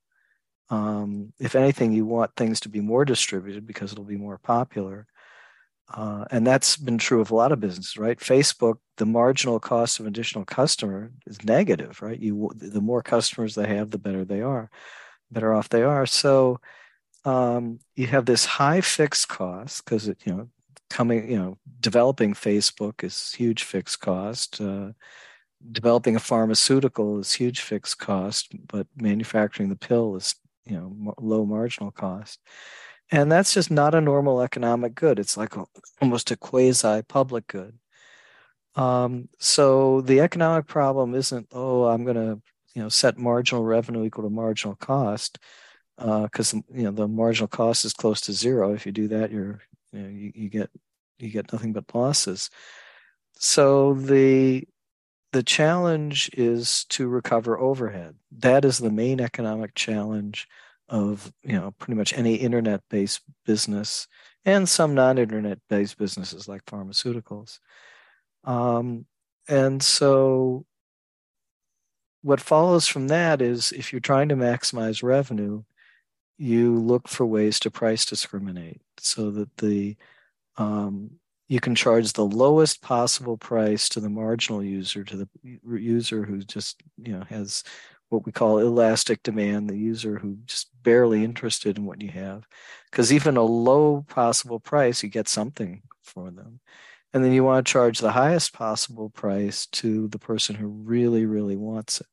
Um, 0.70 1.32
if 1.38 1.54
anything, 1.54 1.92
you 1.92 2.06
want 2.06 2.36
things 2.36 2.60
to 2.60 2.68
be 2.68 2.80
more 2.80 3.04
distributed 3.04 3.66
because 3.66 3.92
it'll 3.92 4.04
be 4.04 4.16
more 4.16 4.38
popular. 4.38 5.06
Uh, 5.92 6.24
and 6.30 6.46
that's 6.46 6.76
been 6.76 6.96
true 6.96 7.20
of 7.20 7.30
a 7.30 7.34
lot 7.34 7.52
of 7.52 7.60
businesses, 7.60 7.98
right? 7.98 8.18
Facebook, 8.18 8.78
the 8.96 9.04
marginal 9.04 9.60
cost 9.60 10.00
of 10.00 10.06
additional 10.06 10.44
customer 10.44 11.12
is 11.26 11.44
negative, 11.44 12.00
right? 12.00 12.18
You, 12.18 12.50
the 12.54 12.80
more 12.80 13.02
customers 13.02 13.54
they 13.54 13.66
have, 13.66 13.90
the 13.90 13.98
better 13.98 14.24
they 14.24 14.40
are 14.40 14.70
better 15.32 15.52
off 15.52 15.68
they 15.68 15.82
are. 15.82 16.06
So 16.06 16.60
um, 17.24 17.78
you 17.94 18.06
have 18.08 18.26
this 18.26 18.44
high 18.44 18.80
fixed 18.80 19.28
cost 19.28 19.84
because 19.84 20.06
you 20.06 20.14
know 20.26 20.48
coming 20.90 21.30
you 21.30 21.38
know 21.38 21.58
developing 21.80 22.34
Facebook 22.34 23.04
is 23.04 23.32
huge 23.32 23.64
fixed 23.64 24.00
cost. 24.00 24.60
Uh, 24.60 24.90
developing 25.70 26.16
a 26.16 26.20
pharmaceutical 26.20 27.20
is 27.20 27.32
huge 27.32 27.60
fixed 27.60 27.98
cost, 27.98 28.52
but 28.66 28.86
manufacturing 28.96 29.68
the 29.68 29.76
pill 29.76 30.16
is 30.16 30.34
you 30.66 30.76
know 30.76 31.14
low 31.20 31.44
marginal 31.44 31.90
cost. 31.90 32.40
And 33.10 33.30
that's 33.30 33.52
just 33.52 33.70
not 33.70 33.94
a 33.94 34.00
normal 34.00 34.40
economic 34.40 34.94
good. 34.94 35.18
It's 35.18 35.36
like 35.36 35.54
a, 35.56 35.66
almost 36.00 36.30
a 36.30 36.36
quasi 36.36 37.02
public 37.02 37.46
good. 37.46 37.78
Um, 38.74 39.28
so 39.38 40.00
the 40.00 40.20
economic 40.20 40.66
problem 40.66 41.14
isn't, 41.14 41.48
oh, 41.52 41.84
I'm 41.84 42.04
going 42.04 42.16
to 42.16 42.40
you 42.74 42.82
know 42.82 42.88
set 42.88 43.18
marginal 43.18 43.64
revenue 43.64 44.04
equal 44.04 44.24
to 44.24 44.30
marginal 44.30 44.76
cost 44.76 45.38
because 46.02 46.54
uh, 46.54 46.58
you 46.74 46.82
know 46.84 46.90
the 46.90 47.08
marginal 47.08 47.48
cost 47.48 47.84
is 47.84 47.92
close 47.92 48.20
to 48.22 48.32
zero. 48.32 48.74
If 48.74 48.86
you 48.86 48.92
do 48.92 49.08
that, 49.08 49.30
you're 49.30 49.60
you, 49.92 50.00
know, 50.00 50.08
you, 50.08 50.32
you 50.34 50.48
get 50.48 50.70
you 51.18 51.30
get 51.30 51.52
nothing 51.52 51.72
but 51.72 51.94
losses. 51.94 52.50
So 53.34 53.94
the 53.94 54.66
the 55.32 55.42
challenge 55.42 56.30
is 56.34 56.84
to 56.90 57.08
recover 57.08 57.58
overhead. 57.58 58.16
That 58.38 58.64
is 58.64 58.78
the 58.78 58.90
main 58.90 59.20
economic 59.20 59.74
challenge 59.74 60.48
of 60.88 61.32
you 61.42 61.54
know 61.54 61.72
pretty 61.78 61.96
much 61.96 62.12
any 62.16 62.34
internet-based 62.34 63.20
business 63.46 64.08
and 64.44 64.68
some 64.68 64.94
non-internet-based 64.94 65.96
businesses 65.96 66.48
like 66.48 66.64
pharmaceuticals. 66.66 67.60
Um, 68.44 69.06
and 69.48 69.82
so 69.82 70.66
what 72.22 72.40
follows 72.40 72.86
from 72.86 73.08
that 73.08 73.40
is 73.40 73.72
if 73.72 73.92
you're 73.92 74.00
trying 74.00 74.28
to 74.28 74.36
maximize 74.36 75.02
revenue, 75.02 75.62
you 76.42 76.76
look 76.76 77.06
for 77.06 77.24
ways 77.24 77.60
to 77.60 77.70
price 77.70 78.04
discriminate 78.04 78.80
so 78.98 79.30
that 79.30 79.56
the 79.58 79.96
um, 80.56 81.12
you 81.48 81.60
can 81.60 81.74
charge 81.74 82.12
the 82.12 82.24
lowest 82.24 82.82
possible 82.82 83.36
price 83.36 83.88
to 83.90 84.00
the 84.00 84.10
marginal 84.10 84.62
user 84.62 85.04
to 85.04 85.16
the 85.16 85.28
user 85.64 86.24
who 86.24 86.38
just 86.38 86.82
you 86.98 87.12
know 87.12 87.24
has 87.28 87.62
what 88.08 88.26
we 88.26 88.32
call 88.32 88.58
elastic 88.58 89.22
demand 89.22 89.70
the 89.70 89.76
user 89.76 90.18
who 90.18 90.36
just 90.44 90.68
barely 90.82 91.22
interested 91.22 91.78
in 91.78 91.84
what 91.84 92.02
you 92.02 92.10
have. 92.10 92.44
Because 92.90 93.12
even 93.12 93.36
a 93.36 93.42
low 93.42 94.04
possible 94.08 94.58
price 94.58 95.02
you 95.02 95.08
get 95.08 95.28
something 95.28 95.82
for 96.02 96.30
them. 96.30 96.58
And 97.14 97.24
then 97.24 97.32
you 97.32 97.44
want 97.44 97.64
to 97.64 97.72
charge 97.72 98.00
the 98.00 98.12
highest 98.12 98.52
possible 98.52 99.10
price 99.10 99.66
to 99.66 100.08
the 100.08 100.18
person 100.18 100.56
who 100.56 100.66
really 100.66 101.24
really 101.24 101.56
wants 101.56 102.00
it. 102.00 102.06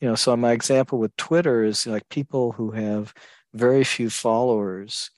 You 0.00 0.08
know 0.08 0.14
so 0.14 0.36
my 0.36 0.52
example 0.52 0.98
with 0.98 1.16
twitter 1.16 1.64
is 1.64 1.86
like 1.86 2.08
people 2.08 2.52
who 2.52 2.70
have 2.70 3.12
very 3.54 3.84
few 3.84 4.10
followers 4.10 5.10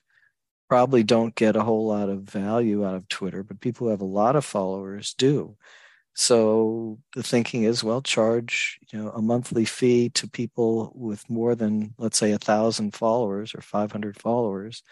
probably 0.69 1.03
don't 1.03 1.35
get 1.35 1.55
a 1.55 1.63
whole 1.63 1.87
lot 1.87 2.09
of 2.09 2.21
value 2.21 2.85
out 2.85 2.95
of 2.95 3.07
twitter 3.07 3.43
but 3.43 3.59
people 3.59 3.87
who 3.87 3.91
have 3.91 4.01
a 4.01 4.05
lot 4.05 4.35
of 4.35 4.45
followers 4.45 5.13
do 5.13 5.55
so 6.13 6.99
the 7.15 7.23
thinking 7.23 7.63
is 7.63 7.83
well 7.83 8.01
charge 8.01 8.79
you 8.91 8.99
know 8.99 9.09
a 9.11 9.21
monthly 9.21 9.65
fee 9.65 10.09
to 10.09 10.29
people 10.29 10.91
with 10.95 11.29
more 11.29 11.55
than 11.55 11.93
let's 11.97 12.17
say 12.17 12.31
a 12.31 12.37
thousand 12.37 12.93
followers 12.93 13.53
or 13.55 13.61
500 13.61 14.19
followers 14.19 14.83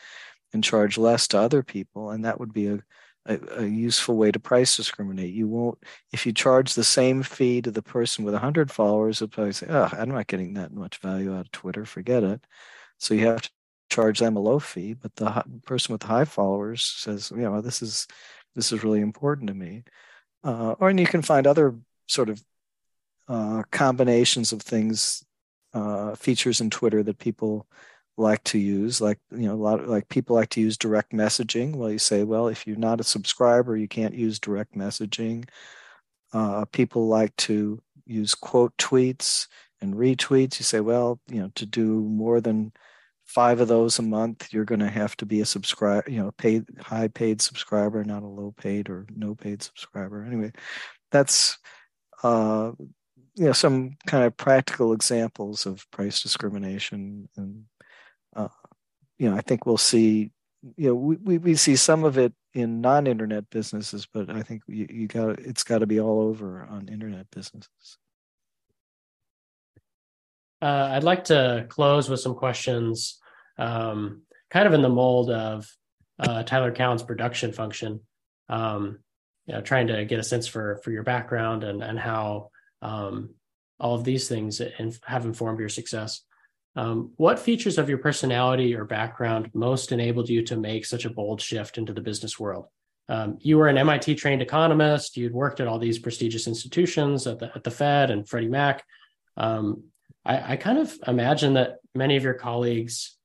and 0.53 0.63
charge 0.63 0.97
less 0.97 1.27
to 1.27 1.37
other 1.37 1.63
people 1.63 2.11
and 2.11 2.25
that 2.25 2.39
would 2.39 2.53
be 2.53 2.67
a 2.67 2.79
a, 3.25 3.39
a, 3.57 3.65
useful 3.65 4.15
way 4.15 4.31
to 4.31 4.39
price 4.39 4.75
discriminate. 4.75 5.33
You 5.33 5.47
won't, 5.47 5.77
if 6.11 6.25
you 6.25 6.33
charge 6.33 6.73
the 6.73 6.83
same 6.83 7.23
fee 7.23 7.61
to 7.61 7.71
the 7.71 7.81
person 7.81 8.25
with 8.25 8.33
100 8.33 8.71
followers, 8.71 9.19
they'll 9.19 9.27
probably 9.27 9.53
say, 9.53 9.67
oh, 9.69 9.89
I'm 9.91 10.09
not 10.09 10.27
getting 10.27 10.53
that 10.53 10.73
much 10.73 10.97
value 10.97 11.33
out 11.33 11.41
of 11.41 11.51
Twitter, 11.51 11.85
forget 11.85 12.23
it. 12.23 12.41
So 12.99 13.13
you 13.13 13.25
have 13.25 13.41
to 13.41 13.49
charge 13.89 14.19
them 14.19 14.35
a 14.35 14.39
low 14.39 14.59
fee, 14.59 14.93
but 14.93 15.15
the 15.15 15.43
person 15.65 15.93
with 15.93 16.03
high 16.03 16.25
followers 16.25 16.83
says, 16.83 17.31
you 17.31 17.41
know, 17.41 17.61
this 17.61 17.81
is, 17.81 18.07
this 18.55 18.71
is 18.71 18.83
really 18.83 19.01
important 19.01 19.47
to 19.47 19.53
me. 19.53 19.83
Uh, 20.43 20.75
or 20.79 20.89
and 20.89 20.99
you 20.99 21.07
can 21.07 21.21
find 21.21 21.47
other 21.47 21.75
sort 22.07 22.29
of 22.29 22.43
uh, 23.27 23.63
combinations 23.71 24.51
of 24.51 24.61
things, 24.61 25.25
uh, 25.73 26.15
features 26.15 26.61
in 26.61 26.69
Twitter 26.69 27.03
that 27.03 27.19
people 27.19 27.67
like 28.19 28.43
to 28.43 28.59
use 28.59 28.99
like 28.99 29.17
you 29.31 29.47
know 29.47 29.53
a 29.53 29.55
lot 29.55 29.79
of 29.79 29.87
like 29.87 30.09
people 30.09 30.35
like 30.35 30.49
to 30.49 30.61
use 30.61 30.77
direct 30.77 31.11
messaging. 31.13 31.75
Well 31.75 31.91
you 31.91 31.97
say 31.97 32.23
well 32.23 32.47
if 32.47 32.67
you're 32.67 32.77
not 32.77 32.99
a 32.99 33.03
subscriber 33.03 33.77
you 33.77 33.87
can't 33.87 34.13
use 34.13 34.39
direct 34.39 34.75
messaging. 34.75 35.47
Uh, 36.33 36.65
people 36.65 37.07
like 37.07 37.35
to 37.37 37.81
use 38.05 38.35
quote 38.35 38.75
tweets 38.77 39.47
and 39.81 39.95
retweets. 39.95 40.59
You 40.59 40.65
say 40.65 40.81
well 40.81 41.19
you 41.29 41.41
know 41.41 41.51
to 41.55 41.65
do 41.65 42.01
more 42.01 42.41
than 42.41 42.73
five 43.29 43.59
of 43.59 43.67
those 43.67 43.99
a 43.99 44.01
month 44.01 44.51
you're 44.51 44.65
going 44.65 44.79
to 44.79 44.89
have 44.89 45.15
to 45.15 45.25
be 45.25 45.41
a 45.41 45.45
subscriber 45.45 46.09
you 46.09 46.21
know 46.21 46.31
paid 46.31 46.65
high 46.79 47.07
paid 47.07 47.41
subscriber 47.41 48.03
not 48.03 48.23
a 48.23 48.27
low 48.27 48.53
paid 48.57 48.89
or 48.89 49.05
no 49.15 49.35
paid 49.35 49.61
subscriber 49.61 50.23
anyway 50.23 50.51
that's 51.11 51.57
uh 52.23 52.71
you 53.35 53.45
know 53.45 53.53
some 53.53 53.95
kind 54.07 54.23
of 54.25 54.35
practical 54.35 54.93
examples 54.93 55.65
of 55.65 55.85
price 55.91 56.21
discrimination 56.21 57.29
and 57.37 57.63
uh, 58.35 58.47
you 59.19 59.29
know, 59.29 59.35
I 59.35 59.41
think 59.41 59.65
we'll 59.65 59.77
see, 59.77 60.31
you 60.77 60.87
know, 60.87 60.95
we, 60.95 61.17
we, 61.17 61.37
we 61.37 61.55
see 61.55 61.75
some 61.75 62.03
of 62.03 62.17
it 62.17 62.33
in 62.53 62.81
non-internet 62.81 63.49
businesses, 63.49 64.07
but 64.11 64.29
I 64.29 64.41
think 64.41 64.63
you, 64.67 64.87
you 64.89 65.07
got 65.07 65.39
it's 65.39 65.63
got 65.63 65.79
to 65.79 65.87
be 65.87 65.99
all 65.99 66.21
over 66.21 66.65
on 66.69 66.87
internet 66.87 67.29
businesses. 67.29 67.97
Uh, 70.61 70.89
I'd 70.93 71.03
like 71.03 71.25
to 71.25 71.65
close 71.69 72.09
with 72.09 72.19
some 72.19 72.35
questions, 72.35 73.19
um, 73.57 74.23
kind 74.49 74.67
of 74.67 74.73
in 74.73 74.81
the 74.81 74.89
mold 74.89 75.29
of 75.29 75.67
uh, 76.19 76.43
Tyler 76.43 76.71
Cowen's 76.71 77.03
production 77.03 77.53
function. 77.53 78.01
Um, 78.49 78.99
you 79.45 79.55
know, 79.55 79.61
trying 79.61 79.87
to 79.87 80.05
get 80.05 80.19
a 80.19 80.23
sense 80.23 80.47
for 80.47 80.77
for 80.83 80.91
your 80.91 81.03
background 81.03 81.63
and 81.63 81.81
and 81.81 81.97
how 81.97 82.51
um, 82.81 83.35
all 83.79 83.95
of 83.95 84.03
these 84.03 84.27
things 84.27 84.61
have 85.05 85.25
informed 85.25 85.59
your 85.59 85.69
success. 85.69 86.21
Um, 86.75 87.13
what 87.17 87.39
features 87.39 87.77
of 87.77 87.89
your 87.89 87.97
personality 87.97 88.75
or 88.75 88.85
background 88.85 89.49
most 89.53 89.91
enabled 89.91 90.29
you 90.29 90.43
to 90.45 90.55
make 90.55 90.85
such 90.85 91.05
a 91.05 91.09
bold 91.09 91.41
shift 91.41 91.77
into 91.77 91.93
the 91.93 92.01
business 92.01 92.39
world? 92.39 92.67
Um, 93.07 93.39
you 93.41 93.57
were 93.57 93.67
an 93.67 93.77
MIT 93.77 94.15
trained 94.15 94.43
economist. 94.43 95.17
You'd 95.17 95.33
worked 95.33 95.59
at 95.59 95.67
all 95.67 95.79
these 95.79 95.97
prestigious 95.97 96.45
institutions 96.45 97.25
at 97.25 97.39
the, 97.39 97.51
at 97.55 97.63
the 97.63 97.71
Fed 97.71 98.11
and 98.11 98.27
Freddie 98.27 98.49
Mac. 98.49 98.83
Um, 99.35 99.85
I, 100.25 100.53
I, 100.53 100.55
kind 100.57 100.77
of 100.77 100.93
imagine 101.07 101.53
that 101.53 101.77
many 101.95 102.15
of 102.17 102.23
your 102.23 102.33
colleagues 102.33 103.17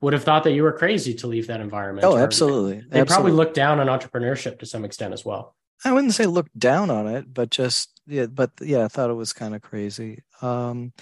would 0.00 0.12
have 0.12 0.24
thought 0.24 0.44
that 0.44 0.52
you 0.52 0.62
were 0.62 0.72
crazy 0.72 1.14
to 1.14 1.26
leave 1.26 1.46
that 1.46 1.60
environment. 1.60 2.04
Oh, 2.04 2.16
absolutely. 2.16 2.84
They, 2.88 3.00
absolutely. 3.00 3.06
probably 3.06 3.32
looked 3.32 3.54
down 3.54 3.80
on 3.80 3.86
entrepreneurship 3.86 4.58
to 4.60 4.66
some 4.66 4.84
extent 4.84 5.12
as 5.12 5.24
well. 5.24 5.56
I 5.84 5.92
wouldn't 5.92 6.14
say 6.14 6.26
look 6.26 6.48
down 6.56 6.90
on 6.90 7.08
it, 7.08 7.32
but 7.32 7.50
just 7.50 8.00
yeah, 8.06 8.26
but 8.26 8.50
yeah, 8.60 8.84
I 8.84 8.88
thought 8.88 9.10
it 9.10 9.14
was 9.14 9.32
kind 9.32 9.54
of 9.54 9.62
crazy. 9.62 10.22
Um, 10.40 10.92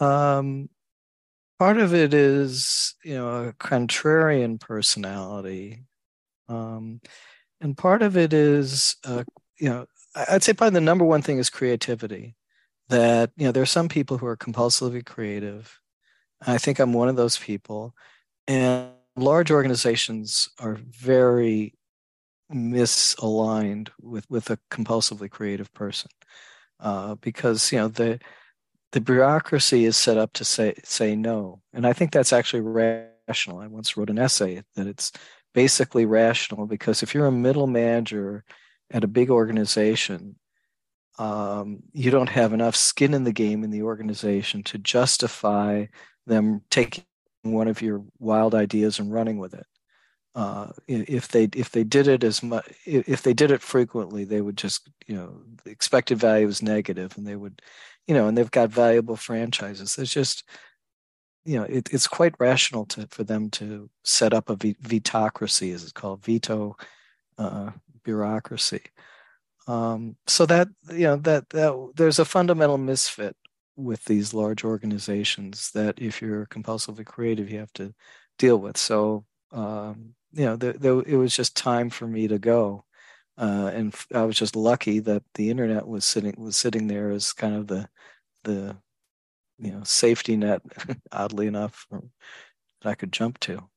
um, 0.00 0.68
part 1.58 1.78
of 1.78 1.94
it 1.94 2.14
is, 2.14 2.94
you 3.04 3.14
know, 3.14 3.48
a 3.48 3.52
contrarian 3.52 4.58
personality. 4.58 5.84
Um, 6.48 7.00
and 7.60 7.76
part 7.76 8.02
of 8.02 8.16
it 8.16 8.32
is, 8.32 8.96
uh, 9.04 9.24
you 9.58 9.68
know, 9.68 9.86
I'd 10.16 10.42
say 10.42 10.52
probably 10.52 10.74
the 10.74 10.80
number 10.80 11.04
one 11.04 11.22
thing 11.22 11.38
is 11.38 11.50
creativity. 11.50 12.34
That, 12.90 13.30
you 13.36 13.46
know, 13.46 13.52
there 13.52 13.62
are 13.62 13.66
some 13.66 13.88
people 13.88 14.18
who 14.18 14.26
are 14.26 14.36
compulsively 14.36 15.04
creative. 15.04 15.80
I 16.46 16.58
think 16.58 16.78
I'm 16.78 16.92
one 16.92 17.08
of 17.08 17.16
those 17.16 17.38
people. 17.38 17.94
And 18.46 18.90
large 19.16 19.50
organizations 19.50 20.48
are 20.58 20.78
very 20.82 21.74
misaligned 22.52 23.90
with, 24.00 24.28
with 24.30 24.50
a 24.50 24.58
compulsively 24.70 25.30
creative 25.30 25.72
person. 25.72 26.10
Uh, 26.78 27.14
because, 27.16 27.72
you 27.72 27.78
know, 27.78 27.88
the, 27.88 28.18
the 28.92 29.00
bureaucracy 29.00 29.84
is 29.84 29.96
set 29.96 30.18
up 30.18 30.32
to 30.32 30.44
say 30.44 30.74
say 30.84 31.14
no 31.14 31.60
and 31.72 31.86
i 31.86 31.92
think 31.92 32.12
that's 32.12 32.32
actually 32.32 32.60
rational 32.60 33.58
i 33.58 33.66
once 33.66 33.96
wrote 33.96 34.10
an 34.10 34.18
essay 34.18 34.62
that 34.76 34.86
it's 34.86 35.12
basically 35.54 36.06
rational 36.06 36.66
because 36.66 37.02
if 37.02 37.14
you're 37.14 37.26
a 37.26 37.32
middle 37.32 37.66
manager 37.66 38.44
at 38.90 39.04
a 39.04 39.08
big 39.08 39.30
organization 39.30 40.36
um, 41.20 41.82
you 41.92 42.10
don't 42.10 42.28
have 42.28 42.52
enough 42.52 42.76
skin 42.76 43.14
in 43.14 43.24
the 43.24 43.32
game 43.32 43.64
in 43.64 43.70
the 43.70 43.82
organization 43.82 44.62
to 44.64 44.78
justify 44.78 45.86
them 46.26 46.62
taking 46.70 47.04
one 47.42 47.68
of 47.68 47.82
your 47.82 48.02
wild 48.18 48.54
ideas 48.54 48.98
and 48.98 49.12
running 49.12 49.38
with 49.38 49.54
it 49.54 49.66
uh, 50.34 50.68
if 50.86 51.28
they 51.28 51.44
if 51.54 51.70
they 51.70 51.84
did 51.84 52.06
it 52.06 52.22
as 52.22 52.42
much 52.42 52.64
if 52.86 53.22
they 53.22 53.34
did 53.34 53.50
it 53.50 53.62
frequently 53.62 54.24
they 54.24 54.40
would 54.40 54.56
just 54.56 54.88
you 55.06 55.14
know 55.14 55.40
the 55.64 55.70
expected 55.70 56.18
value 56.18 56.46
is 56.46 56.62
negative 56.62 57.16
and 57.16 57.26
they 57.26 57.36
would 57.36 57.60
you 58.10 58.14
know, 58.14 58.26
and 58.26 58.36
they've 58.36 58.50
got 58.50 58.70
valuable 58.70 59.14
franchises. 59.14 59.96
It's 59.96 60.12
just, 60.12 60.42
you 61.44 61.56
know, 61.56 61.62
it, 61.62 61.88
it's 61.92 62.08
quite 62.08 62.34
rational 62.40 62.84
to 62.86 63.06
for 63.06 63.22
them 63.22 63.50
to 63.50 63.88
set 64.02 64.34
up 64.34 64.50
a 64.50 64.56
vetocracy, 64.56 65.72
as 65.72 65.84
it's 65.84 65.92
called, 65.92 66.24
veto 66.24 66.76
uh, 67.38 67.70
bureaucracy. 68.02 68.82
Um, 69.70 70.16
so 70.26 70.46
that 70.46 70.68
you 70.90 71.04
know 71.04 71.16
that 71.16 71.50
that 71.50 71.92
there's 71.96 72.18
a 72.18 72.24
fundamental 72.24 72.78
misfit 72.78 73.36
with 73.76 74.04
these 74.04 74.34
large 74.34 74.64
organizations 74.64 75.70
that 75.72 75.98
if 76.00 76.20
you're 76.22 76.46
compulsively 76.46 77.04
creative, 77.06 77.50
you 77.50 77.58
have 77.60 77.72
to 77.74 77.94
deal 78.38 78.58
with. 78.58 78.76
So 78.76 79.24
um, 79.52 80.14
you 80.32 80.44
know, 80.46 80.56
the, 80.56 80.72
the, 80.74 80.98
it 81.00 81.16
was 81.16 81.34
just 81.36 81.56
time 81.56 81.90
for 81.90 82.06
me 82.06 82.28
to 82.28 82.38
go. 82.38 82.84
Uh, 83.38 83.70
and 83.74 83.94
I 84.14 84.24
was 84.24 84.36
just 84.38 84.56
lucky 84.56 84.98
that 85.00 85.22
the 85.34 85.50
internet 85.50 85.86
was 85.86 86.04
sitting 86.04 86.34
was 86.38 86.56
sitting 86.56 86.86
there 86.88 87.10
as 87.10 87.32
kind 87.32 87.54
of 87.54 87.66
the 87.68 87.88
the 88.44 88.76
you 89.58 89.72
know 89.72 89.84
safety 89.84 90.36
net, 90.36 90.62
oddly 91.12 91.46
enough, 91.48 91.86
that 91.90 92.88
I 92.90 92.94
could 92.94 93.12
jump 93.12 93.40
to. 93.40 93.68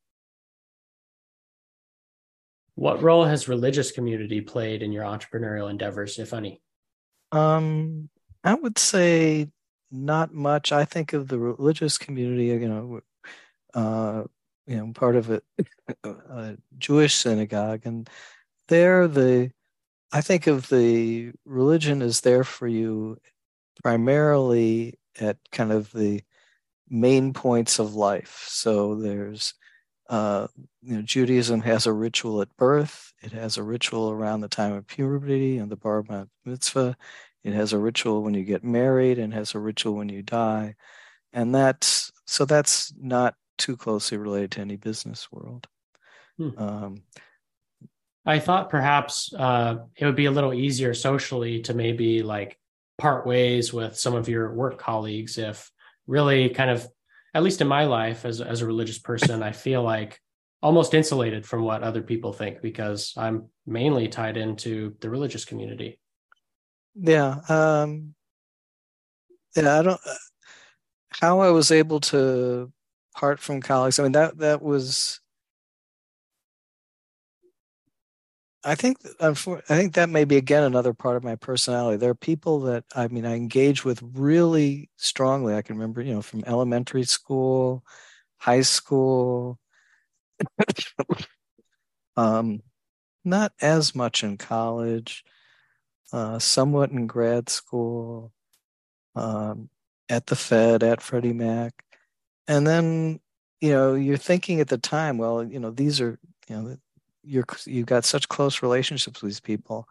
What 2.76 3.02
role 3.02 3.26
has 3.26 3.48
religious 3.48 3.92
community 3.92 4.42
played 4.42 4.82
in 4.82 4.92
your 4.92 5.04
entrepreneurial 5.04 5.70
endeavors, 5.70 6.18
if 6.18 6.34
any? 6.34 6.62
Um, 7.32 8.10
I 8.44 8.56
would 8.56 8.78
say 8.78 9.50
not 9.92 10.34
much. 10.34 10.72
I 10.72 10.86
think 10.86 11.14
of 11.14 11.28
the 11.28 11.40
religious 11.40 11.98
community, 11.98 12.46
you 12.46 12.68
know, 12.68 13.02
uh, 13.74 14.24
you 14.66 14.78
know, 14.78 14.92
part 14.94 15.16
of 15.16 15.30
it, 15.30 15.44
a 16.04 16.58
Jewish 16.78 17.16
synagogue, 17.16 17.82
and 17.86 18.10
there 18.70 19.08
the 19.08 19.52
i 20.14 20.22
think 20.22 20.48
of 20.48 20.70
the 20.70 21.32
religion 21.46 22.02
is 22.02 22.22
there 22.22 22.44
for 22.44 22.68
you 22.68 23.18
primarily 23.84 24.98
at 25.20 25.38
kind 25.52 25.72
of 25.72 25.92
the 25.92 26.22
main 26.90 27.34
points 27.34 27.80
of 27.80 27.96
life. 27.96 28.46
So 28.48 28.96
there's 28.96 29.54
uh, 30.10 30.47
you 30.82 30.95
know, 30.95 31.01
Judaism 31.01 31.62
has 31.62 31.86
a 31.86 31.93
ritual 31.93 32.41
at 32.41 32.56
birth. 32.58 33.14
It 33.22 33.32
has 33.32 33.58
a 33.58 33.64
ritual 33.64 34.12
around 34.12 34.41
the 34.41 34.47
time 34.47 34.74
of 34.74 34.88
puberty 34.88 35.58
and 35.58 35.72
the 35.72 35.76
bar 35.76 36.04
mitzvah. 36.45 36.97
It 37.43 37.54
has 37.54 37.74
a 37.74 37.80
ritual 37.80 38.24
when 38.24 38.34
you 38.34 38.43
get 38.43 38.64
married 38.64 39.20
and 39.20 39.34
has 39.34 39.56
a 39.56 39.60
ritual 39.60 39.95
when 39.95 40.10
you 40.10 40.22
die. 40.22 40.76
And 41.32 41.54
that's 41.54 42.12
so 42.26 42.45
that's 42.45 42.93
not 42.99 43.36
too 43.58 43.76
closely 43.78 44.18
related 44.18 44.51
to 44.51 44.62
any 44.62 44.76
business 44.76 45.32
world. 45.32 45.68
Hmm. 46.38 46.49
Um, 46.58 47.04
I 48.26 48.39
thought 48.39 48.70
perhaps 48.70 49.34
uh, 49.34 49.78
it 49.97 50.06
would 50.06 50.16
be 50.16 50.26
a 50.26 50.32
little 50.32 50.54
easier 50.54 50.93
socially 50.93 51.62
to 51.62 51.74
maybe 51.74 52.24
like 52.24 52.58
part 52.97 53.28
ways 53.28 53.74
with 53.74 53.97
some 53.97 54.16
of 54.16 54.30
your 54.30 54.54
work 54.54 54.78
colleagues 54.78 55.38
if 55.38 55.70
really 56.08 56.49
kind 56.49 56.70
of 56.70 56.88
at 57.34 57.44
least 57.44 57.62
in 57.62 57.68
my 57.68 57.86
life 57.86 58.26
as 58.26 58.42
as 58.42 58.62
a 58.62 58.66
religious 58.66 59.00
person 59.00 59.44
I 59.44 59.52
feel 59.52 59.84
like 59.84 60.20
almost 60.62 60.94
insulated 60.94 61.46
from 61.46 61.64
what 61.64 61.84
other 61.84 62.02
people 62.02 62.32
think 62.32 62.62
because 62.62 63.14
I'm 63.18 63.50
mainly 63.66 64.08
tied 64.08 64.38
into 64.38 64.96
the 65.02 65.10
religious 65.10 65.46
community. 65.46 66.00
Yeah. 66.96 67.40
Um 67.50 68.16
yeah, 69.56 69.80
I 69.80 69.82
don't 69.84 70.02
how 71.20 71.42
I 71.42 71.50
was 71.52 71.72
able 71.72 72.00
to 72.00 72.72
part 73.16 73.40
from 73.40 73.62
colleagues. 73.62 74.00
I 74.00 74.04
mean 74.04 74.14
that 74.14 74.38
that 74.40 74.62
was 74.62 75.20
I 78.66 78.76
think 78.76 78.97
I 79.20 79.34
think 79.34 79.93
that 79.95 80.09
may 80.09 80.24
be 80.24 80.38
again 80.38 80.64
another 80.64 80.93
part 80.93 81.18
of 81.18 81.24
my 81.24 81.36
personality. 81.36 81.97
There 81.97 82.11
are 82.11 82.16
people 82.16 82.61
that 82.61 82.86
I 82.95 83.07
mean 83.09 83.26
I 83.26 83.36
engage 83.36 83.84
with 83.84 84.01
really 84.14 84.89
strongly. 84.95 85.53
I 85.55 85.61
can 85.61 85.76
remember, 85.76 86.01
you 86.01 86.14
know, 86.14 86.22
from 86.22 86.43
elementary 86.45 87.03
school, 87.03 87.84
high 88.38 88.61
school, 88.61 89.59
um, 92.18 92.61
not 93.26 93.53
as 93.61 93.95
much 93.95 94.24
in 94.24 94.38
college, 94.38 95.24
uh, 96.14 96.39
somewhat 96.39 96.91
in 96.91 97.07
grad 97.07 97.49
school, 97.49 98.34
um, 99.16 99.70
at 100.09 100.28
the 100.28 100.36
Fed, 100.38 100.84
at 100.84 101.01
Freddie 101.01 101.34
Mac, 101.34 101.86
and 102.47 102.68
then 102.68 103.20
you 103.61 103.72
know 103.72 103.95
you're 103.95 104.18
thinking 104.18 104.61
at 104.61 104.70
the 104.70 104.78
time, 104.80 105.18
well, 105.18 105.43
you 105.43 105.59
know, 105.59 105.72
these 105.72 106.01
are 106.01 106.20
you 106.49 106.55
know 106.57 106.78
you're 107.24 107.46
you've 107.66 107.86
got 107.86 108.06
such 108.06 108.30
close 108.30 108.62
relationships 108.62 109.22
with 109.22 109.32
these 109.32 109.40
people 109.40 109.88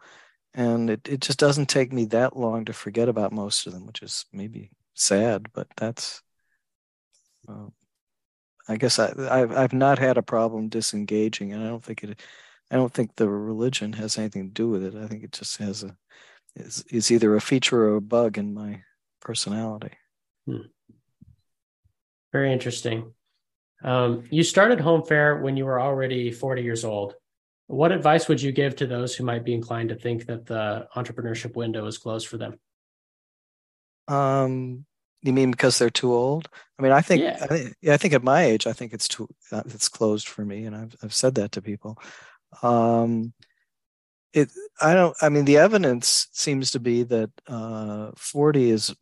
and 0.53 0.89
it, 0.89 1.07
it 1.09 1.19
just 1.21 1.39
doesn't 1.39 1.67
take 1.67 1.91
me 1.91 2.05
that 2.05 2.37
long 2.37 2.65
to 2.65 2.73
forget 2.73 3.09
about 3.09 3.31
most 3.31 3.65
of 3.65 3.73
them 3.73 3.85
which 3.85 4.01
is 4.01 4.25
maybe 4.31 4.71
sad 4.93 5.47
but 5.53 5.67
that's 5.77 6.21
uh, 7.49 7.67
i 8.67 8.77
guess 8.77 8.99
I, 8.99 9.13
I've, 9.29 9.51
I've 9.51 9.73
not 9.73 9.99
had 9.99 10.17
a 10.17 10.23
problem 10.23 10.69
disengaging 10.69 11.53
and 11.53 11.63
i 11.63 11.67
don't 11.67 11.83
think 11.83 12.03
it 12.03 12.21
i 12.71 12.75
don't 12.75 12.93
think 12.93 13.15
the 13.15 13.29
religion 13.29 13.93
has 13.93 14.17
anything 14.17 14.47
to 14.47 14.53
do 14.53 14.69
with 14.69 14.83
it. 14.83 14.95
I 14.95 15.07
think 15.07 15.23
it 15.23 15.31
just 15.31 15.57
has 15.57 15.83
a 15.83 15.95
is, 16.55 16.83
is 16.89 17.11
either 17.11 17.35
a 17.35 17.41
feature 17.41 17.89
or 17.89 17.95
a 17.95 18.01
bug 18.01 18.37
in 18.37 18.53
my 18.53 18.83
personality. 19.21 19.91
Hmm. 20.45 20.67
very 22.31 22.51
interesting. 22.51 23.13
Um, 23.83 24.23
you 24.29 24.43
started 24.43 24.79
Homefair 24.79 25.41
when 25.41 25.57
you 25.57 25.65
were 25.65 25.79
already 25.79 26.31
40 26.31 26.61
years 26.61 26.85
old 26.85 27.15
what 27.67 27.91
advice 27.91 28.27
would 28.27 28.41
you 28.41 28.51
give 28.51 28.75
to 28.77 28.87
those 28.87 29.15
who 29.15 29.23
might 29.23 29.43
be 29.43 29.53
inclined 29.53 29.89
to 29.89 29.95
think 29.95 30.25
that 30.25 30.45
the 30.45 30.87
entrepreneurship 30.95 31.55
window 31.55 31.85
is 31.85 31.97
closed 31.97 32.27
for 32.27 32.37
them? 32.37 32.59
Um, 34.07 34.85
you 35.21 35.31
mean 35.31 35.51
because 35.51 35.79
they're 35.79 35.89
too 35.89 36.13
old? 36.13 36.49
I 36.77 36.81
mean, 36.81 36.91
I 36.91 37.01
think, 37.01 37.23
yeah. 37.23 37.37
I 37.41 37.47
think, 37.47 37.75
I 37.87 37.97
think 37.97 38.13
at 38.13 38.23
my 38.23 38.43
age, 38.43 38.67
I 38.67 38.73
think 38.73 38.93
it's 38.93 39.07
too, 39.07 39.29
uh, 39.51 39.63
it's 39.67 39.87
closed 39.87 40.27
for 40.27 40.43
me, 40.43 40.65
and 40.65 40.75
I've 40.75 40.95
I've 41.01 41.13
said 41.13 41.35
that 41.35 41.53
to 41.53 41.61
people. 41.61 41.97
Um, 42.61 43.33
it, 44.33 44.51
I 44.81 44.93
don't. 44.93 45.15
I 45.21 45.29
mean, 45.29 45.45
the 45.45 45.57
evidence 45.57 46.27
seems 46.33 46.71
to 46.71 46.79
be 46.79 47.03
that 47.03 47.29
uh, 47.47 48.11
forty 48.17 48.69
is 48.69 48.93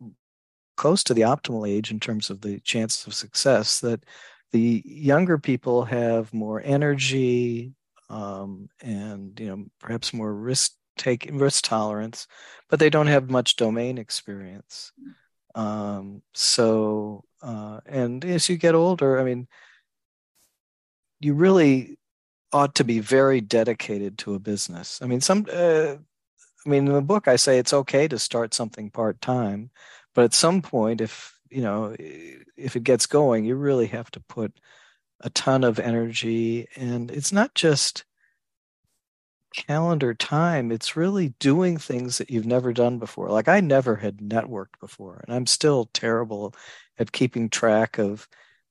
close 0.77 1.03
to 1.05 1.13
the 1.13 1.21
optimal 1.21 1.67
age 1.67 1.89
in 1.89 1.99
terms 1.99 2.29
of 2.29 2.41
the 2.41 2.59
chances 2.59 3.07
of 3.07 3.13
success. 3.15 3.79
That 3.79 4.05
the 4.51 4.83
younger 4.85 5.39
people 5.39 5.85
have 5.85 6.33
more 6.33 6.61
energy, 6.63 7.73
um, 8.11 8.69
and 8.81 9.39
you 9.39 9.47
know 9.47 9.65
perhaps 9.79 10.13
more 10.13 10.33
risk 10.33 10.73
take 10.97 11.29
risk 11.31 11.63
tolerance, 11.63 12.27
but 12.69 12.79
they 12.79 12.89
don't 12.89 13.07
have 13.07 13.29
much 13.29 13.55
domain 13.55 13.97
experience. 13.97 14.91
Um, 15.55 16.21
so 16.33 17.23
uh, 17.41 17.79
and 17.85 18.23
as 18.25 18.49
you 18.49 18.57
get 18.57 18.75
older, 18.75 19.19
I 19.19 19.23
mean, 19.23 19.47
you 21.21 21.33
really 21.33 21.97
ought 22.51 22.75
to 22.75 22.83
be 22.83 22.99
very 22.99 23.39
dedicated 23.39 24.17
to 24.19 24.35
a 24.35 24.39
business. 24.39 25.01
I 25.01 25.07
mean, 25.07 25.21
some. 25.21 25.47
Uh, 25.51 25.95
I 26.63 26.69
mean, 26.69 26.85
in 26.85 26.93
the 26.93 27.01
book, 27.01 27.27
I 27.27 27.37
say 27.37 27.57
it's 27.57 27.73
okay 27.73 28.07
to 28.07 28.19
start 28.19 28.53
something 28.53 28.91
part 28.91 29.19
time, 29.19 29.71
but 30.13 30.25
at 30.25 30.33
some 30.33 30.61
point, 30.61 31.01
if 31.01 31.39
you 31.49 31.61
know, 31.61 31.95
if 31.97 32.75
it 32.75 32.83
gets 32.83 33.05
going, 33.05 33.45
you 33.45 33.55
really 33.55 33.87
have 33.87 34.11
to 34.11 34.19
put 34.19 34.53
a 35.21 35.29
ton 35.29 35.63
of 35.63 35.79
energy 35.79 36.67
and 36.75 37.11
it's 37.11 37.31
not 37.31 37.53
just 37.55 38.03
calendar 39.53 40.13
time 40.13 40.71
it's 40.71 40.95
really 40.95 41.29
doing 41.39 41.77
things 41.77 42.17
that 42.17 42.29
you've 42.29 42.45
never 42.45 42.71
done 42.71 42.99
before. 42.99 43.29
Like 43.29 43.47
i 43.47 43.59
never 43.59 43.95
had 43.97 44.17
networked 44.17 44.79
before 44.79 45.21
and 45.25 45.35
i'm 45.35 45.45
still 45.45 45.89
terrible 45.93 46.53
at 46.97 47.11
keeping 47.11 47.49
track 47.49 47.97
of 47.97 48.27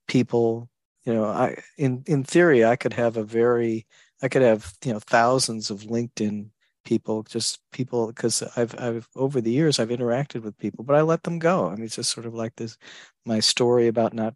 people. 0.06 0.68
You 1.04 1.14
know 1.14 1.24
i 1.24 1.56
in 1.78 2.02
in 2.06 2.24
theory 2.24 2.64
i 2.64 2.76
could 2.76 2.92
have 2.94 3.16
a 3.16 3.24
very 3.24 3.86
i 4.22 4.28
could 4.28 4.42
have 4.42 4.74
you 4.84 4.92
know 4.92 5.00
thousands 5.00 5.70
of 5.70 5.82
linkedin 5.82 6.50
people 6.84 7.22
just 7.22 7.60
people 7.72 8.06
because 8.08 8.42
i've 8.56 8.74
i've 8.78 9.08
over 9.16 9.40
the 9.40 9.50
years 9.50 9.78
i've 9.78 9.88
interacted 9.88 10.42
with 10.42 10.58
people 10.58 10.84
but 10.84 10.96
i 10.96 11.02
let 11.02 11.22
them 11.22 11.38
go. 11.38 11.68
I 11.68 11.74
mean 11.74 11.84
it's 11.84 11.96
just 11.96 12.10
sort 12.10 12.26
of 12.26 12.34
like 12.34 12.56
this 12.56 12.76
my 13.24 13.40
story 13.40 13.88
about 13.88 14.14
not 14.14 14.34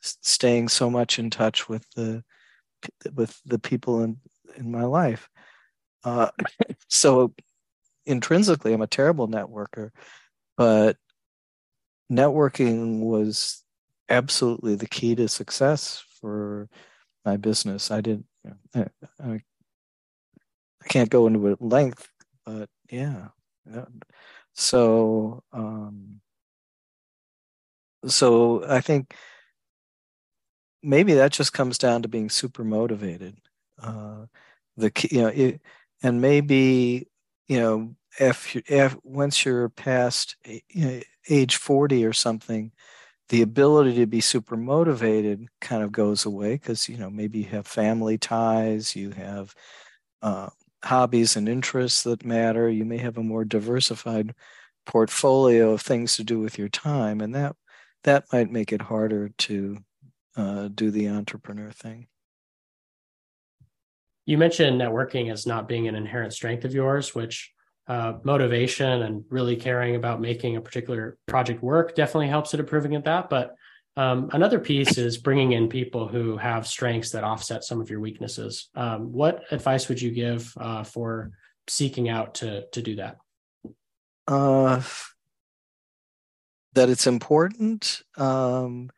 staying 0.00 0.68
so 0.68 0.90
much 0.90 1.18
in 1.18 1.30
touch 1.30 1.68
with 1.68 1.84
the 1.96 2.22
with 3.14 3.40
the 3.44 3.58
people 3.58 4.02
in 4.02 4.18
in 4.56 4.70
my 4.70 4.84
life. 4.84 5.28
Uh, 6.04 6.30
so 6.88 7.34
intrinsically, 8.06 8.72
I'm 8.72 8.82
a 8.82 8.86
terrible 8.86 9.28
networker, 9.28 9.90
but 10.56 10.96
networking 12.10 13.00
was 13.00 13.62
absolutely 14.08 14.74
the 14.74 14.88
key 14.88 15.14
to 15.14 15.28
success 15.28 16.02
for 16.20 16.68
my 17.24 17.36
business. 17.36 17.90
I 17.90 18.00
didn't. 18.00 18.26
You 18.44 18.56
know, 18.74 18.88
I, 19.20 19.32
I, 19.32 19.42
can't 20.88 21.10
go 21.10 21.26
into 21.26 21.46
it 21.46 21.52
at 21.52 21.62
length, 21.62 22.08
but 22.46 22.70
yeah. 22.90 23.28
So, 24.54 25.42
um, 25.52 26.20
so 28.06 28.64
I 28.66 28.80
think 28.80 29.14
maybe 30.82 31.14
that 31.14 31.32
just 31.32 31.52
comes 31.52 31.78
down 31.78 32.02
to 32.02 32.08
being 32.08 32.30
super 32.30 32.64
motivated. 32.64 33.38
Uh, 33.82 34.26
the 34.76 34.92
you 35.10 35.22
know, 35.22 35.28
it, 35.28 35.60
and 36.02 36.20
maybe 36.20 37.08
you 37.48 37.58
know, 37.60 37.94
if, 38.20 38.54
you, 38.54 38.62
if 38.66 38.96
once 39.04 39.44
you're 39.44 39.68
past 39.70 40.36
you 40.44 40.60
know, 40.86 41.00
age 41.28 41.56
forty 41.56 42.04
or 42.04 42.12
something, 42.12 42.72
the 43.30 43.42
ability 43.42 43.94
to 43.96 44.06
be 44.06 44.20
super 44.20 44.56
motivated 44.56 45.48
kind 45.60 45.82
of 45.84 45.92
goes 45.92 46.24
away 46.26 46.54
because 46.54 46.88
you 46.88 46.96
know 46.98 47.10
maybe 47.10 47.40
you 47.40 47.46
have 47.46 47.66
family 47.66 48.18
ties, 48.18 48.96
you 48.96 49.10
have 49.12 49.54
uh, 50.22 50.48
hobbies 50.84 51.36
and 51.36 51.48
interests 51.48 52.02
that 52.04 52.24
matter. 52.24 52.68
You 52.68 52.84
may 52.84 52.98
have 52.98 53.18
a 53.18 53.22
more 53.22 53.44
diversified 53.44 54.34
portfolio 54.86 55.72
of 55.72 55.82
things 55.82 56.16
to 56.16 56.24
do 56.24 56.38
with 56.40 56.58
your 56.58 56.68
time, 56.68 57.20
and 57.20 57.34
that 57.34 57.56
that 58.04 58.24
might 58.32 58.50
make 58.50 58.72
it 58.72 58.82
harder 58.82 59.30
to 59.38 59.78
uh, 60.36 60.68
do 60.68 60.90
the 60.90 61.08
entrepreneur 61.08 61.70
thing. 61.70 62.06
You 64.26 64.38
mentioned 64.38 64.80
networking 64.80 65.32
as 65.32 65.46
not 65.46 65.66
being 65.66 65.88
an 65.88 65.94
inherent 65.94 66.32
strength 66.32 66.64
of 66.64 66.74
yours, 66.74 67.14
which 67.14 67.52
uh, 67.88 68.14
motivation 68.22 69.02
and 69.02 69.24
really 69.30 69.56
caring 69.56 69.96
about 69.96 70.20
making 70.20 70.56
a 70.56 70.60
particular 70.60 71.18
project 71.26 71.62
work 71.62 71.96
definitely 71.96 72.28
helps 72.28 72.54
at 72.54 72.60
improving 72.60 72.94
at 72.94 73.04
that. 73.04 73.28
But 73.28 73.56
um, 73.96 74.30
another 74.32 74.60
piece 74.60 74.96
is 74.98 75.18
bringing 75.18 75.52
in 75.52 75.68
people 75.68 76.06
who 76.06 76.36
have 76.36 76.66
strengths 76.66 77.10
that 77.10 77.24
offset 77.24 77.64
some 77.64 77.80
of 77.80 77.90
your 77.90 77.98
weaknesses. 77.98 78.68
Um, 78.76 79.12
what 79.12 79.42
advice 79.50 79.88
would 79.88 80.00
you 80.00 80.12
give 80.12 80.52
uh, 80.60 80.84
for 80.84 81.32
seeking 81.66 82.08
out 82.08 82.34
to 82.36 82.66
to 82.68 82.82
do 82.82 82.96
that? 82.96 83.16
Uh, 84.28 84.80
that 86.74 86.88
it's 86.88 87.08
important. 87.08 88.02
Um, 88.16 88.90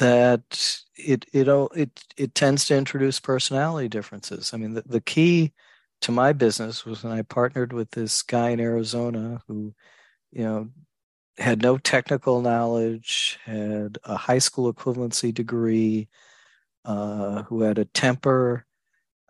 that 0.00 0.82
it 0.96 1.26
it 1.32 1.48
it 1.48 2.04
it 2.18 2.36
tends 2.36 2.66
to 2.66 2.76
introduce 2.76 3.20
personality 3.20 3.88
differences. 3.88 4.54
I 4.54 4.58
mean, 4.58 4.74
the, 4.74 4.82
the 4.86 5.02
key 5.02 5.54
to 6.02 6.12
my 6.12 6.32
business 6.34 6.86
was 6.86 7.04
when 7.04 7.14
I 7.14 7.22
partnered 7.22 7.72
with 7.74 7.92
this 7.92 8.22
guy 8.22 8.50
in 8.50 8.60
Arizona 8.60 9.42
who, 9.48 9.74
you 10.32 10.44
know, 10.44 10.70
had 11.38 11.62
no 11.62 11.78
technical 11.78 12.42
knowledge, 12.42 13.38
had 13.44 13.98
a 14.04 14.16
high 14.16 14.38
school 14.40 14.72
equivalency 14.72 15.34
degree, 15.34 16.08
uh, 16.84 17.42
who 17.44 17.62
had 17.62 17.78
a 17.78 17.86
temper. 17.86 18.66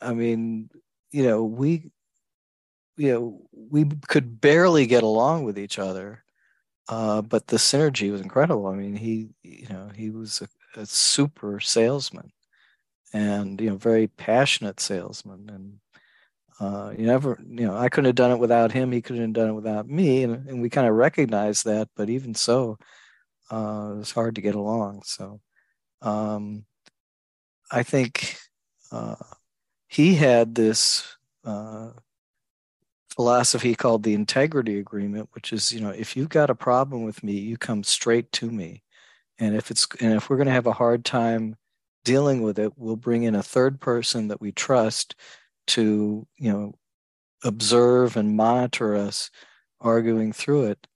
I 0.00 0.14
mean, 0.14 0.70
you 1.12 1.24
know, 1.24 1.44
we, 1.44 1.90
you 2.96 3.12
know, 3.12 3.42
we 3.52 3.84
could 4.08 4.40
barely 4.40 4.86
get 4.86 5.02
along 5.02 5.44
with 5.44 5.58
each 5.58 5.78
other, 5.78 6.24
uh, 6.88 7.22
but 7.22 7.48
the 7.48 7.58
synergy 7.58 8.12
was 8.12 8.22
incredible. 8.22 8.68
I 8.68 8.76
mean, 8.76 8.96
he, 8.96 9.30
you 9.42 9.68
know, 9.68 9.90
he 9.94 10.10
was 10.10 10.42
a, 10.42 10.48
a 10.76 10.86
super 10.86 11.60
salesman, 11.60 12.32
and 13.12 13.60
you 13.60 13.70
know, 13.70 13.76
very 13.76 14.06
passionate 14.06 14.80
salesman, 14.80 15.50
and 15.50 15.80
uh, 16.60 16.92
you 16.96 17.06
never, 17.06 17.38
you 17.48 17.66
know, 17.66 17.76
I 17.76 17.88
couldn't 17.88 18.06
have 18.06 18.14
done 18.14 18.32
it 18.32 18.38
without 18.38 18.72
him. 18.72 18.92
He 18.92 19.02
couldn't 19.02 19.22
have 19.22 19.32
done 19.32 19.50
it 19.50 19.54
without 19.54 19.88
me, 19.88 20.22
and, 20.24 20.46
and 20.48 20.62
we 20.62 20.70
kind 20.70 20.86
of 20.86 20.94
recognize 20.94 21.62
that. 21.62 21.88
But 21.96 22.10
even 22.10 22.34
so, 22.34 22.78
uh, 23.50 23.92
it 23.94 23.98
was 23.98 24.12
hard 24.12 24.34
to 24.36 24.42
get 24.42 24.54
along. 24.54 25.02
So, 25.04 25.40
um, 26.02 26.64
I 27.70 27.82
think 27.82 28.36
uh, 28.92 29.16
he 29.88 30.14
had 30.14 30.54
this 30.54 31.16
uh, 31.44 31.90
philosophy 33.14 33.74
called 33.74 34.02
the 34.02 34.14
integrity 34.14 34.78
agreement, 34.78 35.28
which 35.32 35.52
is, 35.52 35.72
you 35.72 35.80
know, 35.80 35.90
if 35.90 36.16
you've 36.16 36.28
got 36.28 36.50
a 36.50 36.54
problem 36.54 37.04
with 37.04 37.22
me, 37.22 37.32
you 37.32 37.56
come 37.56 37.82
straight 37.82 38.30
to 38.32 38.50
me, 38.50 38.82
and 39.40 39.56
if 39.56 39.70
it's 39.70 39.86
and 40.00 40.12
if 40.12 40.28
we're 40.28 40.36
going 40.36 40.46
to 40.46 40.52
have 40.52 40.66
a 40.66 40.72
hard 40.72 41.04
time 41.04 41.56
dealing 42.04 42.42
with 42.42 42.58
it, 42.58 42.72
we'll 42.76 42.96
bring 42.96 43.24
in 43.24 43.34
a 43.34 43.42
third 43.42 43.80
person 43.80 44.28
that 44.28 44.40
we 44.40 44.52
trust 44.52 45.16
to 45.68 46.26
you 46.36 46.52
know 46.52 46.74
observe 47.42 48.16
and 48.16 48.36
monitor 48.36 48.94
us 48.94 49.30
arguing 49.80 50.32
through 50.32 50.66
it. 50.66 50.86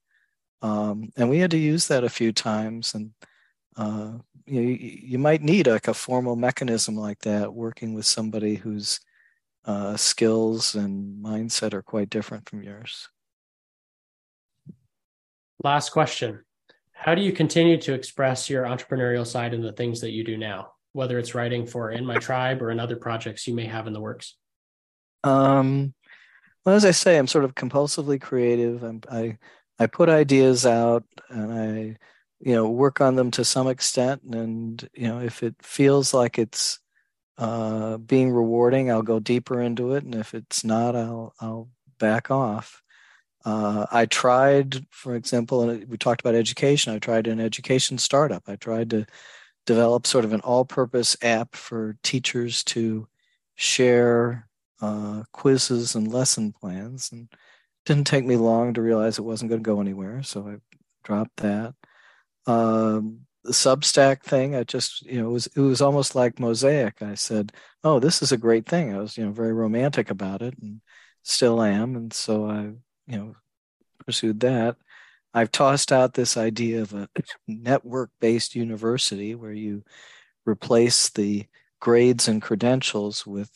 Um, 0.61 1.11
and 1.17 1.29
we 1.29 1.39
had 1.39 1.51
to 1.51 1.57
use 1.57 1.87
that 1.87 2.03
a 2.03 2.09
few 2.09 2.31
times. 2.31 2.93
And 2.93 3.11
uh, 3.77 4.19
you, 4.45 4.61
you, 4.61 5.19
might 5.19 5.41
need 5.41 5.67
like 5.67 5.87
a 5.87 5.93
formal 5.93 6.35
mechanism 6.35 6.95
like 6.95 7.19
that 7.19 7.53
working 7.53 7.93
with 7.93 8.05
somebody 8.05 8.55
whose 8.55 8.99
uh, 9.65 9.97
skills 9.97 10.75
and 10.75 11.23
mindset 11.23 11.73
are 11.73 11.81
quite 11.81 12.09
different 12.09 12.47
from 12.47 12.63
yours. 12.63 13.09
Last 15.63 15.89
question 15.89 16.44
how 16.97 17.13
do 17.13 17.21
you 17.21 17.31
continue 17.31 17.77
to 17.79 17.93
express 17.93 18.49
your 18.49 18.63
entrepreneurial 18.63 19.27
side 19.27 19.53
in 19.53 19.61
the 19.61 19.73
things 19.73 20.01
that 20.01 20.11
you 20.11 20.23
do 20.23 20.37
now 20.37 20.71
whether 20.93 21.19
it's 21.19 21.35
writing 21.35 21.65
for 21.65 21.91
in 21.91 22.05
my 22.05 22.15
tribe 22.15 22.61
or 22.61 22.71
in 22.71 22.79
other 22.79 22.95
projects 22.95 23.47
you 23.47 23.53
may 23.53 23.65
have 23.65 23.87
in 23.87 23.93
the 23.93 24.01
works 24.01 24.35
um, 25.25 25.93
well, 26.65 26.75
as 26.75 26.85
I 26.85 26.91
say, 26.91 27.17
I'm 27.17 27.27
sort 27.27 27.45
of 27.45 27.55
compulsively 27.55 28.19
creative. 28.19 28.83
I'm, 28.83 29.01
I 29.11 29.37
I 29.77 29.87
put 29.87 30.09
ideas 30.09 30.65
out 30.65 31.03
and 31.29 31.53
I, 31.53 31.97
you 32.39 32.55
know, 32.55 32.69
work 32.69 33.01
on 33.01 33.15
them 33.15 33.29
to 33.31 33.43
some 33.43 33.67
extent. 33.67 34.21
And 34.23 34.87
you 34.93 35.07
know, 35.07 35.19
if 35.19 35.43
it 35.43 35.55
feels 35.61 36.13
like 36.13 36.39
it's 36.39 36.79
uh, 37.37 37.97
being 37.97 38.31
rewarding, 38.31 38.89
I'll 38.89 39.03
go 39.03 39.19
deeper 39.19 39.61
into 39.61 39.93
it. 39.93 40.03
And 40.03 40.15
if 40.15 40.33
it's 40.33 40.63
not, 40.63 40.95
I'll 40.95 41.33
I'll 41.39 41.69
back 41.99 42.31
off. 42.31 42.81
Uh, 43.45 43.85
I 43.91 44.07
tried, 44.07 44.85
for 44.91 45.15
example, 45.15 45.69
and 45.69 45.87
we 45.87 45.97
talked 45.97 46.21
about 46.21 46.35
education. 46.35 46.93
I 46.93 46.99
tried 46.99 47.27
an 47.27 47.39
education 47.39 47.97
startup. 47.99 48.43
I 48.47 48.55
tried 48.57 48.89
to 48.91 49.05
develop 49.65 50.07
sort 50.07 50.25
of 50.25 50.33
an 50.33 50.41
all-purpose 50.41 51.17
app 51.21 51.55
for 51.55 51.97
teachers 52.03 52.63
to 52.65 53.07
share 53.55 54.47
uh, 54.81 55.23
quizzes 55.33 55.95
and 55.95 56.11
lesson 56.11 56.53
plans. 56.53 57.11
And 57.11 57.29
didn't 57.85 58.07
take 58.07 58.25
me 58.25 58.37
long 58.37 58.73
to 58.75 58.81
realize 58.81 59.19
it 59.19 59.23
wasn't 59.23 59.49
going 59.49 59.63
to 59.63 59.67
go 59.69 59.81
anywhere, 59.81 60.23
so 60.23 60.47
I 60.47 60.57
dropped 61.03 61.37
that. 61.37 61.75
Um, 62.47 63.21
the 63.43 63.51
Substack 63.51 64.23
thing, 64.23 64.55
I 64.55 64.63
just 64.63 65.03
you 65.05 65.21
know 65.21 65.29
it 65.29 65.33
was 65.33 65.47
it 65.47 65.59
was 65.61 65.81
almost 65.81 66.15
like 66.15 66.39
mosaic. 66.39 67.01
I 67.01 67.15
said, 67.15 67.51
"Oh, 67.83 67.99
this 67.99 68.21
is 68.21 68.31
a 68.31 68.37
great 68.37 68.67
thing." 68.67 68.93
I 68.95 68.99
was 68.99 69.17
you 69.17 69.25
know 69.25 69.31
very 69.31 69.53
romantic 69.53 70.09
about 70.11 70.41
it, 70.41 70.55
and 70.61 70.81
still 71.23 71.61
am, 71.61 71.95
and 71.95 72.13
so 72.13 72.47
I 72.49 72.73
you 73.07 73.17
know 73.17 73.35
pursued 74.05 74.39
that. 74.41 74.77
I've 75.33 75.51
tossed 75.51 75.91
out 75.91 76.13
this 76.13 76.37
idea 76.37 76.81
of 76.81 76.93
a 76.93 77.09
network-based 77.47 78.55
university 78.55 79.35
where 79.35 79.51
you 79.51 79.83
replace 80.45 81.09
the 81.09 81.45
grades 81.81 82.27
and 82.27 82.41
credentials 82.41 83.27
with 83.27 83.51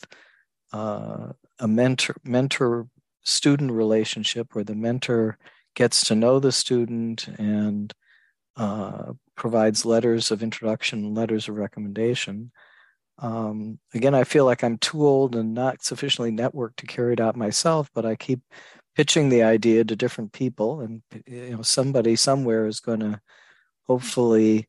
uh, 0.72 1.32
a 1.58 1.68
mentor 1.68 2.16
mentor 2.24 2.86
student 3.22 3.72
relationship 3.72 4.54
where 4.54 4.64
the 4.64 4.74
mentor 4.74 5.38
gets 5.74 6.06
to 6.06 6.14
know 6.14 6.38
the 6.38 6.52
student 6.52 7.28
and 7.38 7.94
uh, 8.56 9.12
provides 9.36 9.86
letters 9.86 10.30
of 10.30 10.42
introduction, 10.42 11.14
letters 11.14 11.48
of 11.48 11.56
recommendation. 11.56 12.50
Um, 13.18 13.78
again, 13.94 14.14
I 14.14 14.24
feel 14.24 14.44
like 14.44 14.64
I'm 14.64 14.78
too 14.78 15.06
old 15.06 15.36
and 15.36 15.54
not 15.54 15.82
sufficiently 15.82 16.32
networked 16.32 16.76
to 16.76 16.86
carry 16.86 17.12
it 17.12 17.20
out 17.20 17.36
myself, 17.36 17.90
but 17.94 18.06
I 18.06 18.16
keep 18.16 18.40
pitching 18.96 19.28
the 19.28 19.42
idea 19.42 19.84
to 19.84 19.96
different 19.96 20.32
people, 20.32 20.80
and 20.80 21.02
you 21.26 21.56
know, 21.56 21.62
somebody 21.62 22.16
somewhere 22.16 22.66
is 22.66 22.80
going 22.80 23.00
to 23.00 23.20
hopefully 23.86 24.68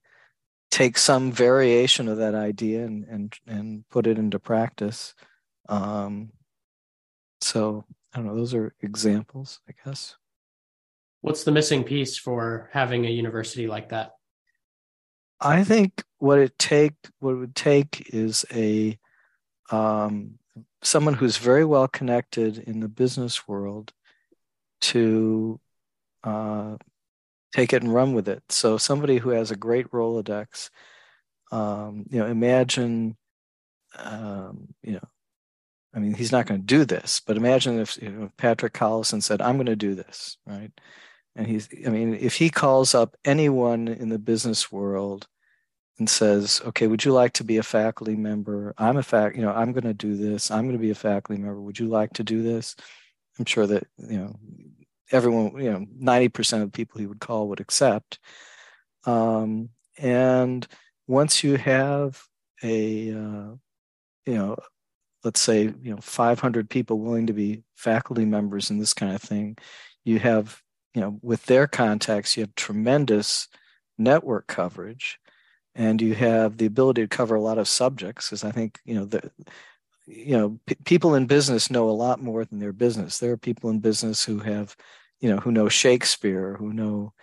take 0.70 0.98
some 0.98 1.32
variation 1.32 2.08
of 2.08 2.18
that 2.18 2.34
idea 2.34 2.86
and 2.86 3.04
and 3.06 3.34
and 3.48 3.88
put 3.90 4.08
it 4.08 4.18
into 4.18 4.40
practice. 4.40 5.14
Um, 5.70 6.32
so 7.42 7.86
I 8.14 8.18
don't 8.18 8.28
know. 8.28 8.36
Those 8.36 8.54
are 8.54 8.74
examples, 8.82 9.60
I 9.70 9.74
guess. 9.86 10.16
What's 11.22 11.44
the 11.44 11.52
missing 11.52 11.84
piece 11.84 12.18
for 12.18 12.70
having 12.74 13.06
a 13.06 13.10
university 13.10 13.68
like 13.68 13.90
that? 13.90 14.14
I 15.40 15.64
think 15.64 16.04
what 16.20 16.40
it 16.40 16.58
take 16.58 16.94
what 17.20 17.32
it 17.34 17.38
would 17.38 17.56
take 17.56 18.10
is 18.14 18.46
a 18.54 18.98
um, 19.72 20.40
someone 20.84 21.14
who's 21.14 21.38
very 21.38 21.66
well 21.66 21.88
connected 21.88 22.58
in 22.58 22.80
the 22.80 22.88
business 22.88 23.48
world 23.48 23.94
to 24.82 25.60
uh, 26.24 26.76
take 27.54 27.74
it 27.74 27.84
and 27.84 27.94
run 27.94 28.14
with 28.14 28.28
it. 28.28 28.44
So 28.50 28.78
somebody 28.78 29.18
who 29.18 29.30
has 29.30 29.52
a 29.52 29.56
great 29.56 29.90
Rolodex, 29.92 30.70
um, 31.52 32.06
you 32.10 32.20
know, 32.20 32.28
imagine, 32.28 33.18
um, 33.98 34.74
you 34.82 34.94
know, 34.94 35.08
I 35.94 36.00
mean, 36.00 36.14
he's 36.14 36.32
not 36.32 36.46
going 36.46 36.62
to 36.62 36.66
do 36.66 36.86
this, 36.86 37.22
but 37.26 37.36
imagine 37.36 37.80
if 37.80 38.02
you 38.02 38.10
know, 38.10 38.30
Patrick 38.38 38.74
Collison 38.74 39.22
said, 39.22 39.42
I'm 39.42 39.58
going 39.58 39.66
to 39.66 39.76
do 39.76 39.94
this, 39.94 40.38
right? 40.46 40.72
And 41.36 41.48
he's, 41.48 41.68
I 41.86 41.90
mean, 41.90 42.14
if 42.14 42.36
he 42.36 42.50
calls 42.50 42.96
up 42.96 43.16
anyone 43.26 43.88
in 43.88 44.10
the 44.10 44.20
business 44.20 44.72
world 44.72 45.28
and 46.00 46.10
says, 46.10 46.62
okay, 46.66 46.88
would 46.88 47.04
you 47.04 47.12
like 47.12 47.34
to 47.34 47.44
be 47.44 47.58
a 47.58 47.64
faculty 47.64 48.16
member? 48.16 48.74
I'm 48.78 48.98
a 48.98 49.04
fact, 49.04 49.36
you 49.36 49.42
know, 49.42 49.52
I'm 49.52 49.72
going 49.74 49.84
to 49.84 49.94
do 49.94 50.16
this. 50.16 50.50
I'm 50.50 50.64
going 50.64 50.78
to 50.78 50.82
be 50.82 50.92
a 50.92 50.96
faculty 50.96 51.42
member. 51.42 51.62
Would 51.62 51.80
you 51.80 51.88
like 51.88 52.14
to 52.14 52.24
do 52.24 52.42
this? 52.42 52.76
I'm 53.40 53.46
sure 53.46 53.68
that, 53.68 53.88
you 53.98 54.18
know, 54.18 54.36
everyone, 55.12 55.62
you 55.62 55.72
know, 55.72 55.86
90% 56.02 56.54
of 56.62 56.72
the 56.72 56.78
people 56.78 57.00
he 57.00 57.08
would 57.08 57.20
call 57.20 57.50
would 57.50 57.60
accept. 57.60 58.20
Um, 59.06 59.70
and 59.98 60.68
once 61.08 61.44
you 61.44 61.58
have 61.58 62.22
a, 62.64 63.12
uh, 63.12 63.56
you 64.26 64.36
know, 64.36 64.58
let's 65.24 65.40
say 65.40 65.64
you 65.64 65.94
know 65.94 65.98
500 65.98 66.70
people 66.70 67.00
willing 67.00 67.28
to 67.28 67.34
be 67.34 67.64
faculty 67.76 68.26
members 68.26 68.70
in 68.70 68.80
this 68.80 68.94
kind 68.94 69.14
of 69.14 69.22
thing 69.22 69.58
you 70.04 70.20
have 70.20 70.62
you 70.94 71.02
know 71.02 71.20
with 71.22 71.46
their 71.46 71.68
contacts 71.68 72.36
you 72.36 72.44
have 72.44 72.56
tremendous 72.56 73.48
network 73.98 74.48
coverage 74.48 75.20
and 75.76 76.02
you 76.02 76.14
have 76.16 76.58
the 76.58 76.66
ability 76.66 77.02
to 77.02 77.08
cover 77.08 77.36
a 77.36 77.42
lot 77.42 77.58
of 77.58 77.68
subjects 77.68 78.30
because 78.30 78.44
i 78.44 78.52
think 78.52 78.80
you 78.86 78.96
know 78.96 79.06
the 79.06 79.32
you 80.12 80.38
know 80.38 80.60
p- 80.66 80.76
people 80.86 81.16
in 81.16 81.26
business 81.26 81.72
know 81.72 81.90
a 81.90 81.92
lot 81.92 82.22
more 82.22 82.46
than 82.46 82.60
their 82.60 82.74
business. 82.74 83.20
There 83.20 83.32
are 83.32 83.38
people 83.38 83.70
in 83.70 83.80
business 83.80 84.24
who 84.26 84.40
have 84.40 84.76
you 85.20 85.30
know 85.30 85.38
who 85.38 85.52
know 85.52 85.70
shakespeare 85.70 86.56
who 86.56 86.74
know 86.74 87.14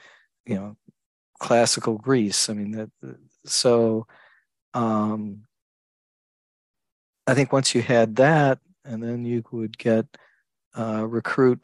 you 0.47 0.55
know 0.57 0.77
classical 1.39 1.99
greece. 1.99 2.49
I 2.49 2.55
mean 2.55 2.73
that 2.73 2.91
so 3.45 4.07
um 4.75 5.43
I 7.27 7.35
think 7.35 7.53
once 7.53 7.75
you 7.75 7.83
had 7.83 8.17
that, 8.17 8.59
and 8.87 9.03
then 9.03 9.25
you 9.27 9.45
would 9.53 9.77
get 9.77 10.07
uh, 10.77 11.07
recruit, 11.07 11.63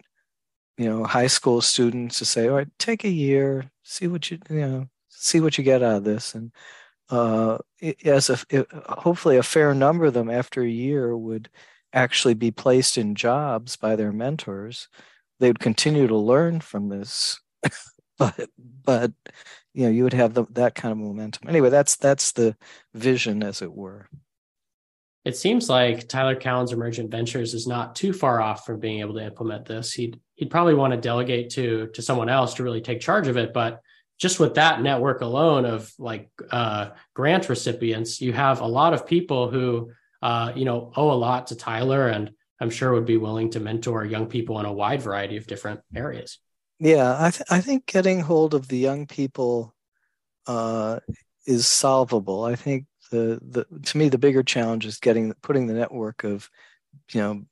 you 0.76 0.86
know, 0.88 1.04
high 1.04 1.26
school 1.28 1.62
students 1.62 2.18
to 2.18 2.26
say, 2.26 2.48
all 2.48 2.56
right, 2.56 2.68
take 2.78 3.02
a 3.04 3.08
year, 3.08 3.70
see 3.82 4.06
what 4.06 4.30
you, 4.30 4.38
you 4.50 4.60
know, 4.60 4.88
see 5.08 5.40
what 5.40 5.56
you 5.56 5.64
get 5.64 5.82
out 5.82 5.96
of 5.96 6.04
this, 6.04 6.34
and 6.34 6.52
uh, 7.10 7.58
as 8.04 8.30
a 8.30 8.38
it, 8.50 8.66
hopefully 8.72 9.36
a 9.36 9.42
fair 9.42 9.74
number 9.74 10.06
of 10.06 10.14
them 10.14 10.30
after 10.30 10.62
a 10.62 10.68
year 10.68 11.16
would 11.16 11.48
actually 11.92 12.34
be 12.34 12.50
placed 12.50 12.98
in 12.98 13.14
jobs 13.14 13.76
by 13.76 13.96
their 13.96 14.12
mentors. 14.12 14.88
They 15.40 15.48
would 15.48 15.60
continue 15.60 16.06
to 16.06 16.16
learn 16.16 16.60
from 16.60 16.88
this, 16.88 17.40
but 18.18 18.48
but 18.56 19.12
you 19.74 19.84
know 19.84 19.90
you 19.90 20.04
would 20.04 20.14
have 20.14 20.34
the, 20.34 20.44
that 20.50 20.74
kind 20.74 20.92
of 20.92 20.98
momentum. 20.98 21.48
Anyway, 21.48 21.70
that's 21.70 21.96
that's 21.96 22.32
the 22.32 22.56
vision, 22.94 23.42
as 23.42 23.62
it 23.62 23.72
were 23.72 24.08
it 25.24 25.36
seems 25.36 25.70
like 25.70 26.06
Tyler 26.06 26.36
Cowen's 26.36 26.72
Emergent 26.72 27.10
Ventures 27.10 27.54
is 27.54 27.66
not 27.66 27.96
too 27.96 28.12
far 28.12 28.42
off 28.42 28.66
from 28.66 28.78
being 28.78 29.00
able 29.00 29.14
to 29.14 29.24
implement 29.24 29.64
this. 29.64 29.92
He'd 29.92 30.20
he'd 30.34 30.50
probably 30.50 30.74
want 30.74 30.92
to 30.92 31.00
delegate 31.00 31.50
to 31.50 31.88
to 31.88 32.02
someone 32.02 32.28
else 32.28 32.54
to 32.54 32.62
really 32.62 32.82
take 32.82 33.00
charge 33.00 33.26
of 33.26 33.36
it, 33.36 33.52
but 33.54 33.80
just 34.18 34.38
with 34.38 34.54
that 34.54 34.80
network 34.80 35.20
alone 35.20 35.64
of 35.64 35.92
like 35.98 36.30
uh, 36.50 36.90
grant 37.14 37.48
recipients, 37.48 38.20
you 38.20 38.32
have 38.32 38.60
a 38.60 38.66
lot 38.66 38.94
of 38.94 39.06
people 39.06 39.50
who 39.50 39.90
uh, 40.22 40.52
you 40.54 40.64
know 40.64 40.92
owe 40.96 41.10
a 41.10 41.14
lot 41.14 41.48
to 41.48 41.56
Tyler, 41.56 42.08
and 42.08 42.30
I'm 42.60 42.70
sure 42.70 42.92
would 42.92 43.06
be 43.06 43.16
willing 43.16 43.50
to 43.50 43.60
mentor 43.60 44.04
young 44.04 44.26
people 44.26 44.58
in 44.60 44.66
a 44.66 44.72
wide 44.72 45.02
variety 45.02 45.36
of 45.36 45.46
different 45.46 45.80
areas. 45.94 46.38
Yeah, 46.78 47.16
I 47.18 47.30
th- 47.30 47.46
I 47.50 47.60
think 47.60 47.86
getting 47.86 48.20
hold 48.20 48.54
of 48.54 48.68
the 48.68 48.78
young 48.78 49.06
people 49.06 49.74
uh, 50.46 51.00
is 51.46 51.66
solvable. 51.66 52.44
I 52.44 52.54
think 52.54 52.86
the 53.10 53.40
the 53.42 53.66
to 53.82 53.98
me 53.98 54.08
the 54.08 54.18
bigger 54.18 54.42
challenge 54.42 54.86
is 54.86 54.98
getting 54.98 55.32
putting 55.42 55.66
the 55.66 55.74
network 55.74 56.24
of 56.24 56.48
you 57.12 57.20
know 57.20 57.42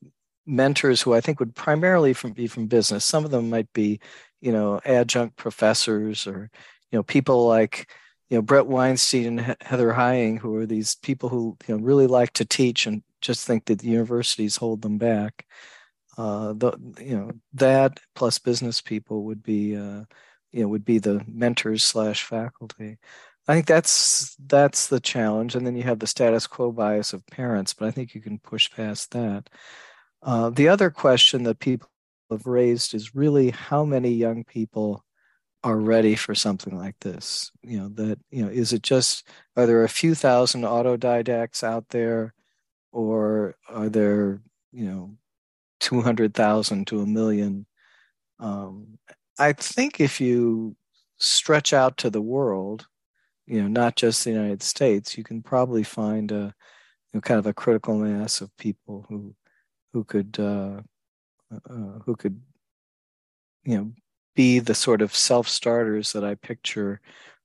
mentors 0.46 1.00
who 1.02 1.14
I 1.14 1.20
think 1.20 1.40
would 1.40 1.54
primarily 1.54 2.12
from 2.12 2.32
be 2.32 2.46
from 2.46 2.66
business. 2.66 3.04
Some 3.04 3.24
of 3.24 3.30
them 3.30 3.50
might 3.50 3.72
be 3.72 4.00
you 4.42 4.52
know 4.52 4.80
adjunct 4.84 5.36
professors 5.36 6.26
or 6.26 6.50
you 6.90 6.98
know 6.98 7.02
people 7.02 7.46
like 7.46 7.90
you 8.28 8.36
know 8.36 8.42
Bret 8.42 8.66
Weinstein 8.66 9.38
and 9.38 9.56
Heather 9.62 9.94
Heying 9.94 10.36
who 10.36 10.56
are 10.56 10.66
these 10.66 10.96
people 10.96 11.30
who 11.30 11.56
you 11.66 11.76
know 11.76 11.82
really 11.82 12.06
like 12.06 12.34
to 12.34 12.44
teach 12.44 12.86
and 12.86 13.02
just 13.22 13.46
think 13.46 13.64
that 13.66 13.78
the 13.78 13.88
universities 13.88 14.56
hold 14.56 14.82
them 14.82 14.98
back. 14.98 15.46
Uh, 16.18 16.52
the 16.52 16.72
you 17.00 17.16
know 17.16 17.30
that 17.54 17.98
plus 18.14 18.38
business 18.38 18.82
people 18.82 19.24
would 19.24 19.42
be 19.42 19.76
uh, 19.76 20.04
you 20.50 20.62
know 20.62 20.68
would 20.68 20.84
be 20.84 20.98
the 20.98 21.24
mentors 21.26 21.84
slash 21.84 22.24
faculty. 22.24 22.98
I 23.48 23.54
think 23.54 23.66
that's 23.66 24.36
that's 24.46 24.88
the 24.88 25.00
challenge, 25.00 25.54
and 25.54 25.66
then 25.66 25.76
you 25.76 25.84
have 25.84 26.00
the 26.00 26.06
status 26.06 26.46
quo 26.46 26.70
bias 26.72 27.12
of 27.12 27.26
parents, 27.28 27.74
but 27.74 27.88
I 27.88 27.90
think 27.90 28.14
you 28.14 28.20
can 28.20 28.38
push 28.38 28.70
past 28.70 29.12
that. 29.12 29.48
Uh, 30.22 30.50
the 30.50 30.68
other 30.68 30.90
question 30.90 31.44
that 31.44 31.58
people 31.58 31.88
have 32.32 32.46
raised 32.46 32.94
is 32.94 33.14
really 33.14 33.50
how 33.50 33.84
many 33.84 34.10
young 34.10 34.44
people 34.44 35.04
are 35.64 35.78
ready 35.78 36.16
for 36.16 36.34
something 36.34 36.76
like 36.76 36.98
this. 37.00 37.52
You 37.62 37.80
know 37.80 37.88
that 37.90 38.18
you 38.30 38.44
know 38.44 38.50
is 38.50 38.72
it 38.72 38.82
just 38.82 39.28
are 39.56 39.66
there 39.66 39.84
a 39.84 39.88
few 39.88 40.14
thousand 40.14 40.62
autodidacts 40.62 41.62
out 41.62 41.88
there, 41.90 42.34
or 42.92 43.56
are 43.68 43.88
there 43.88 44.40
you 44.72 44.86
know 44.86 45.16
two 45.80 46.00
hundred 46.02 46.34
thousand 46.34 46.86
to 46.88 47.00
a 47.00 47.06
million? 47.06 47.66
Um, 48.40 48.98
I 49.38 49.52
think 49.52 50.00
if 50.00 50.20
you 50.20 50.76
stretch 51.18 51.72
out 51.72 51.96
to 51.98 52.10
the 52.10 52.22
world 52.22 52.86
you 53.46 53.60
know, 53.60 53.68
not 53.68 53.96
just 53.96 54.24
the 54.24 54.30
United 54.30 54.62
States, 54.62 55.18
you 55.18 55.24
can 55.24 55.42
probably 55.42 55.82
find 55.82 56.30
a 56.32 56.54
you 57.12 57.14
know, 57.14 57.20
kind 57.20 57.38
of 57.38 57.46
a 57.46 57.54
critical 57.54 57.98
mass 57.98 58.40
of 58.40 58.56
people 58.56 59.04
who 59.08 59.34
who 59.92 60.04
could 60.04 60.38
uh, 60.38 60.80
uh, 61.68 61.98
who 62.04 62.16
could 62.16 62.40
you 63.64 63.76
know 63.76 63.92
be 64.34 64.58
the 64.58 64.74
sort 64.74 65.02
of 65.02 65.14
self 65.14 65.48
starters 65.48 66.12
that 66.12 66.24
I 66.24 66.34
picture, 66.34 67.00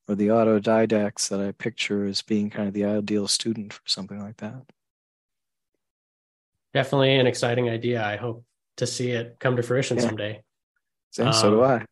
or 0.07 0.15
the 0.15 0.27
autodidacts 0.27 1.29
that 1.29 1.39
I 1.39 1.51
picture 1.51 2.05
as 2.05 2.21
being 2.21 2.49
kind 2.49 2.67
of 2.67 2.73
the 2.73 2.85
ideal 2.85 3.27
student 3.27 3.73
for 3.73 3.81
something 3.85 4.19
like 4.19 4.37
that. 4.37 4.63
Definitely 6.73 7.15
an 7.15 7.27
exciting 7.27 7.69
idea. 7.69 8.03
I 8.03 8.15
hope 8.15 8.45
to 8.77 8.87
see 8.87 9.11
it 9.11 9.37
come 9.39 9.55
to 9.55 9.63
fruition 9.63 9.97
yeah. 9.97 10.03
someday. 10.03 10.43
um, 11.19 11.33
so 11.33 11.49
do 11.49 11.63
I. 11.63 11.85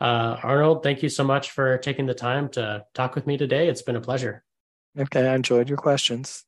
Uh, 0.00 0.38
Arnold, 0.42 0.82
thank 0.82 1.02
you 1.02 1.08
so 1.08 1.24
much 1.24 1.50
for 1.50 1.78
taking 1.78 2.06
the 2.06 2.14
time 2.14 2.48
to 2.50 2.84
talk 2.94 3.14
with 3.14 3.26
me 3.26 3.38
today. 3.38 3.68
It's 3.68 3.82
been 3.82 3.96
a 3.96 4.00
pleasure. 4.00 4.44
Okay, 4.98 5.28
I 5.28 5.34
enjoyed 5.34 5.68
your 5.68 5.78
questions. 5.78 6.44